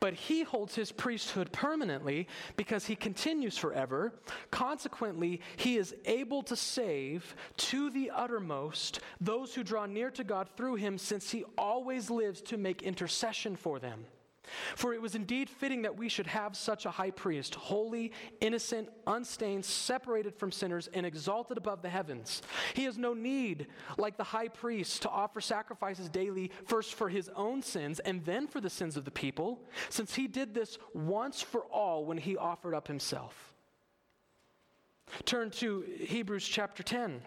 But 0.00 0.14
he 0.14 0.42
holds 0.42 0.74
his 0.74 0.92
priesthood 0.92 1.52
permanently 1.52 2.28
because 2.56 2.86
he 2.86 2.96
continues 2.96 3.58
forever. 3.58 4.12
Consequently, 4.50 5.40
he 5.56 5.76
is 5.76 5.94
able 6.04 6.42
to 6.44 6.56
save 6.56 7.34
to 7.56 7.90
the 7.90 8.10
uttermost 8.14 9.00
those 9.20 9.54
who 9.54 9.62
draw 9.62 9.86
near 9.86 10.10
to 10.10 10.24
God 10.24 10.48
through 10.56 10.76
him, 10.76 10.98
since 10.98 11.30
he 11.30 11.44
always 11.56 12.10
lives 12.10 12.40
to 12.42 12.56
make 12.56 12.82
intercession 12.82 13.56
for 13.56 13.78
them. 13.78 14.04
For 14.76 14.94
it 14.94 15.02
was 15.02 15.14
indeed 15.14 15.50
fitting 15.50 15.82
that 15.82 15.96
we 15.96 16.08
should 16.08 16.26
have 16.26 16.56
such 16.56 16.86
a 16.86 16.90
high 16.90 17.10
priest, 17.10 17.54
holy, 17.54 18.12
innocent, 18.40 18.88
unstained, 19.06 19.64
separated 19.64 20.34
from 20.34 20.52
sinners, 20.52 20.88
and 20.92 21.04
exalted 21.04 21.58
above 21.58 21.82
the 21.82 21.88
heavens. 21.88 22.42
He 22.74 22.84
has 22.84 22.98
no 22.98 23.14
need, 23.14 23.66
like 23.96 24.16
the 24.16 24.24
high 24.24 24.48
priest, 24.48 25.02
to 25.02 25.10
offer 25.10 25.40
sacrifices 25.40 26.08
daily, 26.08 26.50
first 26.66 26.94
for 26.94 27.08
his 27.08 27.28
own 27.34 27.62
sins 27.62 28.00
and 28.00 28.24
then 28.24 28.46
for 28.46 28.60
the 28.60 28.70
sins 28.70 28.96
of 28.96 29.04
the 29.04 29.10
people, 29.10 29.60
since 29.88 30.14
he 30.14 30.26
did 30.26 30.54
this 30.54 30.78
once 30.94 31.42
for 31.42 31.62
all 31.62 32.04
when 32.04 32.18
he 32.18 32.36
offered 32.36 32.74
up 32.74 32.88
himself. 32.88 33.52
Turn 35.24 35.50
to 35.52 35.84
Hebrews 35.98 36.46
chapter 36.46 36.82
10. 36.82 37.22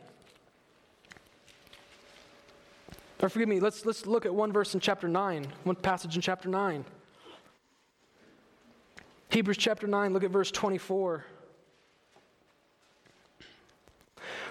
Or 3.21 3.29
forgive 3.29 3.49
me, 3.49 3.59
let's, 3.59 3.85
let's 3.85 4.05
look 4.05 4.25
at 4.25 4.33
one 4.33 4.51
verse 4.51 4.73
in 4.73 4.79
chapter 4.79 5.07
9, 5.07 5.47
one 5.63 5.75
passage 5.75 6.15
in 6.15 6.21
chapter 6.21 6.49
9. 6.49 6.83
Hebrews 9.31 9.57
chapter 9.57 9.87
9, 9.87 10.11
look 10.11 10.25
at 10.25 10.29
verse 10.29 10.51
24. 10.51 11.23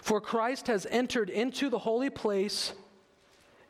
For 0.01 0.21
Christ 0.23 0.69
has 0.69 0.87
entered 0.91 1.29
into 1.29 1.69
the 1.69 1.79
holy 1.79 2.09
place, 2.09 2.73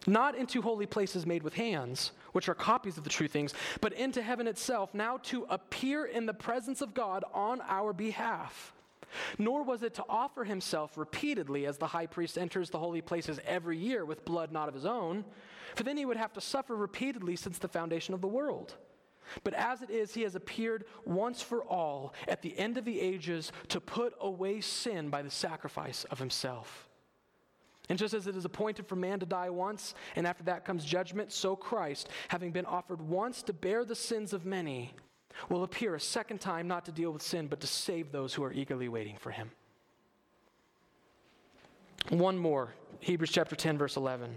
not 0.06 0.36
into 0.36 0.62
holy 0.62 0.86
places 0.86 1.26
made 1.26 1.42
with 1.42 1.54
hands, 1.54 2.12
which 2.30 2.48
are 2.48 2.54
copies 2.54 2.96
of 2.96 3.02
the 3.02 3.10
true 3.10 3.26
things, 3.26 3.54
but 3.80 3.92
into 3.94 4.22
heaven 4.22 4.46
itself, 4.46 4.94
now 4.94 5.16
to 5.24 5.46
appear 5.50 6.04
in 6.04 6.26
the 6.26 6.34
presence 6.34 6.80
of 6.80 6.94
God 6.94 7.24
on 7.34 7.60
our 7.62 7.92
behalf. 7.92 8.72
Nor 9.36 9.64
was 9.64 9.82
it 9.82 9.94
to 9.94 10.04
offer 10.08 10.44
himself 10.44 10.96
repeatedly 10.96 11.66
as 11.66 11.76
the 11.76 11.88
high 11.88 12.06
priest 12.06 12.38
enters 12.38 12.70
the 12.70 12.78
holy 12.78 13.00
places 13.00 13.40
every 13.44 13.76
year 13.76 14.04
with 14.04 14.24
blood 14.24 14.52
not 14.52 14.68
of 14.68 14.74
his 14.74 14.86
own, 14.86 15.24
for 15.74 15.82
then 15.82 15.96
he 15.96 16.04
would 16.04 16.16
have 16.16 16.32
to 16.34 16.40
suffer 16.40 16.76
repeatedly 16.76 17.34
since 17.34 17.58
the 17.58 17.66
foundation 17.66 18.14
of 18.14 18.20
the 18.20 18.28
world. 18.28 18.76
But 19.44 19.54
as 19.54 19.82
it 19.82 19.90
is, 19.90 20.14
he 20.14 20.22
has 20.22 20.34
appeared 20.34 20.84
once 21.04 21.42
for 21.42 21.64
all 21.64 22.14
at 22.28 22.42
the 22.42 22.58
end 22.58 22.78
of 22.78 22.84
the 22.84 23.00
ages 23.00 23.52
to 23.68 23.80
put 23.80 24.14
away 24.20 24.60
sin 24.60 25.08
by 25.10 25.22
the 25.22 25.30
sacrifice 25.30 26.04
of 26.04 26.18
himself. 26.18 26.88
And 27.88 27.98
just 27.98 28.14
as 28.14 28.28
it 28.28 28.36
is 28.36 28.44
appointed 28.44 28.86
for 28.86 28.94
man 28.94 29.18
to 29.18 29.26
die 29.26 29.50
once, 29.50 29.94
and 30.14 30.26
after 30.26 30.44
that 30.44 30.64
comes 30.64 30.84
judgment, 30.84 31.32
so 31.32 31.56
Christ, 31.56 32.08
having 32.28 32.52
been 32.52 32.64
offered 32.64 33.00
once 33.00 33.42
to 33.42 33.52
bear 33.52 33.84
the 33.84 33.96
sins 33.96 34.32
of 34.32 34.46
many, 34.46 34.94
will 35.48 35.64
appear 35.64 35.94
a 35.94 36.00
second 36.00 36.40
time 36.40 36.68
not 36.68 36.84
to 36.84 36.92
deal 36.92 37.10
with 37.10 37.22
sin, 37.22 37.48
but 37.48 37.60
to 37.60 37.66
save 37.66 38.12
those 38.12 38.32
who 38.32 38.44
are 38.44 38.52
eagerly 38.52 38.88
waiting 38.88 39.16
for 39.16 39.30
him. 39.30 39.50
One 42.10 42.38
more 42.38 42.74
Hebrews 43.00 43.30
chapter 43.30 43.56
10, 43.56 43.78
verse 43.78 43.96
11. 43.96 44.36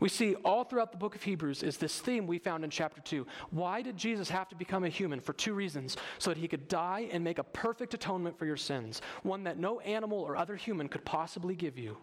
We 0.00 0.08
see 0.08 0.34
all 0.36 0.64
throughout 0.64 0.92
the 0.92 0.98
book 0.98 1.14
of 1.14 1.22
Hebrews 1.22 1.62
is 1.62 1.78
this 1.78 1.98
theme 2.00 2.26
we 2.26 2.38
found 2.38 2.64
in 2.64 2.70
chapter 2.70 3.00
2. 3.00 3.26
Why 3.50 3.82
did 3.82 3.96
Jesus 3.96 4.28
have 4.30 4.48
to 4.48 4.54
become 4.54 4.84
a 4.84 4.88
human? 4.88 5.20
For 5.20 5.32
two 5.32 5.54
reasons. 5.54 5.96
So 6.18 6.30
that 6.30 6.38
he 6.38 6.48
could 6.48 6.68
die 6.68 7.08
and 7.10 7.24
make 7.24 7.38
a 7.38 7.44
perfect 7.44 7.94
atonement 7.94 8.38
for 8.38 8.46
your 8.46 8.56
sins, 8.56 9.00
one 9.22 9.44
that 9.44 9.58
no 9.58 9.80
animal 9.80 10.20
or 10.20 10.36
other 10.36 10.56
human 10.56 10.88
could 10.88 11.04
possibly 11.04 11.54
give 11.54 11.78
you. 11.78 11.96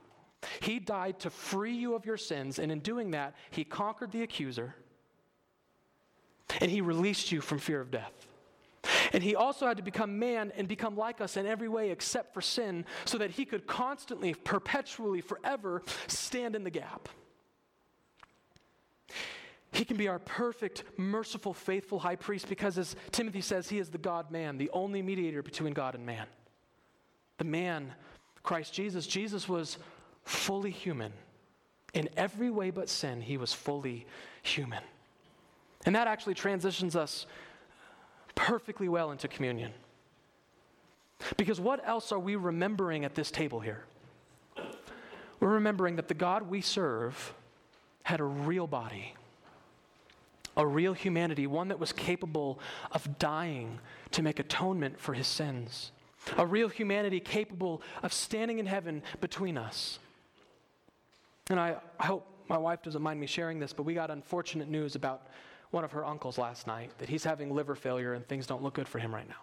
He 0.59 0.79
died 0.79 1.19
to 1.19 1.29
free 1.29 1.73
you 1.73 1.95
of 1.95 2.05
your 2.05 2.17
sins, 2.17 2.59
and 2.59 2.71
in 2.71 2.79
doing 2.79 3.11
that, 3.11 3.35
he 3.51 3.63
conquered 3.63 4.11
the 4.11 4.23
accuser 4.23 4.75
and 6.59 6.69
he 6.69 6.81
released 6.81 7.31
you 7.31 7.41
from 7.41 7.57
fear 7.57 7.81
of 7.81 7.91
death. 7.91 8.27
And 9.13 9.23
he 9.23 9.35
also 9.35 9.65
had 9.67 9.77
to 9.77 9.83
become 9.83 10.19
man 10.19 10.51
and 10.55 10.67
become 10.67 10.97
like 10.97 11.21
us 11.21 11.37
in 11.37 11.45
every 11.45 11.69
way 11.69 11.91
except 11.91 12.33
for 12.33 12.41
sin, 12.41 12.85
so 13.05 13.17
that 13.17 13.31
he 13.31 13.45
could 13.45 13.65
constantly, 13.65 14.33
perpetually, 14.33 15.21
forever 15.21 15.83
stand 16.07 16.55
in 16.55 16.63
the 16.63 16.69
gap. 16.69 17.09
He 19.73 19.85
can 19.85 19.97
be 19.97 20.07
our 20.07 20.19
perfect, 20.19 20.83
merciful, 20.97 21.51
faithful 21.53 21.97
high 21.97 22.15
priest 22.15 22.47
because, 22.47 22.77
as 22.77 22.95
Timothy 23.11 23.41
says, 23.41 23.67
he 23.67 23.79
is 23.79 23.89
the 23.89 23.97
God 23.97 24.29
man, 24.29 24.57
the 24.59 24.69
only 24.71 25.01
mediator 25.01 25.41
between 25.41 25.73
God 25.73 25.95
and 25.95 26.05
man. 26.05 26.27
The 27.39 27.43
man, 27.43 27.91
Christ 28.43 28.71
Jesus. 28.71 29.07
Jesus 29.07 29.49
was 29.49 29.79
fully 30.25 30.69
human. 30.69 31.11
In 31.95 32.07
every 32.15 32.51
way 32.51 32.69
but 32.69 32.87
sin, 32.87 33.19
he 33.19 33.35
was 33.35 33.51
fully 33.51 34.05
human. 34.43 34.83
And 35.87 35.95
that 35.95 36.07
actually 36.07 36.35
transitions 36.35 36.95
us 36.95 37.25
perfectly 38.35 38.87
well 38.87 39.11
into 39.11 39.27
communion. 39.27 39.71
Because 41.35 41.59
what 41.59 41.85
else 41.87 42.11
are 42.11 42.19
we 42.19 42.35
remembering 42.35 43.05
at 43.05 43.15
this 43.15 43.31
table 43.31 43.59
here? 43.59 43.85
We're 45.39 45.49
remembering 45.49 45.95
that 45.95 46.07
the 46.07 46.13
God 46.13 46.43
we 46.43 46.61
serve 46.61 47.33
had 48.03 48.19
a 48.19 48.23
real 48.23 48.67
body 48.67 49.15
a 50.55 50.65
real 50.65 50.93
humanity, 50.93 51.47
one 51.47 51.67
that 51.69 51.79
was 51.79 51.91
capable 51.91 52.59
of 52.91 53.19
dying 53.19 53.79
to 54.11 54.21
make 54.21 54.39
atonement 54.39 54.99
for 54.99 55.13
his 55.13 55.27
sins, 55.27 55.91
a 56.37 56.45
real 56.45 56.69
humanity 56.69 57.19
capable 57.19 57.81
of 58.01 58.13
standing 58.13 58.59
in 58.59 58.65
heaven 58.65 59.01
between 59.19 59.57
us. 59.57 59.99
And 61.49 61.59
I, 61.59 61.77
I 61.99 62.05
hope 62.05 62.27
my 62.47 62.57
wife 62.57 62.81
doesn't 62.81 63.01
mind 63.01 63.19
me 63.19 63.27
sharing 63.27 63.59
this, 63.59 63.73
but 63.73 63.83
we 63.83 63.93
got 63.93 64.11
unfortunate 64.11 64.69
news 64.69 64.95
about 64.95 65.27
one 65.71 65.83
of 65.83 65.91
her 65.91 66.05
uncles 66.05 66.37
last 66.37 66.67
night 66.67 66.91
that 66.99 67.09
he's 67.09 67.23
having 67.23 67.53
liver 67.53 67.75
failure 67.75 68.13
and 68.13 68.27
things 68.27 68.45
don't 68.45 68.61
look 68.61 68.75
good 68.75 68.87
for 68.87 68.99
him 68.99 69.13
right 69.13 69.27
now. 69.27 69.41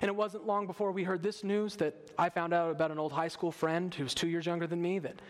And 0.00 0.08
it 0.08 0.14
wasn't 0.14 0.46
long 0.46 0.66
before 0.66 0.92
we 0.92 1.02
heard 1.02 1.22
this 1.22 1.42
news 1.42 1.76
that 1.76 1.94
I 2.16 2.28
found 2.28 2.54
out 2.54 2.70
about 2.70 2.90
an 2.90 2.98
old 2.98 3.12
high 3.12 3.28
school 3.28 3.50
friend 3.50 3.92
who 3.92 4.04
was 4.04 4.14
two 4.14 4.28
years 4.28 4.46
younger 4.46 4.66
than 4.66 4.80
me 4.80 4.98
that 5.00 5.20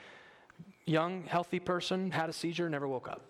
young, 0.84 1.24
healthy 1.24 1.58
person 1.58 2.10
had 2.10 2.28
a 2.28 2.32
seizure, 2.32 2.68
never 2.68 2.86
woke 2.86 3.08
up. 3.08 3.22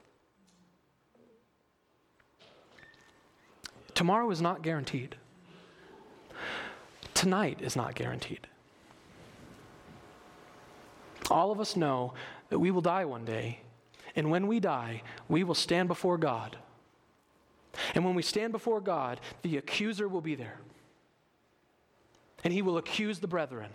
Tomorrow 4.00 4.30
is 4.30 4.40
not 4.40 4.62
guaranteed. 4.62 5.14
Tonight 7.12 7.58
is 7.60 7.76
not 7.76 7.94
guaranteed. 7.94 8.46
All 11.30 11.52
of 11.52 11.60
us 11.60 11.76
know 11.76 12.14
that 12.48 12.58
we 12.58 12.70
will 12.70 12.80
die 12.80 13.04
one 13.04 13.26
day, 13.26 13.60
and 14.16 14.30
when 14.30 14.46
we 14.46 14.58
die, 14.58 15.02
we 15.28 15.44
will 15.44 15.54
stand 15.54 15.86
before 15.86 16.16
God. 16.16 16.56
And 17.94 18.02
when 18.02 18.14
we 18.14 18.22
stand 18.22 18.52
before 18.52 18.80
God, 18.80 19.20
the 19.42 19.58
accuser 19.58 20.08
will 20.08 20.22
be 20.22 20.34
there. 20.34 20.60
And 22.42 22.54
he 22.54 22.62
will 22.62 22.78
accuse 22.78 23.18
the 23.18 23.28
brethren. 23.28 23.68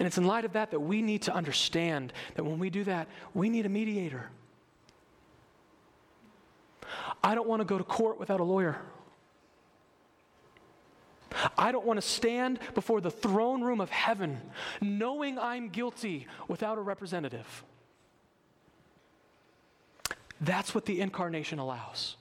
And 0.00 0.08
it's 0.08 0.18
in 0.18 0.24
light 0.24 0.44
of 0.44 0.54
that 0.54 0.72
that 0.72 0.80
we 0.80 1.02
need 1.02 1.22
to 1.22 1.32
understand 1.32 2.12
that 2.34 2.42
when 2.42 2.58
we 2.58 2.68
do 2.68 2.82
that, 2.82 3.06
we 3.32 3.48
need 3.48 3.64
a 3.64 3.68
mediator. 3.68 4.28
I 7.22 7.34
don't 7.34 7.48
want 7.48 7.60
to 7.60 7.64
go 7.64 7.78
to 7.78 7.84
court 7.84 8.18
without 8.18 8.40
a 8.40 8.44
lawyer. 8.44 8.78
I 11.58 11.72
don't 11.72 11.84
want 11.84 12.00
to 12.00 12.06
stand 12.06 12.58
before 12.74 13.00
the 13.00 13.10
throne 13.10 13.62
room 13.62 13.80
of 13.80 13.90
heaven 13.90 14.40
knowing 14.80 15.38
I'm 15.38 15.68
guilty 15.68 16.26
without 16.48 16.78
a 16.78 16.80
representative. 16.80 17.64
That's 20.40 20.74
what 20.74 20.84
the 20.84 21.00
incarnation 21.00 21.58
allows. 21.58 22.16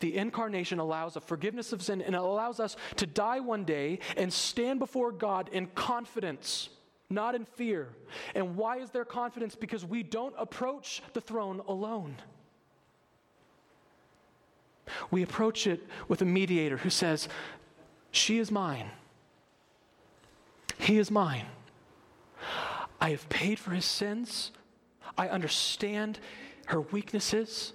The 0.00 0.16
incarnation 0.16 0.78
allows 0.78 1.16
a 1.16 1.20
forgiveness 1.20 1.72
of 1.72 1.82
sin 1.82 2.00
and 2.00 2.14
it 2.14 2.20
allows 2.20 2.60
us 2.60 2.76
to 2.96 3.06
die 3.06 3.40
one 3.40 3.64
day 3.64 3.98
and 4.16 4.32
stand 4.32 4.78
before 4.78 5.12
God 5.12 5.50
in 5.52 5.66
confidence, 5.68 6.70
not 7.10 7.34
in 7.34 7.44
fear. 7.44 7.88
And 8.34 8.56
why 8.56 8.78
is 8.78 8.90
there 8.90 9.04
confidence? 9.04 9.54
Because 9.54 9.84
we 9.84 10.02
don't 10.02 10.34
approach 10.38 11.02
the 11.12 11.20
throne 11.20 11.60
alone. 11.68 12.16
We 15.10 15.22
approach 15.22 15.66
it 15.66 15.86
with 16.08 16.22
a 16.22 16.24
mediator 16.24 16.78
who 16.78 16.90
says, 16.90 17.28
She 18.10 18.38
is 18.38 18.50
mine. 18.50 18.90
He 20.78 20.98
is 20.98 21.10
mine. 21.10 21.46
I 23.00 23.10
have 23.10 23.28
paid 23.28 23.58
for 23.58 23.70
his 23.70 23.84
sins. 23.84 24.52
I 25.18 25.28
understand 25.28 26.18
her 26.66 26.80
weaknesses, 26.80 27.72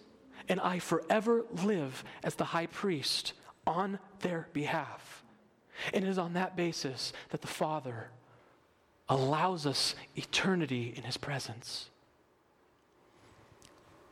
and 0.49 0.59
I 0.59 0.79
forever 0.79 1.45
live 1.63 2.03
as 2.23 2.35
the 2.35 2.45
high 2.45 2.67
priest 2.67 3.33
on 3.65 3.99
their 4.19 4.47
behalf. 4.53 5.23
And 5.93 6.03
it 6.05 6.07
is 6.07 6.17
on 6.17 6.33
that 6.33 6.55
basis 6.55 7.13
that 7.29 7.41
the 7.41 7.47
Father 7.47 8.09
allows 9.09 9.65
us 9.65 9.95
eternity 10.15 10.93
in 10.95 11.03
his 11.03 11.17
presence. 11.17 11.89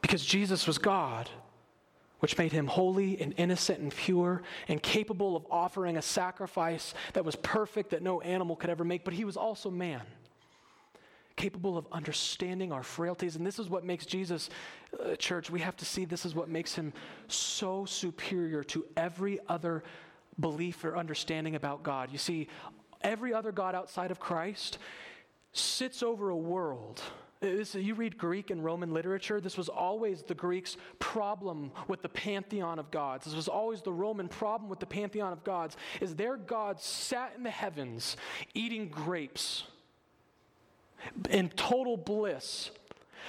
Because 0.02 0.26
Jesus 0.26 0.66
was 0.66 0.78
God 0.78 1.30
which 2.20 2.38
made 2.38 2.51
him 2.51 2.67
holy 2.67 3.20
and 3.22 3.34
innocent 3.38 3.80
and 3.80 3.95
pure 3.95 4.41
and 4.67 4.82
capable 4.84 5.36
of 5.36 5.45
offering 5.49 5.97
a 5.97 6.01
sacrifice 6.01 6.93
that 7.13 7.24
was 7.24 7.36
perfect 7.38 7.91
that 7.91 8.01
no 8.01 8.22
animal 8.22 8.55
could 8.55 8.70
ever 8.70 8.84
make, 8.84 9.05
but 9.05 9.13
he 9.13 9.26
was 9.26 9.38
also 9.38 9.70
man, 9.70 10.01
capable 11.36 11.78
of 11.78 11.88
understanding 11.91 12.72
our 12.72 12.84
frailties. 12.84 13.36
And 13.36 13.45
this 13.47 13.59
is 13.59 13.70
what 13.70 13.86
makes 13.86 14.05
Jesus, 14.05 14.49
uh, 15.03 15.15
church, 15.15 15.49
we 15.49 15.61
have 15.61 15.78
to 15.78 15.86
see 15.86 16.05
this 16.05 16.26
is 16.26 16.36
what 16.36 16.49
makes 16.49 16.76
him 16.76 16.91
so 17.28 17.86
superior 17.86 18.63
to 18.65 18.86
every 18.97 19.39
other 19.47 19.84
belief 20.39 20.84
or 20.84 20.97
understanding 20.97 21.55
about 21.55 21.84
God. 21.84 22.11
You 22.11 22.17
see, 22.17 22.47
every 23.01 23.34
other 23.34 23.51
God 23.51 23.76
outside 23.76 24.11
of 24.11 24.20
Christ 24.20 24.78
sits 25.53 26.03
over 26.03 26.30
a 26.30 26.38
world 26.38 27.01
Uh, 27.42 27.48
this, 27.48 27.74
you 27.76 27.96
read 27.96 28.18
Greek 28.18 28.50
and 28.50 28.64
Roman 28.64 28.94
literature, 28.94 29.40
this 29.40 29.58
was 29.58 29.70
always 29.70 30.24
the 30.24 30.36
Greeks' 30.36 30.76
problem 31.00 31.72
with 31.88 32.02
the 32.02 32.10
pantheon 32.10 32.80
of 32.80 32.92
gods. 32.92 33.26
This 33.26 33.36
was 33.36 33.48
always 33.48 33.82
the 33.82 33.94
Roman 33.94 34.28
problem 34.28 34.70
with 34.70 34.80
the 34.80 34.86
pantheon 34.86 35.32
of 35.32 35.44
gods, 35.44 35.78
is 36.02 36.16
their 36.16 36.36
gods 36.36 36.84
sat 36.84 37.34
in 37.38 37.44
the 37.44 37.50
heavens 37.50 38.18
eating 38.54 38.90
grapes 38.90 39.64
in 41.30 41.50
total 41.50 41.96
bliss. 41.96 42.72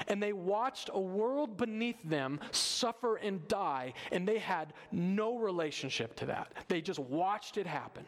And 0.09 0.23
they 0.23 0.33
watched 0.33 0.89
a 0.93 1.01
world 1.01 1.57
beneath 1.57 1.99
them 2.05 2.41
suffer 2.53 3.17
and 3.17 3.47
die, 3.49 3.93
and 4.11 4.27
they 4.27 4.39
had 4.39 4.73
no 4.91 5.37
relationship 5.39 6.17
to 6.17 6.27
that. 6.27 6.53
They 6.69 6.81
just 6.81 6.99
watched 6.99 7.59
it 7.59 7.67
happen 7.67 8.07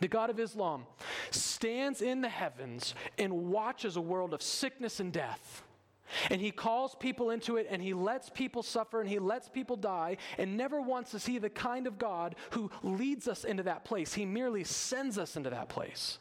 the 0.00 0.08
God 0.08 0.30
of 0.30 0.38
Islam, 0.38 0.86
stands 1.30 2.02
in 2.02 2.20
the 2.20 2.28
heavens 2.28 2.94
and 3.18 3.50
watches 3.50 3.96
a 3.96 4.00
world 4.00 4.34
of 4.34 4.42
sickness 4.42 5.00
and 5.00 5.12
death. 5.12 5.62
And 6.30 6.40
he 6.40 6.50
calls 6.50 6.94
people 6.94 7.30
into 7.30 7.56
it 7.56 7.66
and 7.70 7.82
he 7.82 7.92
lets 7.92 8.30
people 8.30 8.62
suffer 8.62 9.00
and 9.00 9.08
he 9.08 9.18
lets 9.18 9.48
people 9.48 9.76
die. 9.76 10.16
And 10.38 10.56
never 10.56 10.80
once 10.80 11.12
is 11.14 11.26
he 11.26 11.38
the 11.38 11.50
kind 11.50 11.86
of 11.86 11.98
God 11.98 12.34
who 12.50 12.70
leads 12.82 13.28
us 13.28 13.44
into 13.44 13.62
that 13.64 13.84
place. 13.84 14.14
He 14.14 14.24
merely 14.24 14.64
sends 14.64 15.18
us 15.18 15.36
into 15.36 15.50
that 15.50 15.68
place. 15.68 16.18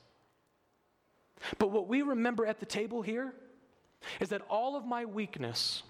But 1.57 1.71
what 1.71 1.87
we 1.87 2.01
remember 2.01 2.45
at 2.45 2.59
the 2.59 2.65
table 2.65 3.01
here 3.01 3.33
is 4.19 4.29
that 4.29 4.41
all 4.49 4.75
of 4.75 4.85
my 4.85 5.05
weakness, 5.05 5.83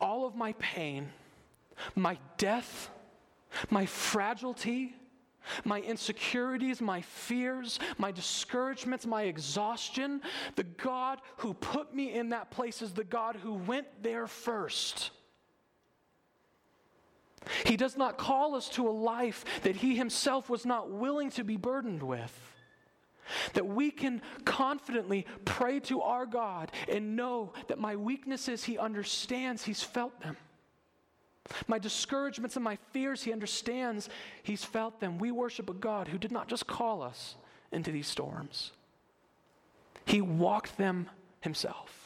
all 0.00 0.26
of 0.26 0.34
my 0.34 0.52
pain, 0.54 1.10
my 1.94 2.18
death, 2.38 2.90
my 3.70 3.86
fragility, 3.86 4.94
my 5.64 5.80
insecurities, 5.80 6.80
my 6.80 7.00
fears, 7.00 7.78
my 7.98 8.10
discouragements, 8.10 9.06
my 9.06 9.22
exhaustion. 9.22 10.20
The 10.56 10.64
God 10.64 11.20
who 11.38 11.54
put 11.54 11.94
me 11.94 12.14
in 12.14 12.30
that 12.30 12.50
place 12.50 12.82
is 12.82 12.92
the 12.92 13.04
God 13.04 13.36
who 13.36 13.54
went 13.54 13.86
there 14.02 14.26
first. 14.26 15.10
He 17.64 17.76
does 17.76 17.96
not 17.96 18.16
call 18.18 18.54
us 18.54 18.68
to 18.70 18.88
a 18.88 18.90
life 18.90 19.44
that 19.62 19.76
He 19.76 19.96
Himself 19.96 20.48
was 20.48 20.64
not 20.64 20.90
willing 20.90 21.30
to 21.32 21.44
be 21.44 21.56
burdened 21.56 22.02
with. 22.02 22.32
That 23.54 23.66
we 23.66 23.90
can 23.90 24.20
confidently 24.44 25.26
pray 25.44 25.80
to 25.80 26.02
our 26.02 26.26
God 26.26 26.70
and 26.88 27.16
know 27.16 27.54
that 27.68 27.78
my 27.78 27.96
weaknesses 27.96 28.64
He 28.64 28.78
understands, 28.78 29.64
He's 29.64 29.82
felt 29.82 30.20
them. 30.20 30.36
My 31.68 31.78
discouragements 31.78 32.56
and 32.56 32.64
my 32.64 32.76
fears, 32.92 33.22
He 33.22 33.32
understands, 33.32 34.08
He's 34.42 34.64
felt 34.64 35.00
them. 35.00 35.18
We 35.18 35.30
worship 35.30 35.68
a 35.68 35.74
God 35.74 36.08
who 36.08 36.18
did 36.18 36.32
not 36.32 36.48
just 36.48 36.66
call 36.66 37.02
us 37.02 37.36
into 37.72 37.90
these 37.90 38.06
storms, 38.06 38.72
He 40.06 40.20
walked 40.20 40.76
them 40.78 41.08
Himself. 41.40 42.04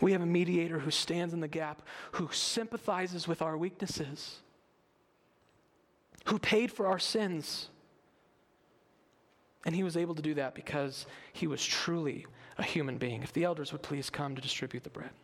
We 0.00 0.12
have 0.12 0.22
a 0.22 0.26
mediator 0.26 0.78
who 0.78 0.90
stands 0.90 1.34
in 1.34 1.40
the 1.40 1.48
gap, 1.48 1.82
who 2.12 2.28
sympathizes 2.32 3.28
with 3.28 3.42
our 3.42 3.56
weaknesses, 3.56 4.40
who 6.26 6.38
paid 6.38 6.72
for 6.72 6.86
our 6.86 6.98
sins. 6.98 7.68
And 9.66 9.74
he 9.74 9.82
was 9.82 9.96
able 9.96 10.14
to 10.14 10.22
do 10.22 10.34
that 10.34 10.54
because 10.54 11.06
he 11.32 11.46
was 11.46 11.64
truly 11.64 12.26
a 12.58 12.62
human 12.62 12.98
being. 12.98 13.22
If 13.22 13.32
the 13.32 13.44
elders 13.44 13.72
would 13.72 13.82
please 13.82 14.10
come 14.10 14.34
to 14.34 14.42
distribute 14.42 14.84
the 14.84 14.90
bread. 14.90 15.10